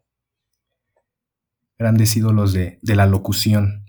Grandes 1.78 2.16
ídolos 2.16 2.52
de, 2.52 2.78
de 2.82 2.96
la 2.96 3.06
locución. 3.06 3.84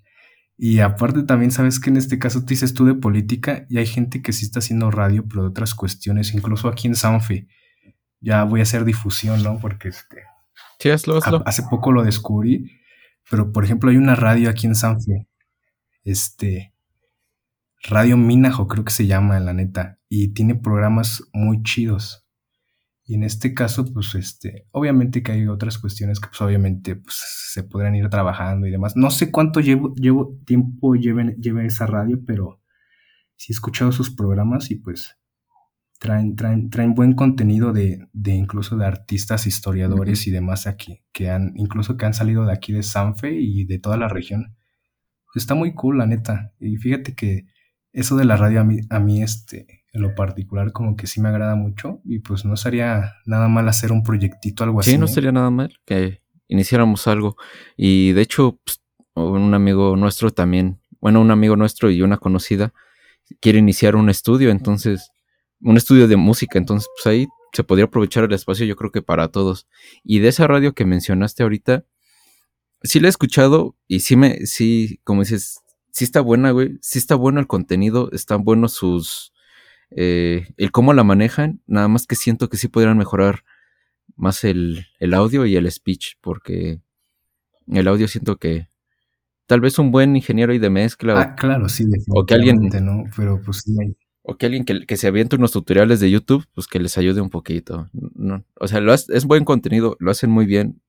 Y 0.62 0.80
aparte 0.80 1.24
también 1.24 1.52
sabes 1.52 1.80
que 1.80 1.90
en 1.90 1.96
este 1.96 2.20
caso 2.20 2.42
tú 2.42 2.48
dices 2.48 2.74
tú 2.74 2.86
de 2.86 2.94
política 2.94 3.66
y 3.70 3.78
hay 3.78 3.86
gente 3.86 4.22
que 4.22 4.34
sí 4.34 4.46
está 4.46 4.60
haciendo 4.60 4.92
radio, 4.92 5.26
pero 5.28 5.44
de 5.44 5.48
otras 5.48 5.74
cuestiones, 5.74 6.34
incluso 6.34 6.68
aquí 6.68 6.88
en 6.88 6.96
Sanfe. 6.96 7.48
Ya 8.20 8.44
voy 8.44 8.60
a 8.60 8.64
hacer 8.64 8.84
difusión, 8.84 9.42
¿no? 9.42 9.58
Porque 9.60 9.88
este... 9.88 10.18
Sí, 10.80 10.90
hazlo, 10.90 11.18
hazlo. 11.18 11.42
hace 11.46 11.64
poco 11.64 11.94
lo 11.94 12.04
descubrí 12.04 12.80
pero, 13.30 13.52
por 13.52 13.64
ejemplo, 13.64 13.92
hay 13.92 13.98
una 13.98 14.16
radio 14.16 14.50
aquí 14.50 14.66
en 14.66 14.76
Sanfe, 14.76 15.28
este, 16.04 16.74
Radio 17.84 18.18
Minajo 18.18 18.68
creo 18.68 18.84
que 18.84 18.92
se 18.92 19.06
llama, 19.06 19.38
en 19.38 19.46
la 19.46 19.54
neta, 19.54 20.00
y 20.10 20.30
tiene 20.30 20.56
programas 20.56 21.24
muy 21.32 21.62
chidos. 21.64 22.26
Y 23.10 23.16
en 23.16 23.24
este 23.24 23.56
caso, 23.56 23.92
pues, 23.92 24.14
este, 24.14 24.68
obviamente 24.70 25.24
que 25.24 25.32
hay 25.32 25.48
otras 25.48 25.80
cuestiones 25.80 26.20
que, 26.20 26.28
pues, 26.28 26.40
obviamente, 26.42 26.96
pues, 26.96 27.16
se 27.52 27.64
podrían 27.64 27.96
ir 27.96 28.08
trabajando 28.08 28.68
y 28.68 28.70
demás. 28.70 28.96
No 28.96 29.10
sé 29.10 29.32
cuánto 29.32 29.62
llevo, 29.62 29.96
llevo 29.96 30.38
tiempo 30.46 30.94
lleve, 30.94 31.36
lleve 31.40 31.66
esa 31.66 31.88
radio, 31.88 32.24
pero 32.24 32.62
sí 33.36 33.52
he 33.52 33.56
escuchado 33.56 33.92
sus 33.92 34.12
programas 34.12 34.70
y, 34.70 34.76
pues, 34.76 35.18
traen, 35.98 36.36
traen, 36.36 36.70
traen 36.70 36.94
buen 36.94 37.14
contenido 37.14 37.74
de, 37.74 38.08
de 38.14 38.36
incluso 38.36 38.78
de 38.78 38.86
artistas, 38.86 39.48
historiadores 39.48 40.28
y 40.28 40.30
demás 40.30 40.68
aquí, 40.68 41.02
que 41.12 41.32
han, 41.32 41.54
incluso 41.56 41.98
que 41.98 42.06
han 42.06 42.14
salido 42.14 42.46
de 42.46 42.54
aquí 42.54 42.74
de 42.74 42.84
Sanfe 42.84 43.34
y 43.34 43.66
de 43.66 43.80
toda 43.80 43.98
la 43.98 44.08
región. 44.08 44.56
Está 45.34 45.56
muy 45.56 45.74
cool, 45.74 45.98
la 45.98 46.06
neta. 46.06 46.54
Y 46.60 46.78
fíjate 46.78 47.16
que 47.16 47.48
eso 47.92 48.16
de 48.18 48.26
la 48.26 48.38
radio 48.38 48.62
a 48.62 48.66
mí, 48.66 48.82
a 48.92 49.00
mí 49.00 49.24
este, 49.24 49.79
en 49.94 50.02
lo 50.02 50.16
particular, 50.16 50.72
como 50.72 50.96
que 50.96 51.08
sí 51.08 51.22
me 51.22 51.30
agrada 51.30 51.56
mucho. 51.56 52.02
Y 52.06 52.20
pues 52.20 52.46
no 52.46 52.56
sería 52.58 53.16
nada 53.26 53.48
mal 53.48 53.68
hacer 53.68 53.92
un 53.92 54.04
proyectito, 54.04 54.64
algo 54.64 54.80
así. 54.80 54.92
Sí, 54.92 54.98
no 54.98 55.08
sería 55.08 55.32
nada 55.32 55.50
mal 55.50 55.80
que 55.86 56.22
iniciáramos 56.48 57.08
algo. 57.08 57.36
Y 57.78 58.12
de 58.14 58.22
hecho, 58.22 58.60
pues, 58.64 58.82
un 59.16 59.54
amigo 59.54 59.96
nuestro 59.96 60.32
también, 60.32 60.80
bueno, 61.02 61.22
un 61.22 61.32
amigo 61.32 61.56
nuestro 61.56 61.90
y 61.92 62.02
una 62.02 62.18
conocida 62.18 62.74
quiere 63.42 63.60
iniciar 63.60 63.96
un 63.96 64.10
estudio, 64.10 64.50
entonces 64.50 65.12
un 65.62 65.78
estudio 65.78 66.08
de 66.08 66.16
música, 66.16 66.58
entonces 66.58 66.90
pues 66.96 67.06
ahí 67.08 67.28
se 67.54 67.64
podría 67.64 67.86
aprovechar 67.86 68.24
el 68.24 68.34
espacio 68.34 68.66
yo 68.66 68.76
creo 68.76 68.92
que 68.92 69.02
para 69.02 69.30
todos. 69.30 69.68
Y 70.04 70.20
de 70.20 70.30
esa 70.30 70.48
radio 70.48 70.74
que 70.74 70.86
mencionaste 70.86 71.44
ahorita, 71.44 71.86
sí 72.84 73.00
la 73.00 73.08
he 73.08 73.10
escuchado 73.10 73.76
y 73.88 74.02
sí 74.02 74.16
me, 74.16 74.46
sí, 74.46 75.00
como 75.04 75.22
dices, 75.22 75.60
sí 75.92 76.04
está 76.04 76.22
buena, 76.22 76.52
güey, 76.52 76.78
sí 76.82 77.00
está 77.00 77.16
bueno 77.16 77.40
el 77.40 77.48
contenido, 77.48 78.10
están 78.12 78.44
buenos 78.44 78.74
sus, 78.74 79.34
eh, 79.92 80.48
el 80.58 80.72
cómo 80.72 80.94
la 80.94 81.04
manejan, 81.04 81.62
nada 81.68 81.88
más 81.88 82.08
que 82.08 82.16
siento 82.16 82.50
que 82.50 82.58
sí 82.58 82.68
podrían 82.68 82.98
mejorar 82.98 83.44
más 84.16 84.44
el, 84.44 84.86
el 85.00 85.14
audio 85.14 85.46
y 85.46 85.56
el 85.56 85.72
speech, 85.72 86.16
porque 86.22 86.82
el 87.68 87.88
audio 87.88 88.08
siento 88.08 88.38
que 88.38 88.70
tal 89.46 89.62
vez 89.62 89.80
un 89.80 89.92
buen 89.92 90.16
ingeniero 90.16 90.54
y 90.54 90.60
de 90.60 90.70
mezcla. 90.70 91.20
Ah, 91.20 91.36
claro, 91.36 91.70
sí, 91.70 91.86
o 92.10 92.26
que 92.26 92.34
alguien, 92.34 92.70
¿no? 92.82 93.04
Pero 93.16 93.42
pues 93.42 93.64
sí 93.66 93.76
o 94.30 94.38
que 94.38 94.46
alguien 94.46 94.64
que, 94.64 94.98
se 94.98 95.08
aviente 95.08 95.38
unos 95.38 95.52
tutoriales 95.52 96.00
de 96.00 96.12
YouTube, 96.12 96.46
pues 96.54 96.68
que 96.68 96.80
les 96.80 96.98
ayude 97.00 97.20
un 97.20 97.32
poquito. 97.32 97.90
No, 97.94 98.46
o 98.56 98.68
sea, 98.68 98.80
lo 98.80 98.94
es 98.94 99.26
buen 99.26 99.44
contenido, 99.44 99.98
lo 100.00 100.12
hacen 100.12 100.30
muy 100.30 100.46
bien, 100.46 100.82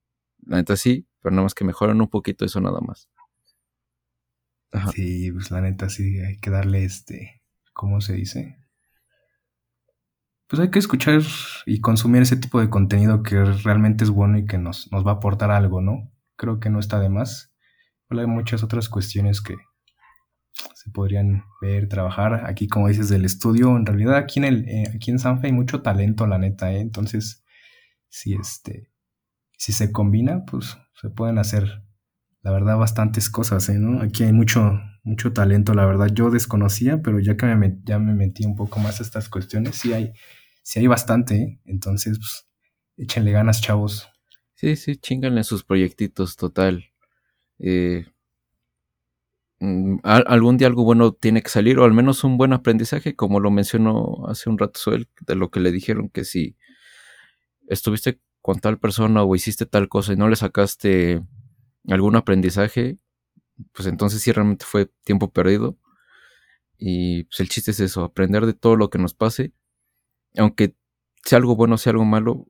la 0.45 0.57
neta 0.57 0.75
sí, 0.75 1.07
pero 1.21 1.31
nada 1.31 1.43
más 1.43 1.55
que 1.55 1.63
mejoran 1.63 1.99
un 2.01 2.07
poquito 2.07 2.45
eso 2.45 2.61
nada 2.61 2.79
más. 2.81 3.09
Sí, 4.93 5.31
pues 5.31 5.49
la 5.49 5.61
neta 5.61 5.89
sí, 5.89 6.19
hay 6.19 6.37
que 6.37 6.51
darle 6.51 6.83
este, 6.83 7.41
¿cómo 7.73 7.99
se 7.99 8.13
dice? 8.13 8.60
Pues 10.51 10.59
hay 10.59 10.69
que 10.69 10.79
escuchar 10.79 11.21
y 11.65 11.79
consumir 11.79 12.23
ese 12.23 12.35
tipo 12.35 12.59
de 12.59 12.69
contenido 12.69 13.23
que 13.23 13.41
realmente 13.41 14.03
es 14.03 14.09
bueno 14.09 14.37
y 14.37 14.45
que 14.45 14.57
nos, 14.57 14.91
nos 14.91 15.07
va 15.07 15.11
a 15.11 15.13
aportar 15.13 15.49
algo, 15.49 15.79
¿no? 15.79 16.11
Creo 16.35 16.59
que 16.59 16.69
no 16.69 16.77
está 16.77 16.99
de 16.99 17.07
más. 17.07 17.55
hay 18.09 18.27
muchas 18.27 18.61
otras 18.61 18.89
cuestiones 18.89 19.39
que, 19.41 19.55
se 20.75 20.91
podrían 20.91 21.45
ver, 21.61 21.87
trabajar. 21.87 22.47
Aquí, 22.47 22.67
como 22.67 22.89
dices, 22.89 23.07
del 23.07 23.23
estudio, 23.23 23.77
en 23.77 23.85
realidad 23.85 24.17
aquí 24.17 24.39
en, 24.39 24.43
el, 24.43 24.67
eh, 24.67 24.91
aquí 24.93 25.09
en 25.09 25.19
Sanfe 25.19 25.47
hay 25.47 25.53
mucho 25.53 25.81
talento, 25.81 26.27
la 26.27 26.37
neta, 26.37 26.73
¿eh? 26.73 26.81
Entonces, 26.81 27.45
si, 28.09 28.33
este, 28.33 28.91
si 29.57 29.71
se 29.71 29.93
combina, 29.93 30.43
pues 30.43 30.77
se 30.99 31.09
pueden 31.09 31.37
hacer, 31.37 31.81
la 32.41 32.51
verdad, 32.51 32.75
bastantes 32.75 33.29
cosas, 33.29 33.69
¿eh? 33.69 33.79
¿no? 33.79 34.01
Aquí 34.01 34.25
hay 34.25 34.33
mucho, 34.33 34.81
mucho 35.03 35.31
talento, 35.31 35.73
la 35.73 35.85
verdad. 35.85 36.07
Yo 36.13 36.29
desconocía, 36.29 37.01
pero 37.01 37.21
ya 37.21 37.37
que 37.37 37.45
me, 37.55 37.79
ya 37.85 37.99
me 37.99 38.13
metí 38.13 38.45
un 38.45 38.57
poco 38.57 38.81
más 38.81 38.99
a 38.99 39.03
estas 39.03 39.29
cuestiones, 39.29 39.77
sí 39.77 39.93
hay, 39.93 40.11
sí 40.63 40.79
hay 40.79 40.87
bastante, 40.87 41.35
¿eh? 41.35 41.59
Entonces, 41.65 42.17
pues, 42.17 42.47
échenle 42.97 43.31
ganas, 43.31 43.61
chavos. 43.61 44.09
Sí, 44.55 44.75
sí, 44.75 44.97
chinganle 44.97 45.43
sus 45.43 45.63
proyectitos, 45.63 46.37
total. 46.37 46.85
Eh, 47.59 48.05
mm, 49.59 49.99
algún 50.03 50.57
día 50.57 50.67
algo 50.67 50.83
bueno 50.83 51.13
tiene 51.13 51.41
que 51.41 51.49
salir, 51.49 51.79
o 51.79 51.85
al 51.85 51.93
menos 51.93 52.23
un 52.23 52.37
buen 52.37 52.53
aprendizaje, 52.53 53.15
como 53.15 53.39
lo 53.39 53.51
mencionó 53.51 54.25
hace 54.27 54.49
un 54.49 54.57
rato 54.57 54.79
Suel, 54.79 55.07
de 55.21 55.35
lo 55.35 55.49
que 55.51 55.59
le 55.59 55.71
dijeron, 55.71 56.09
que 56.09 56.25
si 56.25 56.55
estuviste 57.67 58.19
con 58.41 58.59
tal 58.59 58.79
persona 58.79 59.23
o 59.23 59.35
hiciste 59.35 59.65
tal 59.65 59.87
cosa 59.89 60.13
y 60.13 60.17
no 60.17 60.27
le 60.29 60.35
sacaste 60.35 61.21
algún 61.87 62.15
aprendizaje, 62.15 62.97
pues 63.73 63.87
entonces 63.87 64.21
sí 64.21 64.31
realmente 64.31 64.65
fue 64.65 64.91
tiempo 65.03 65.31
perdido. 65.31 65.77
Y 66.77 67.25
pues 67.25 67.39
el 67.41 67.49
chiste 67.49 67.71
es 67.71 67.79
eso, 67.79 68.03
aprender 68.03 68.45
de 68.45 68.53
todo 68.53 68.75
lo 68.75 68.89
que 68.89 68.97
nos 68.97 69.13
pase. 69.13 69.53
Aunque 70.37 70.75
sea 71.23 71.37
algo 71.37 71.55
bueno, 71.55 71.77
sea 71.77 71.91
algo 71.91 72.05
malo, 72.05 72.47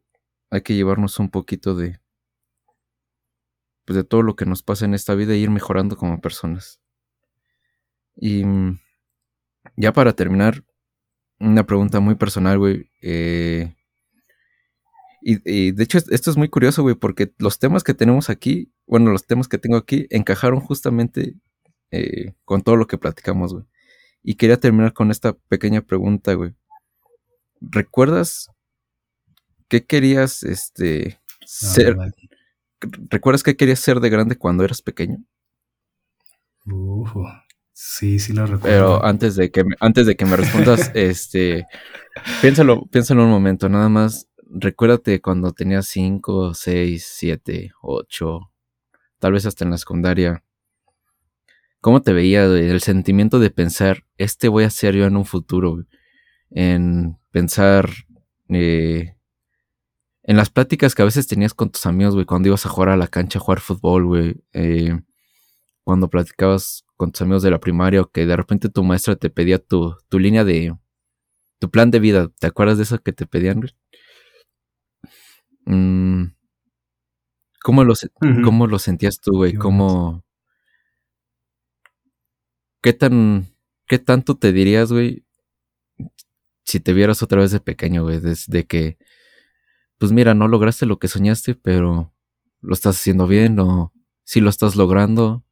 hay 0.49 0.61
que 0.61 0.75
llevarnos 0.75 1.19
un 1.19 1.29
poquito 1.29 1.75
de, 1.75 1.99
pues 3.85 3.95
de 3.97 4.03
todo 4.03 4.21
lo 4.21 4.35
que 4.35 4.45
nos 4.45 4.63
pasa 4.63 4.85
en 4.85 4.93
esta 4.93 5.15
vida 5.15 5.33
e 5.33 5.37
ir 5.37 5.49
mejorando 5.49 5.97
como 5.97 6.21
personas. 6.21 6.79
Y 8.15 8.45
mm, 8.45 8.79
ya 9.77 9.93
para 9.93 10.13
terminar, 10.13 10.63
una 11.39 11.65
pregunta 11.65 11.99
muy 11.99 12.15
personal, 12.15 12.59
güey. 12.59 12.89
Eh, 13.01 13.75
y, 15.23 15.71
de 15.71 15.83
hecho, 15.83 15.99
esto 15.99 16.31
es 16.31 16.37
muy 16.37 16.49
curioso, 16.49 16.81
güey, 16.81 16.95
porque 16.95 17.31
los 17.37 17.59
temas 17.59 17.83
que 17.83 17.93
tenemos 17.93 18.29
aquí, 18.29 18.71
bueno, 18.87 19.11
los 19.11 19.27
temas 19.27 19.47
que 19.47 19.59
tengo 19.59 19.77
aquí, 19.77 20.07
encajaron 20.09 20.59
justamente 20.61 21.35
eh, 21.91 22.33
con 22.45 22.61
todo 22.63 22.75
lo 22.75 22.87
que 22.87 22.97
platicamos, 22.97 23.53
güey. 23.53 23.65
Y 24.23 24.35
quería 24.35 24.59
terminar 24.59 24.93
con 24.93 25.11
esta 25.11 25.33
pequeña 25.49 25.81
pregunta, 25.81 26.33
güey. 26.33 26.55
¿Recuerdas 27.61 28.49
qué 29.67 29.85
querías, 29.85 30.43
este, 30.43 31.21
ser? 31.45 31.95
¿Recuerdas 33.09 33.43
qué 33.43 33.55
querías 33.55 33.79
ser 33.79 33.99
de 33.99 34.09
grande 34.09 34.35
cuando 34.35 34.63
eras 34.63 34.81
pequeño? 34.81 35.23
sí, 37.71 38.19
sí 38.19 38.33
lo 38.33 38.45
recuerdo. 38.45 38.63
Pero 38.63 39.05
antes 39.05 39.35
de 39.35 39.51
que 39.51 39.63
me, 39.63 39.75
antes 39.79 40.07
de 40.07 40.15
que 40.15 40.25
me 40.25 40.35
respondas, 40.35 40.91
este, 40.95 41.67
piénsalo, 42.41 42.85
piénsalo 42.87 43.23
un 43.23 43.29
momento, 43.29 43.69
nada 43.69 43.89
más 43.89 44.27
recuérdate 44.51 45.21
cuando 45.21 45.53
tenías 45.53 45.87
5, 45.87 46.53
6, 46.53 47.05
7, 47.07 47.71
8, 47.81 48.51
tal 49.19 49.33
vez 49.33 49.45
hasta 49.45 49.63
en 49.63 49.71
la 49.71 49.77
secundaria. 49.77 50.43
¿Cómo 51.79 52.01
te 52.01 52.13
veía 52.13 52.45
el 52.45 52.81
sentimiento 52.81 53.39
de 53.39 53.49
pensar, 53.49 54.03
este 54.17 54.47
voy 54.49 54.65
a 54.65 54.69
ser 54.69 54.95
yo 54.95 55.05
en 55.05 55.15
un 55.15 55.25
futuro? 55.25 55.83
En 56.51 57.17
pensar 57.31 57.89
eh, 58.49 59.15
en 60.23 60.37
las 60.37 60.49
pláticas 60.49 60.93
que 60.93 61.01
a 61.01 61.05
veces 61.05 61.27
tenías 61.27 61.53
con 61.53 61.71
tus 61.71 61.85
amigos, 61.85 62.13
güey, 62.13 62.25
cuando 62.25 62.49
ibas 62.49 62.65
a 62.65 62.69
jugar 62.69 62.89
a 62.89 62.97
la 62.97 63.07
cancha 63.07 63.39
a 63.39 63.41
jugar 63.41 63.59
fútbol, 63.59 64.05
güey. 64.05 64.35
Eh, 64.53 64.99
cuando 65.83 66.09
platicabas 66.09 66.85
con 66.95 67.11
tus 67.11 67.21
amigos 67.23 67.43
de 67.43 67.51
la 67.51 67.59
primaria 67.59 68.01
o 68.01 68.11
que 68.11 68.25
de 68.25 68.35
repente 68.35 68.69
tu 68.69 68.83
maestra 68.83 69.15
te 69.15 69.29
pedía 69.29 69.57
tu, 69.57 69.95
tu 70.09 70.19
línea 70.19 70.43
de... 70.43 70.75
tu 71.59 71.71
plan 71.71 71.89
de 71.91 71.99
vida. 71.99 72.29
¿Te 72.39 72.47
acuerdas 72.47 72.77
de 72.77 72.83
eso 72.83 72.99
que 72.99 73.13
te 73.13 73.25
pedían, 73.25 73.61
güey? 73.61 73.73
Mm, 75.65 76.33
¿cómo, 77.63 77.83
lo, 77.83 77.93
¿Cómo 78.43 78.67
lo 78.67 78.79
sentías 78.79 79.19
tú, 79.19 79.31
güey? 79.37 79.53
¿Cómo... 79.55 80.23
¿Qué 82.81 82.93
tan... 82.93 83.47
¿Qué 83.87 83.99
tanto 83.99 84.37
te 84.37 84.53
dirías, 84.53 84.91
güey? 84.91 85.25
Si 86.63 86.79
te 86.79 86.93
vieras 86.93 87.23
otra 87.23 87.41
vez 87.41 87.51
de 87.51 87.59
pequeño, 87.59 88.03
güey, 88.03 88.19
desde 88.19 88.65
que... 88.65 88.97
Pues 89.97 90.11
mira, 90.11 90.33
no 90.33 90.47
lograste 90.47 90.85
lo 90.85 90.99
que 90.99 91.07
soñaste, 91.07 91.55
pero 91.55 92.13
lo 92.61 92.73
estás 92.73 92.97
haciendo 92.97 93.27
bien 93.27 93.59
o 93.59 93.93
si 94.23 94.39
lo 94.41 94.49
estás 94.49 94.75
logrando 94.75 95.43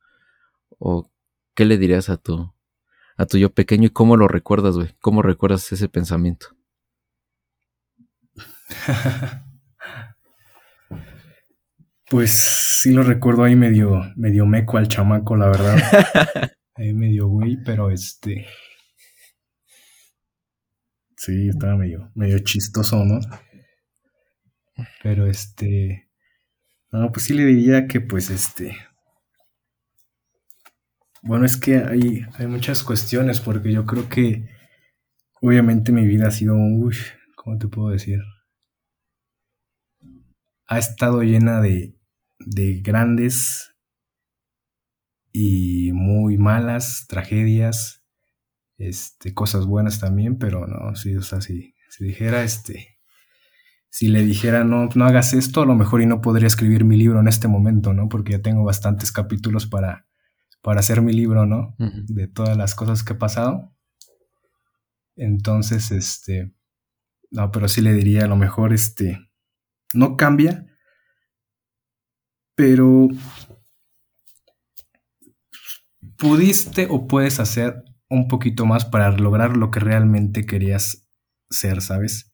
o 0.79 1.11
qué 1.55 1.65
le 1.65 1.77
dirías 1.77 2.09
a 2.09 2.17
tu 2.17 2.53
a 3.17 3.25
tu 3.25 3.37
yo 3.37 3.53
pequeño 3.53 3.87
y 3.87 3.89
cómo 3.89 4.15
lo 4.15 4.29
recuerdas, 4.29 4.75
güey? 4.75 4.95
¿Cómo 5.01 5.21
recuerdas 5.21 5.71
ese 5.71 5.89
pensamiento? 5.89 6.55
Pues 12.09 12.31
sí 12.31 12.91
lo 12.91 13.03
recuerdo 13.03 13.43
ahí 13.43 13.55
medio, 13.55 14.01
medio 14.15 14.47
meco 14.47 14.77
al 14.79 14.87
chamaco, 14.87 15.35
la 15.35 15.45
verdad. 15.45 15.77
ahí 16.75 16.91
medio 16.91 17.27
güey, 17.27 17.57
pero 17.63 17.91
este. 17.91 18.47
Sí, 21.23 21.49
estaba 21.49 21.75
medio, 21.75 22.09
medio 22.15 22.39
chistoso, 22.39 23.05
¿no? 23.05 23.19
Pero 25.03 25.27
este. 25.27 26.09
No, 26.91 27.11
pues 27.11 27.25
sí 27.27 27.33
le 27.33 27.45
diría 27.45 27.87
que 27.87 28.01
pues 28.01 28.29
este. 28.31 28.77
Bueno, 31.21 31.45
es 31.45 31.55
que 31.57 31.77
hay, 31.77 32.25
hay 32.37 32.47
muchas 32.47 32.83
cuestiones, 32.83 33.39
porque 33.39 33.71
yo 33.71 33.85
creo 33.85 34.09
que 34.09 34.49
obviamente 35.41 35.91
mi 35.91 36.05
vida 36.05 36.27
ha 36.29 36.31
sido, 36.31 36.55
uy, 36.55 36.95
¿cómo 37.35 37.57
te 37.57 37.67
puedo 37.67 37.89
decir? 37.89 38.19
Ha 40.67 40.79
estado 40.79 41.21
llena 41.21 41.59
de, 41.59 41.97
de 42.39 42.79
grandes 42.81 43.75
y 45.33 45.91
muy 45.93 46.37
malas 46.37 47.05
tragedias, 47.07 47.98
este, 48.79 49.33
cosas 49.33 49.65
buenas 49.65 49.99
también, 49.99 50.37
pero 50.37 50.65
no, 50.65 50.95
si, 50.95 51.15
o 51.15 51.21
sea, 51.21 51.41
si, 51.41 51.75
dijera, 51.99 52.43
este, 52.43 52.97
si 53.89 54.07
le 54.07 54.23
dijera, 54.23 54.63
no, 54.63 54.87
no 54.95 55.05
hagas 55.05 55.33
esto, 55.33 55.61
a 55.61 55.65
lo 55.65 55.75
mejor 55.75 56.01
y 56.01 56.05
no 56.05 56.21
podría 56.21 56.47
escribir 56.47 56.85
mi 56.85 56.97
libro 56.97 57.19
en 57.19 57.27
este 57.27 57.49
momento, 57.49 57.93
¿no? 57.93 58.07
Porque 58.07 58.31
ya 58.33 58.41
tengo 58.41 58.63
bastantes 58.63 59.11
capítulos 59.11 59.67
para, 59.67 60.07
para 60.61 60.79
hacer 60.79 61.01
mi 61.01 61.11
libro, 61.11 61.45
¿no? 61.45 61.75
De 61.77 62.27
todas 62.27 62.55
las 62.55 62.73
cosas 62.73 63.03
que 63.03 63.13
he 63.13 63.17
pasado. 63.17 63.75
Entonces, 65.17 65.91
este, 65.91 66.53
no, 67.31 67.51
pero 67.51 67.67
sí 67.67 67.81
le 67.81 67.93
diría, 67.93 68.23
a 68.23 68.27
lo 68.27 68.37
mejor, 68.37 68.71
este, 68.71 69.19
no 69.93 70.15
cambia, 70.15 70.65
pero 72.55 73.09
pudiste 76.17 76.87
o 76.89 77.07
puedes 77.07 77.41
hacer 77.41 77.83
un 78.09 78.27
poquito 78.27 78.65
más 78.65 78.85
para 78.85 79.11
lograr 79.11 79.55
lo 79.57 79.71
que 79.71 79.79
realmente 79.79 80.45
querías 80.45 81.07
ser, 81.49 81.81
¿sabes? 81.81 82.33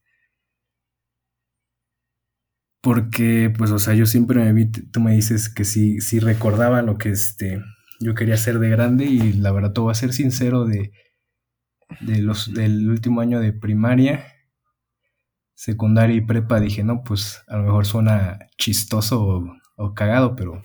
Porque, 2.82 3.52
pues, 3.58 3.72
o 3.72 3.80
sea, 3.80 3.96
yo 3.96 4.06
siempre 4.06 4.40
me 4.44 4.54
vi, 4.54 4.68
tú 4.72 5.00
me 5.02 5.14
dices 5.14 5.50
que 5.54 5.66
sí, 5.66 6.00
sí 6.02 6.20
recordaba 6.20 6.82
lo 6.84 6.98
que 6.98 7.10
este, 7.10 7.62
yo 8.00 8.14
quería 8.14 8.38
ser 8.38 8.60
de 8.60 8.70
grande 8.70 9.06
y 9.06 9.34
la 9.34 9.52
verdad, 9.52 9.74
te 9.74 9.82
voy 9.82 9.92
a 9.92 9.96
ser 9.96 10.14
sincero 10.14 10.66
de, 10.66 10.92
de 12.02 12.20
los, 12.22 12.54
del 12.54 12.90
último 12.90 13.22
año 13.22 13.40
de 13.40 13.54
primaria, 13.54 14.26
secundaria 15.56 16.16
y 16.16 16.22
prepa, 16.22 16.60
dije, 16.60 16.84
no, 16.84 17.04
pues 17.04 17.42
a 17.48 17.58
lo 17.58 17.64
mejor 17.64 17.86
suena 17.86 18.40
chistoso 18.58 19.44
o 19.78 19.94
cagado, 19.94 20.36
pero 20.36 20.62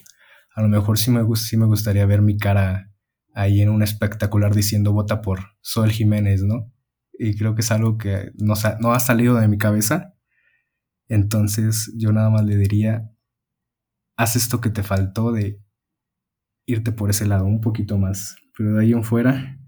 a 0.54 0.62
lo 0.62 0.68
mejor 0.68 0.98
sí 0.98 1.10
me, 1.10 1.24
sí 1.36 1.56
me 1.56 1.66
gustaría 1.66 2.04
ver 2.06 2.22
mi 2.22 2.36
cara 2.36 2.89
ahí 3.34 3.60
en 3.60 3.68
un 3.70 3.82
espectacular 3.82 4.54
diciendo 4.54 4.92
vota 4.92 5.22
por 5.22 5.40
Sol 5.60 5.90
Jiménez, 5.90 6.42
¿no? 6.42 6.72
Y 7.12 7.36
creo 7.36 7.54
que 7.54 7.60
es 7.60 7.70
algo 7.70 7.98
que 7.98 8.32
no, 8.34 8.54
ha 8.54 9.00
salido 9.00 9.36
de 9.36 9.48
mi 9.48 9.58
cabeza. 9.58 10.14
Entonces 11.08 11.92
yo 11.96 12.12
nada 12.12 12.30
más 12.30 12.44
le 12.44 12.56
diría, 12.56 13.10
haz 14.16 14.36
esto 14.36 14.60
que 14.60 14.70
te 14.70 14.82
faltó 14.82 15.32
de 15.32 15.60
irte 16.66 16.92
por 16.92 17.10
ese 17.10 17.26
lado 17.26 17.44
un 17.44 17.60
poquito 17.60 17.98
más. 17.98 18.36
Pero 18.56 18.74
de 18.74 18.82
ahí 18.82 18.92
en 18.92 19.04
fuera, 19.04 19.58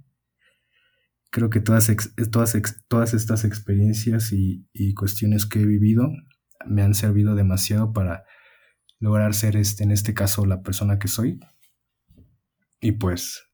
creo 1.30 1.50
que 1.50 1.60
todas, 1.60 1.90
todas, 2.30 2.56
todas 2.88 3.14
estas 3.14 3.44
experiencias 3.44 4.32
y, 4.32 4.66
y 4.72 4.94
cuestiones 4.94 5.46
que 5.46 5.60
he 5.60 5.66
vivido 5.66 6.08
me 6.66 6.82
han 6.82 6.94
servido 6.94 7.34
demasiado 7.34 7.92
para 7.92 8.24
lograr 8.98 9.34
ser 9.34 9.56
este, 9.56 9.82
en 9.82 9.90
este 9.90 10.14
caso 10.14 10.46
la 10.46 10.62
persona 10.62 10.98
que 10.98 11.08
soy. 11.08 11.40
Y 12.80 12.92
pues 12.92 13.51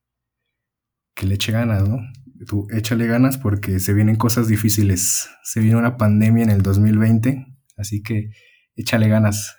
que 1.19 1.27
le 1.27 1.35
eche 1.35 1.51
ganas, 1.51 1.87
¿no? 1.87 1.99
Tú 2.47 2.69
échale 2.71 3.09
ganas 3.09 3.37
porque 3.37 3.81
se 3.81 3.93
vienen 3.93 4.15
cosas 4.15 4.47
difíciles. 4.47 5.29
Se 5.43 5.59
viene 5.59 5.77
una 5.77 5.97
pandemia 5.97 6.45
en 6.45 6.51
el 6.51 6.63
2020, 6.63 7.45
así 7.77 8.03
que 8.03 8.31
échale 8.77 9.09
ganas. 9.09 9.57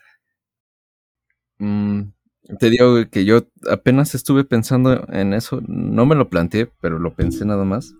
Mm, 1.58 2.14
te 2.58 2.70
digo 2.70 2.96
que 3.12 3.26
yo 3.26 3.48
apenas 3.70 4.16
estuve 4.16 4.46
pensando 4.46 5.06
en 5.10 5.34
eso, 5.34 5.62
no 5.68 6.06
me 6.06 6.16
lo 6.16 6.30
planteé, 6.30 6.72
pero 6.80 6.98
lo 6.98 7.14
pensé 7.14 7.46
nada 7.46 7.66
más. 7.66 7.94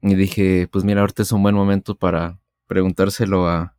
Y 0.00 0.14
dije, 0.14 0.68
pues 0.72 0.84
mira, 0.84 1.02
ahorita 1.02 1.22
es 1.22 1.32
un 1.32 1.42
buen 1.42 1.54
momento 1.54 1.96
para 1.96 2.40
preguntárselo 2.66 3.46
a, 3.46 3.76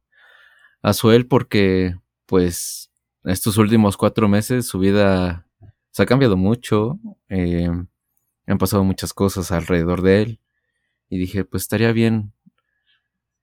a 0.84 0.94
Suel 0.94 1.26
porque 1.26 1.96
pues 2.28 2.92
estos 3.24 3.58
últimos 3.58 3.98
cuatro 3.98 4.28
meses 4.28 4.68
su 4.68 4.78
vida 4.78 5.48
se 5.90 6.04
ha 6.04 6.06
cambiado 6.06 6.38
mucho. 6.38 7.00
Eh, 7.30 7.72
han 8.52 8.58
pasado 8.58 8.84
muchas 8.84 9.14
cosas 9.14 9.52
alrededor 9.52 10.02
de 10.02 10.22
él. 10.22 10.40
Y 11.10 11.18
dije, 11.18 11.46
pues 11.46 11.64
estaría 11.64 11.92
bien 11.92 12.34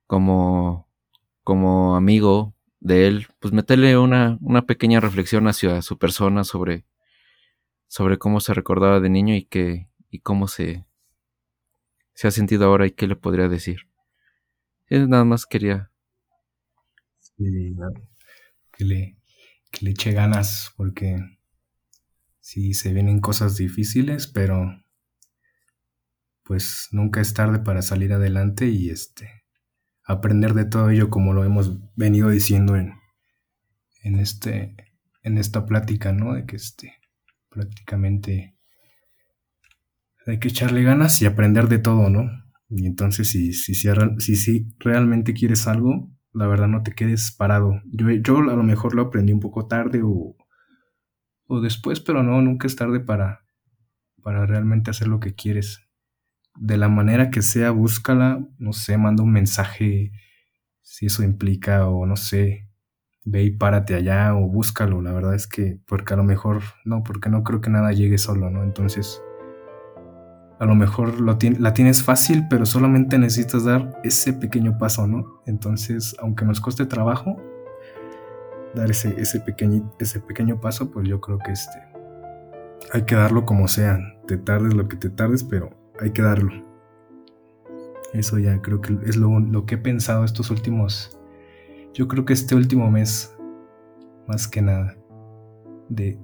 como, 0.07 0.89
como 1.43 1.97
amigo 1.97 2.55
de 2.81 3.09
él, 3.09 3.29
pues 3.41 3.53
meterle 3.53 3.99
una, 3.99 4.39
una 4.41 4.67
pequeña 4.67 5.01
reflexión 5.01 5.49
hacia 5.49 5.83
su 5.83 5.99
persona 5.99 6.45
sobre 6.45 6.85
sobre 7.89 8.19
cómo 8.19 8.41
se 8.41 8.55
recordaba 8.55 9.01
de 9.01 9.11
niño 9.11 9.35
y 9.35 9.45
qué 9.45 9.89
y 10.11 10.21
cómo 10.21 10.49
se, 10.49 10.85
se 12.15 12.29
ha 12.29 12.31
sentido 12.31 12.67
ahora 12.67 12.87
y 12.87 12.93
qué 12.93 13.07
le 13.07 13.17
podría 13.17 13.49
decir. 13.49 13.89
Es 14.87 15.09
nada 15.09 15.25
más 15.25 15.47
quería. 15.47 15.91
que, 17.37 18.85
le, 18.85 19.17
que 19.71 19.85
le 19.85 19.91
eche 19.91 20.13
ganas 20.13 20.73
porque 20.77 21.17
sí 22.41 22.75
se 22.75 22.93
vienen 22.93 23.21
cosas 23.21 23.57
difíciles, 23.57 24.27
pero 24.27 24.83
pues 26.47 26.89
nunca 26.93 27.21
es 27.21 27.35
tarde 27.35 27.59
para 27.59 27.83
salir 27.83 28.13
adelante 28.13 28.69
y 28.69 28.91
este 28.91 29.45
aprender 30.05 30.55
de 30.55 30.65
todo 30.65 30.91
ello 30.91 31.11
como 31.11 31.33
lo 31.33 31.45
hemos 31.45 31.79
venido 31.97 32.31
diciendo 32.31 32.77
en, 32.77 32.95
en 34.05 34.19
este 34.19 34.77
en 35.23 35.39
esta 35.39 35.67
plática, 35.67 36.13
¿no? 36.13 36.35
De 36.35 36.47
que 36.47 36.55
este 36.55 36.95
prácticamente 37.51 38.57
hay 40.25 40.39
que 40.39 40.49
echarle 40.49 40.85
ganas 40.85 41.21
y 41.21 41.27
aprender 41.27 41.69
de 41.69 41.79
todo, 41.79 42.11
¿no? 42.11 42.31
Y 42.69 42.87
entonces 42.87 43.31
si, 43.31 43.53
si, 43.53 43.75
si, 43.75 44.69
realmente 44.79 45.35
quieres 45.35 45.67
algo, 45.67 46.11
la 46.33 46.47
verdad 46.47 46.69
no 46.69 46.83
te 46.83 46.93
quedes 46.93 47.33
parado. 47.33 47.81
Yo, 47.87 48.11
yo 48.11 48.39
a 48.39 48.55
lo 48.55 48.63
mejor 48.63 48.95
lo 48.95 49.03
aprendí 49.03 49.33
un 49.33 49.41
poco 49.41 49.67
tarde 49.67 50.03
o, 50.05 50.37
o 51.47 51.61
después, 51.61 52.01
pero 52.01 52.23
no, 52.23 52.41
nunca 52.43 52.67
es 52.67 52.77
tarde 52.77 53.01
para, 53.01 53.45
para 54.23 54.47
realmente 54.47 54.91
hacer 54.91 55.09
lo 55.09 55.21
que 55.21 55.35
quieres. 55.35 55.86
De 56.59 56.77
la 56.77 56.89
manera 56.89 57.31
que 57.31 57.43
sea, 57.43 57.71
búscala, 57.71 58.47
no 58.59 58.73
sé, 58.73 58.97
manda 58.97 59.23
un 59.23 59.33
mensaje, 59.33 60.13
si 60.83 61.07
eso 61.07 61.23
implica, 61.23 61.89
o 61.89 62.07
no 62.07 62.17
sé, 62.17 62.69
ve 63.25 63.43
y 63.43 63.51
párate 63.51 63.95
allá 63.95 64.35
o 64.35 64.49
búscalo. 64.49 65.03
La 65.03 65.13
verdad 65.13 65.35
es 65.35 65.47
que, 65.47 65.79
porque 65.87 66.15
a 66.15 66.17
lo 66.17 66.25
mejor, 66.25 66.63
no, 66.85 67.03
porque 67.03 67.29
no 67.29 67.43
creo 67.43 67.61
que 67.61 67.71
nada 67.71 67.93
llegue 67.93 68.19
solo, 68.19 68.51
¿no? 68.51 68.63
Entonces, 68.63 69.23
a 70.59 70.65
lo 70.65 70.75
mejor 70.75 71.21
lo 71.21 71.37
la 71.59 71.75
tienes 71.75 72.03
fácil, 72.03 72.47
pero 72.49 72.65
solamente 72.65 73.19
necesitas 73.19 73.65
dar 73.65 74.01
ese 74.05 74.33
pequeño 74.33 74.79
paso, 74.79 75.07
¿no? 75.07 75.43
Entonces, 75.45 76.17
aunque 76.21 76.47
nos 76.47 76.61
cueste 76.61 76.87
trabajo, 76.87 77.37
dar 78.75 78.91
ese, 78.91 79.21
ese, 79.21 79.45
ese 79.99 80.21
pequeño 80.21 80.61
paso, 80.61 80.91
pues 80.91 81.09
yo 81.09 81.21
creo 81.21 81.39
que 81.39 81.53
este, 81.53 81.79
hay 82.93 83.03
que 83.03 83.17
darlo 83.17 83.45
como 83.45 83.69
sea. 83.69 83.99
Te 84.27 84.37
tardes 84.37 84.75
lo 84.75 84.89
que 84.89 84.97
te 84.97 85.11
tardes, 85.11 85.45
pero 85.45 85.71
hay 86.01 86.11
que 86.13 86.23
darlo. 86.23 86.53
Eso 88.13 88.39
ya 88.39 88.61
creo 88.63 88.81
que 88.81 88.97
es 89.05 89.17
lo, 89.17 89.67
que 89.67 89.75
he 89.75 89.79
pensado 89.79 90.25
estos 90.25 90.51
últimos, 90.51 91.19
yo 91.93 92.09
creo 92.09 92.25
que 92.25 92.33
este 92.33 92.55
último 92.55 92.91
mes, 92.91 93.35
más 94.27 94.49
que 94.49 94.63
nada, 94.63 94.97
de 95.89 96.19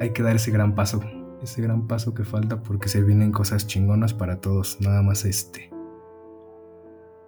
hay 0.00 0.10
que 0.10 0.22
dar 0.22 0.36
ese 0.36 0.50
gran 0.50 0.74
paso, 0.74 1.00
ese 1.42 1.62
gran 1.62 1.86
paso 1.86 2.12
que 2.14 2.24
falta 2.24 2.62
porque 2.62 2.88
se 2.88 3.02
vienen 3.02 3.32
cosas 3.32 3.66
chingonas 3.66 4.12
para 4.12 4.40
todos, 4.40 4.80
nada 4.80 5.02
más 5.02 5.24
este. 5.24 5.70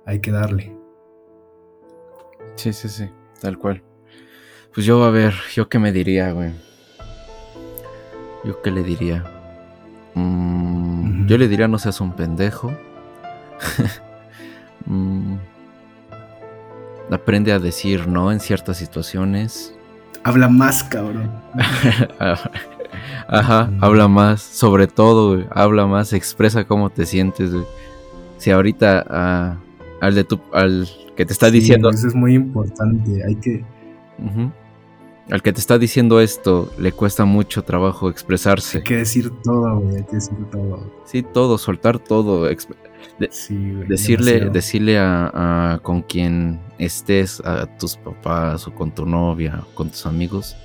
Hay 0.07 0.20
que 0.20 0.32
darle. 0.32 0.76
Sí, 2.57 2.72
sí, 2.72 2.89
sí, 2.89 3.09
tal 3.41 3.59
cual. 3.59 3.82
Pues 4.74 4.87
yo, 4.87 5.05
a 5.05 5.11
ver, 5.11 5.35
yo 5.55 5.68
qué 5.68 5.78
me 5.78 5.93
diría, 5.93 6.32
güey. 6.32 6.53
Yo 8.45 8.61
qué 8.61 8.70
le 8.70 8.82
diría. 8.82 9.24
Mm, 10.14 10.94
yo 11.27 11.39
le 11.39 11.49
diría 11.49 11.68
no 11.68 11.79
seas 11.79 12.01
un 12.01 12.12
pendejo. 12.12 12.72
Mm, 14.87 15.37
aprende 17.11 17.51
a 17.51 17.59
decir 17.59 18.07
no 18.07 18.31
en 18.31 18.39
ciertas 18.39 18.77
situaciones. 18.77 19.75
Habla 20.25 20.49
más, 20.49 20.85
cabrón. 20.85 21.31
Ajá, 23.29 23.70
habla 23.81 24.09
más. 24.09 24.43
Sobre 24.43 24.87
todo, 24.87 25.37
güey, 25.37 25.47
habla 25.53 25.87
más. 25.87 26.12
Expresa 26.12 26.64
cómo 26.64 26.91
te 26.91 27.07
sientes, 27.07 27.55
güey. 27.55 27.64
Si 28.37 28.51
ahorita 28.51 29.07
ah, 29.09 29.57
al 30.03 30.14
de 30.14 30.25
tu, 30.25 30.39
al 30.53 30.87
que 31.16 31.25
te 31.25 31.33
está 31.33 31.51
diciendo. 31.51 31.89
Eso 31.89 32.09
es 32.09 32.14
muy 32.14 32.35
importante. 32.35 33.25
Hay 33.27 33.37
que 33.37 33.64
al 35.31 35.43
que 35.43 35.53
te 35.53 35.61
está 35.61 35.79
diciendo 35.79 36.20
esto 36.20 36.70
le 36.79 36.93
cuesta 36.93 37.25
mucho 37.25 37.62
trabajo 37.62 38.11
expresarse. 38.11 38.79
Hay 38.79 38.85
que 38.85 38.97
decir 38.97 39.31
todo, 39.43 39.79
güey, 39.81 39.97
hay 39.97 40.05
que 40.05 40.16
decir 40.16 40.37
todo. 40.51 40.91
Sí, 41.05 41.22
todo, 41.22 41.57
soltar 41.59 41.99
todo. 41.99 42.49
decirle 43.89 44.51
decirle 44.51 44.99
a, 44.99 45.81
con 45.83 46.03
quien 46.03 46.61
estés, 46.79 47.41
a 47.41 47.66
tus 47.79 47.97
papás 47.97 48.66
o 48.66 48.75
con 48.75 48.95
tu 48.95 49.07
novia, 49.07 49.62
o 49.62 49.75
con 49.75 49.91
tus 49.91 50.05
amigos, 50.07 50.57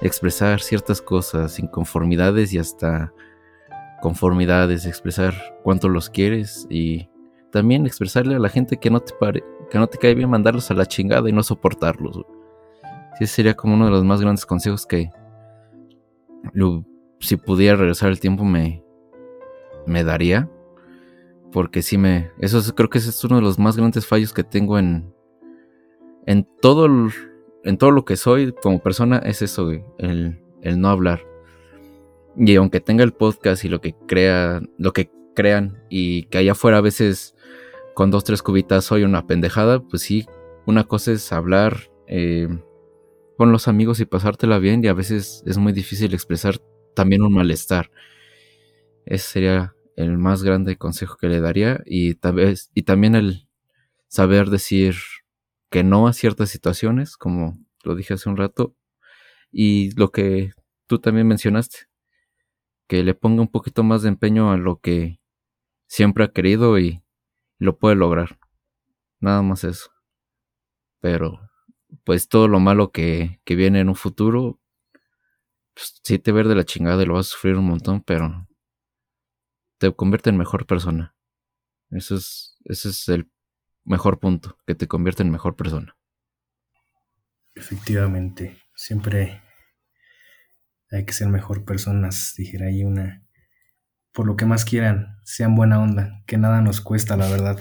expresar 0.00 0.60
ciertas 0.60 1.02
cosas, 1.02 1.58
inconformidades 1.58 2.52
y 2.52 2.58
hasta 2.58 3.12
conformidades, 4.00 4.86
expresar 4.86 5.34
cuánto 5.64 5.88
los 5.88 6.08
quieres 6.08 6.68
y 6.70 7.08
también 7.50 7.84
expresarle 7.84 8.36
a 8.36 8.38
la 8.38 8.48
gente 8.48 8.76
que 8.76 8.90
no 8.90 9.00
te 9.00 9.12
pare, 9.14 9.42
que 9.70 9.78
no 9.78 9.88
te 9.88 9.98
cae 9.98 10.14
bien 10.14 10.30
mandarlos 10.30 10.70
a 10.70 10.74
la 10.74 10.86
chingada 10.86 11.28
y 11.28 11.32
no 11.32 11.42
soportarlos 11.42 12.24
sí 13.18 13.26
sería 13.26 13.54
como 13.54 13.74
uno 13.74 13.86
de 13.86 13.90
los 13.90 14.04
más 14.04 14.20
grandes 14.20 14.46
consejos 14.46 14.86
que 14.86 15.10
si 17.20 17.36
pudiera 17.36 17.76
regresar 17.76 18.10
el 18.10 18.20
tiempo 18.20 18.44
me, 18.44 18.82
me 19.86 20.04
daría. 20.04 20.48
Porque 21.52 21.82
sí 21.82 21.96
me... 21.96 22.30
Eso 22.38 22.60
creo 22.74 22.90
que 22.90 22.98
ese 22.98 23.10
es 23.10 23.24
uno 23.24 23.36
de 23.36 23.42
los 23.42 23.58
más 23.58 23.76
grandes 23.76 24.06
fallos 24.06 24.32
que 24.32 24.44
tengo 24.44 24.78
en... 24.78 25.12
En 26.26 26.46
todo, 26.60 26.86
en 27.64 27.78
todo 27.78 27.90
lo 27.90 28.04
que 28.04 28.16
soy 28.16 28.52
como 28.52 28.80
persona 28.80 29.16
es 29.18 29.40
eso, 29.40 29.70
el, 29.70 30.42
el 30.60 30.80
no 30.80 30.88
hablar. 30.90 31.22
Y 32.36 32.54
aunque 32.56 32.80
tenga 32.80 33.02
el 33.02 33.14
podcast 33.14 33.64
y 33.64 33.68
lo 33.68 33.80
que 33.80 33.94
crea, 34.06 34.60
lo 34.76 34.92
que 34.92 35.10
crean 35.34 35.82
y 35.88 36.24
que 36.24 36.38
allá 36.38 36.52
afuera 36.52 36.78
a 36.78 36.82
veces 36.82 37.34
con 37.94 38.10
dos, 38.10 38.24
tres 38.24 38.42
cubitas 38.42 38.84
soy 38.84 39.04
una 39.04 39.26
pendejada, 39.26 39.80
pues 39.80 40.02
sí, 40.02 40.26
una 40.66 40.84
cosa 40.84 41.12
es 41.12 41.32
hablar 41.32 41.78
eh, 42.06 42.48
con 43.38 43.52
los 43.52 43.68
amigos 43.68 44.00
y 44.00 44.04
pasártela 44.04 44.58
bien 44.58 44.84
y 44.84 44.88
a 44.88 44.94
veces 44.94 45.44
es 45.46 45.58
muy 45.58 45.72
difícil 45.72 46.12
expresar 46.12 46.58
también 46.96 47.22
un 47.22 47.32
malestar. 47.32 47.92
Ese 49.06 49.28
sería 49.28 49.76
el 49.94 50.18
más 50.18 50.42
grande 50.42 50.76
consejo 50.76 51.16
que 51.16 51.28
le 51.28 51.40
daría 51.40 51.80
y, 51.86 52.16
tal 52.16 52.34
vez, 52.34 52.72
y 52.74 52.82
también 52.82 53.14
el 53.14 53.48
saber 54.08 54.50
decir 54.50 54.96
que 55.70 55.84
no 55.84 56.08
a 56.08 56.14
ciertas 56.14 56.50
situaciones, 56.50 57.16
como 57.16 57.56
lo 57.84 57.94
dije 57.94 58.14
hace 58.14 58.28
un 58.28 58.36
rato, 58.36 58.74
y 59.52 59.94
lo 59.94 60.10
que 60.10 60.50
tú 60.88 60.98
también 60.98 61.28
mencionaste, 61.28 61.86
que 62.88 63.04
le 63.04 63.14
ponga 63.14 63.40
un 63.42 63.52
poquito 63.52 63.84
más 63.84 64.02
de 64.02 64.08
empeño 64.08 64.50
a 64.50 64.56
lo 64.56 64.80
que 64.80 65.20
siempre 65.86 66.24
ha 66.24 66.32
querido 66.32 66.76
y 66.80 67.04
lo 67.58 67.78
puede 67.78 67.94
lograr. 67.94 68.40
Nada 69.20 69.42
más 69.42 69.62
eso. 69.62 69.92
Pero 71.00 71.47
pues 72.04 72.28
todo 72.28 72.48
lo 72.48 72.60
malo 72.60 72.92
que, 72.92 73.40
viene 73.46 73.80
en 73.80 73.88
un 73.88 73.94
futuro, 73.94 74.60
pues, 75.74 76.00
sí 76.02 76.18
te 76.18 76.32
ver 76.32 76.48
de 76.48 76.54
la 76.54 76.64
chingada 76.64 77.02
y 77.02 77.06
lo 77.06 77.14
vas 77.14 77.28
a 77.28 77.30
sufrir 77.30 77.56
un 77.56 77.66
montón, 77.66 78.02
pero 78.02 78.48
te 79.78 79.92
convierte 79.94 80.30
en 80.30 80.36
mejor 80.36 80.66
persona. 80.66 81.14
Eso 81.90 82.16
es, 82.16 82.58
ese 82.64 82.90
es 82.90 83.08
el 83.08 83.30
mejor 83.84 84.18
punto, 84.18 84.58
que 84.66 84.74
te 84.74 84.86
convierte 84.86 85.22
en 85.22 85.30
mejor 85.30 85.56
persona. 85.56 85.96
Efectivamente, 87.54 88.58
siempre 88.74 89.42
hay 90.90 91.04
que 91.04 91.12
ser 91.12 91.28
mejor 91.28 91.64
personas, 91.64 92.34
dijera 92.36 92.66
ahí 92.66 92.84
una. 92.84 93.24
Por 94.12 94.26
lo 94.26 94.36
que 94.36 94.46
más 94.46 94.64
quieran, 94.64 95.18
sean 95.24 95.54
buena 95.54 95.80
onda, 95.80 96.22
que 96.26 96.38
nada 96.38 96.60
nos 96.60 96.80
cuesta, 96.80 97.16
la 97.16 97.28
verdad. 97.28 97.60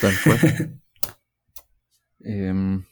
Tal 0.00 0.14
cual. 0.24 0.80
Em, 2.22 2.84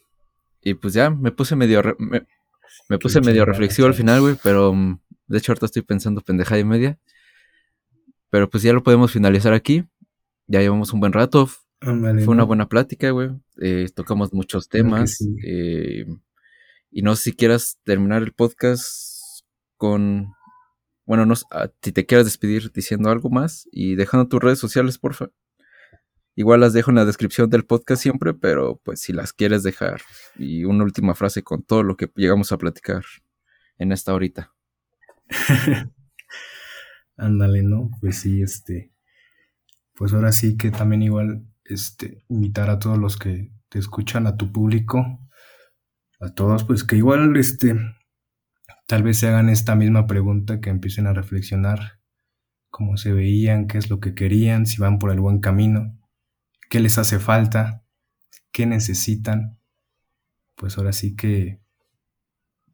y 0.62 0.74
pues 0.74 0.94
ya 0.94 1.10
me 1.10 1.32
puse 1.32 1.56
medio. 1.56 1.82
me, 1.98 2.98
puse 2.98 3.20
medio 3.20 3.44
reflexivo 3.44 3.86
al 3.88 3.94
final, 3.94 4.20
güey, 4.20 4.36
pero 4.42 4.72
mm, 4.72 5.00
de 5.28 5.38
hecho 5.38 5.52
ahorita 5.52 5.66
estoy 5.66 5.82
pensando 5.82 6.20
pendejada 6.20 6.60
y 6.60 6.64
media. 6.64 6.98
Pero 8.30 8.50
pues 8.50 8.62
ya 8.62 8.72
lo 8.72 8.82
podemos 8.82 9.12
finalizar 9.12 9.52
aquí. 9.52 9.84
Ya 10.46 10.60
llevamos 10.60 10.92
un 10.92 11.00
buen 11.00 11.12
rato. 11.12 11.48
Fue 11.80 12.28
una 12.28 12.44
buena 12.44 12.68
plática, 12.68 13.10
güey. 13.10 13.30
Eh, 13.60 13.88
tocamos 13.94 14.32
muchos 14.32 14.68
temas. 14.68 15.24
Eh, 15.44 16.06
y 16.90 17.02
no 17.02 17.14
sé 17.16 17.24
si 17.24 17.32
quieras 17.32 17.78
terminar 17.84 18.22
el 18.22 18.32
podcast 18.32 19.44
con. 19.76 20.34
Bueno, 21.06 21.24
no, 21.24 21.34
si 21.36 21.92
te 21.92 22.04
quieras 22.04 22.26
despedir 22.26 22.70
diciendo 22.72 23.08
algo 23.08 23.30
más 23.30 23.66
y 23.72 23.94
dejando 23.94 24.28
tus 24.28 24.42
redes 24.42 24.58
sociales, 24.58 24.98
porfa. 24.98 25.30
Igual 26.38 26.60
las 26.60 26.72
dejo 26.72 26.92
en 26.92 26.94
la 26.94 27.04
descripción 27.04 27.50
del 27.50 27.64
podcast 27.64 28.00
siempre, 28.00 28.32
pero 28.32 28.80
pues 28.84 29.00
si 29.00 29.12
las 29.12 29.32
quieres 29.32 29.64
dejar. 29.64 30.02
Y 30.36 30.62
una 30.62 30.84
última 30.84 31.16
frase 31.16 31.42
con 31.42 31.64
todo 31.64 31.82
lo 31.82 31.96
que 31.96 32.08
llegamos 32.14 32.52
a 32.52 32.58
platicar 32.58 33.02
en 33.76 33.90
esta 33.90 34.14
horita. 34.14 34.54
Ándale, 37.16 37.64
¿no? 37.64 37.90
Pues 38.00 38.20
sí, 38.20 38.40
este. 38.40 38.92
Pues 39.96 40.12
ahora 40.12 40.30
sí 40.30 40.56
que 40.56 40.70
también 40.70 41.02
igual, 41.02 41.44
este, 41.64 42.22
invitar 42.28 42.70
a 42.70 42.78
todos 42.78 42.98
los 42.98 43.16
que 43.16 43.50
te 43.68 43.80
escuchan, 43.80 44.28
a 44.28 44.36
tu 44.36 44.52
público, 44.52 45.18
a 46.20 46.34
todos, 46.34 46.62
pues 46.62 46.84
que 46.84 46.94
igual, 46.94 47.36
este, 47.36 47.74
tal 48.86 49.02
vez 49.02 49.18
se 49.18 49.26
hagan 49.26 49.48
esta 49.48 49.74
misma 49.74 50.06
pregunta, 50.06 50.60
que 50.60 50.70
empiecen 50.70 51.08
a 51.08 51.14
reflexionar 51.14 51.98
cómo 52.70 52.96
se 52.96 53.12
veían, 53.12 53.66
qué 53.66 53.78
es 53.78 53.90
lo 53.90 53.98
que 53.98 54.14
querían, 54.14 54.66
si 54.66 54.80
van 54.80 55.00
por 55.00 55.10
el 55.10 55.18
buen 55.18 55.40
camino, 55.40 55.97
qué 56.68 56.80
les 56.80 56.98
hace 56.98 57.18
falta, 57.18 57.84
qué 58.52 58.66
necesitan. 58.66 59.58
Pues 60.54 60.78
ahora 60.78 60.92
sí 60.92 61.16
que, 61.16 61.60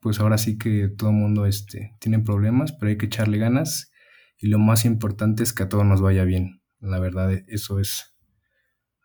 pues 0.01 0.21
ahora 0.21 0.39
sí 0.39 0.59
que 0.59 0.89
todo 0.89 1.11
el 1.11 1.17
mundo 1.17 1.47
este, 1.47 1.95
tiene 2.01 2.19
problemas, 2.19 2.73
pero 2.73 2.91
hay 2.91 2.99
que 2.99 3.07
echarle 3.07 3.39
ganas 3.39 3.93
y 4.39 4.49
lo 4.49 4.59
más 4.59 4.85
importante 4.85 5.43
es 5.43 5.53
que 5.53 5.65
a 5.65 5.69
todos 5.69 5.85
nos 5.85 6.01
vaya 6.01 6.25
bien. 6.25 6.63
La 6.81 6.99
verdad, 6.99 7.33
eso 7.49 7.81
es 7.81 8.15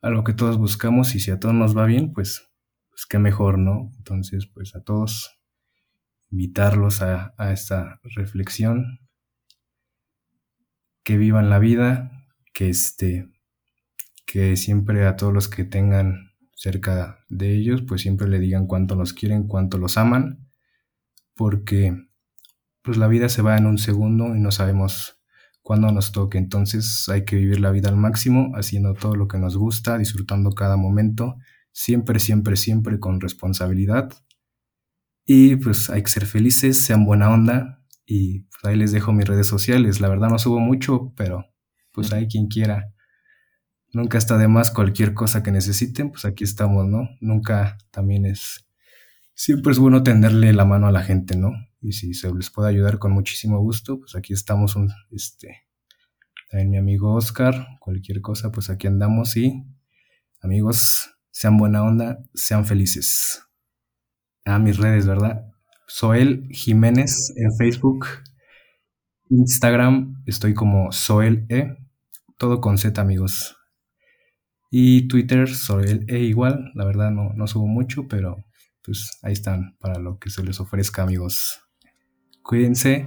algo 0.02 0.24
que 0.24 0.34
todos 0.34 0.58
buscamos 0.58 1.16
y 1.16 1.20
si 1.20 1.32
a 1.32 1.40
todos 1.40 1.56
nos 1.56 1.78
va 1.78 1.86
bien, 1.86 2.14
pues, 2.14 2.50
pues 2.90 3.06
qué 3.06 3.20
mejor, 3.20 3.58
¿no? 3.58 3.92
Entonces, 3.98 4.48
pues 4.48 4.76
a 4.76 4.84
todos 4.84 5.40
invitarlos 6.32 7.02
a, 7.02 7.34
esta 7.52 8.00
reflexión, 8.04 9.00
que 11.04 11.18
vivan 11.18 11.50
la 11.50 11.60
vida, 11.60 12.12
que 12.54 12.70
este, 12.70 13.28
que 14.32 14.56
siempre 14.56 15.08
a 15.08 15.16
todos 15.16 15.34
los 15.34 15.48
que 15.48 15.64
tengan 15.64 16.34
cerca 16.54 17.26
de 17.30 17.56
ellos, 17.56 17.82
pues 17.82 18.02
siempre 18.02 18.28
le 18.28 18.40
digan 18.40 18.68
cuánto 18.68 18.96
los 18.96 19.14
quieren, 19.14 19.48
cuánto 19.48 19.80
los 19.80 19.98
aman, 19.98 20.48
porque 21.36 21.98
pues 22.84 22.98
la 22.98 23.08
vida 23.08 23.28
se 23.30 23.42
va 23.42 23.58
en 23.58 23.66
un 23.66 23.78
segundo 23.80 24.36
y 24.36 24.40
no 24.40 24.52
sabemos 24.52 25.20
cuándo 25.64 25.92
nos 25.92 26.12
toque, 26.12 26.38
entonces 26.38 27.10
hay 27.10 27.26
que 27.26 27.38
vivir 27.38 27.60
la 27.60 27.72
vida 27.72 27.90
al 27.90 27.98
máximo, 27.98 28.52
haciendo 28.56 28.94
todo 28.94 29.16
lo 29.16 29.28
que 29.28 29.40
nos 29.40 29.58
gusta, 29.58 29.98
disfrutando 29.98 30.52
cada 30.52 30.78
momento, 30.78 31.38
siempre, 31.72 32.20
siempre, 32.20 32.56
siempre 32.56 33.00
con 33.00 33.20
responsabilidad 33.22 34.10
y 35.32 35.58
pues 35.58 35.92
hay 35.92 36.02
que 36.02 36.10
ser 36.10 36.26
felices, 36.26 36.82
sean 36.82 37.06
buena 37.06 37.30
onda. 37.30 37.84
Y 38.04 38.40
pues, 38.40 38.64
ahí 38.64 38.76
les 38.76 38.92
dejo 38.92 39.14
mis 39.14 39.28
redes 39.28 39.46
sociales. 39.46 40.02
La 40.02 40.10
verdad 40.10 40.28
no 40.28 40.40
subo 40.40 40.60
mucho, 40.60 41.14
pero 41.16 41.46
pues 41.92 42.12
hay 42.12 42.28
quien 42.28 42.48
quiera. 42.48 42.92
Nunca 43.92 44.18
está 44.18 44.38
de 44.38 44.48
más 44.48 44.72
cualquier 44.72 45.14
cosa 45.14 45.42
que 45.42 45.52
necesiten, 45.52 46.12
pues 46.12 46.26
aquí 46.26 46.44
estamos, 46.44 46.88
¿no? 46.88 47.10
Nunca 47.22 47.78
también 47.92 48.26
es... 48.26 48.68
Siempre 49.34 49.72
es 49.72 49.80
bueno 49.80 50.04
tenderle 50.04 50.54
la 50.54 50.66
mano 50.66 50.88
a 50.88 50.92
la 50.92 51.02
gente, 51.02 51.36
¿no? 51.36 51.54
Y 51.82 51.94
si 51.94 52.14
se 52.14 52.34
les 52.34 52.50
puede 52.50 52.70
ayudar 52.70 53.00
con 53.00 53.12
muchísimo 53.12 53.60
gusto, 53.60 54.00
pues 54.00 54.16
aquí 54.16 54.34
estamos, 54.34 54.76
un, 54.76 54.92
este, 55.12 55.64
también 56.50 56.70
mi 56.70 56.78
amigo 56.78 57.14
Oscar, 57.14 57.68
cualquier 57.80 58.22
cosa, 58.22 58.52
pues 58.52 58.70
aquí 58.70 58.88
andamos 58.88 59.38
y 59.38 59.64
amigos, 60.42 61.16
sean 61.32 61.58
buena 61.58 61.84
onda, 61.84 62.20
sean 62.34 62.66
felices 62.66 63.44
a 64.46 64.60
mis 64.60 64.78
redes, 64.78 65.06
¿verdad? 65.06 65.46
Soel 65.88 66.48
Jiménez 66.52 67.34
en 67.36 67.56
Facebook, 67.56 68.08
Instagram, 69.30 70.24
estoy 70.26 70.54
como 70.54 70.92
Soel 70.92 71.46
E, 71.50 71.78
todo 72.38 72.62
con 72.62 72.78
Z, 72.78 73.00
amigos. 73.00 73.59
Y 74.72 75.08
Twitter, 75.08 75.50
Soel 75.50 76.06
E 76.08 76.20
igual, 76.20 76.72
la 76.76 76.86
verdad 76.86 77.12
no, 77.12 77.34
no 77.36 77.48
subo 77.48 77.68
mucho, 77.68 78.08
pero 78.08 78.38
pues 78.84 79.20
ahí 79.24 79.34
están 79.34 79.76
para 79.80 80.00
lo 80.00 80.20
que 80.20 80.30
se 80.30 80.44
les 80.44 80.60
ofrezca, 80.60 81.04
amigos. 81.04 81.62
Cuídense 82.44 83.06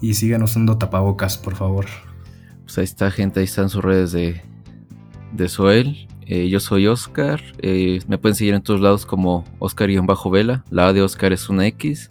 y 0.00 0.14
sigan 0.14 0.42
usando 0.42 0.78
tapabocas, 0.78 1.38
por 1.38 1.54
favor. 1.54 1.86
Pues 2.64 2.78
ahí 2.78 2.84
está, 2.84 3.10
gente, 3.10 3.40
ahí 3.40 3.44
están 3.44 3.68
sus 3.68 3.82
redes 3.82 4.12
de, 4.12 4.42
de 5.32 5.48
Soel. 5.48 6.08
Eh, 6.26 6.48
yo 6.48 6.60
soy 6.60 6.86
Oscar. 6.86 7.42
Eh, 7.58 8.00
me 8.06 8.16
pueden 8.16 8.36
seguir 8.36 8.54
en 8.54 8.62
todos 8.62 8.80
lados 8.80 9.04
como 9.04 9.44
Oscar-Vela. 9.58 10.64
La 10.70 10.88
A 10.88 10.92
de 10.92 11.02
Oscar 11.02 11.32
es 11.32 11.48
una 11.48 11.66
X. 11.66 12.08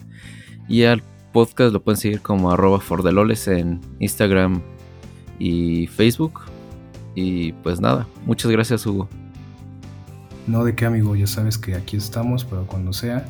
Y 0.68 0.84
al 0.84 1.02
podcast 1.32 1.72
lo 1.72 1.82
pueden 1.82 1.98
seguir 1.98 2.22
como 2.22 2.52
arroba 2.52 2.82
fordeloles 2.82 3.48
en 3.48 3.80
Instagram 4.00 4.62
y 5.40 5.88
Facebook. 5.88 6.42
Y 7.20 7.52
pues 7.52 7.82
nada, 7.82 8.08
muchas 8.26 8.50
gracias 8.50 8.86
Hugo. 8.86 9.10
No 10.48 10.64
de 10.64 10.74
qué 10.74 10.86
amigo, 10.86 11.16
ya 11.16 11.28
sabes 11.28 11.58
que 11.58 11.76
aquí 11.76 11.98
estamos, 11.98 12.46
pero 12.46 12.66
cuando 12.66 12.94
sea. 12.94 13.26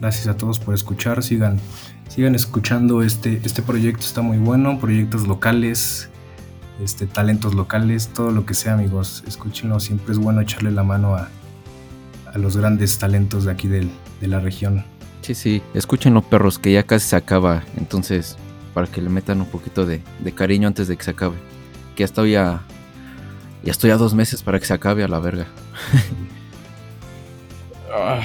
Gracias 0.00 0.28
a 0.28 0.36
todos 0.36 0.60
por 0.60 0.74
escuchar. 0.74 1.24
Sigan, 1.24 1.58
sigan 2.08 2.36
escuchando 2.36 3.02
este, 3.02 3.40
este 3.44 3.60
proyecto, 3.62 4.02
está 4.02 4.22
muy 4.22 4.38
bueno. 4.38 4.78
Proyectos 4.78 5.26
locales, 5.26 6.08
este, 6.82 7.06
talentos 7.06 7.54
locales, 7.54 8.08
todo 8.08 8.30
lo 8.30 8.46
que 8.46 8.54
sea, 8.54 8.74
amigos. 8.74 9.24
Escúchenlo, 9.26 9.80
siempre 9.80 10.12
es 10.12 10.18
bueno 10.18 10.40
echarle 10.40 10.70
la 10.70 10.84
mano 10.84 11.16
a, 11.16 11.28
los 12.36 12.56
grandes 12.56 12.98
talentos 12.98 13.44
de 13.44 13.50
aquí 13.50 13.66
de 13.66 13.88
la 14.20 14.38
región. 14.38 14.84
Sí, 15.22 15.34
sí, 15.34 15.62
escúchenlo, 15.74 16.22
perros, 16.22 16.58
que 16.58 16.72
ya 16.72 16.84
casi 16.84 17.08
se 17.08 17.16
acaba. 17.16 17.64
Entonces, 17.76 18.36
para 18.72 18.86
que 18.86 19.02
le 19.02 19.10
metan 19.10 19.40
un 19.40 19.46
poquito 19.46 19.84
de, 19.84 20.00
cariño 20.34 20.68
antes 20.68 20.88
de 20.88 20.96
que 20.96 21.04
se 21.04 21.10
acabe. 21.10 21.36
Que 21.96 22.00
ya 22.00 22.04
estoy 22.04 22.36
a. 22.36 22.62
Ya 23.68 23.72
estoy 23.72 23.90
a 23.90 23.98
dos 23.98 24.14
meses 24.14 24.42
para 24.42 24.58
que 24.58 24.64
se 24.64 24.72
acabe 24.72 25.04
a 25.04 25.08
la 25.08 25.18
verga. 25.18 25.46
Ah, 27.92 28.18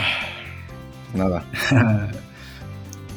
nada. 1.14 1.44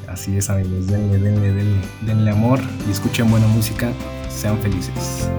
Así 0.09 0.37
es, 0.37 0.51
amigos. 0.51 0.89
Denle, 0.89 1.21
denle, 1.21 1.53
denle, 1.53 1.81
denle 2.01 2.31
amor 2.33 2.59
y 2.89 2.91
escuchen 2.91 3.31
buena 3.31 3.47
música 3.47 3.93
sean 4.29 4.59
felices. 4.59 5.31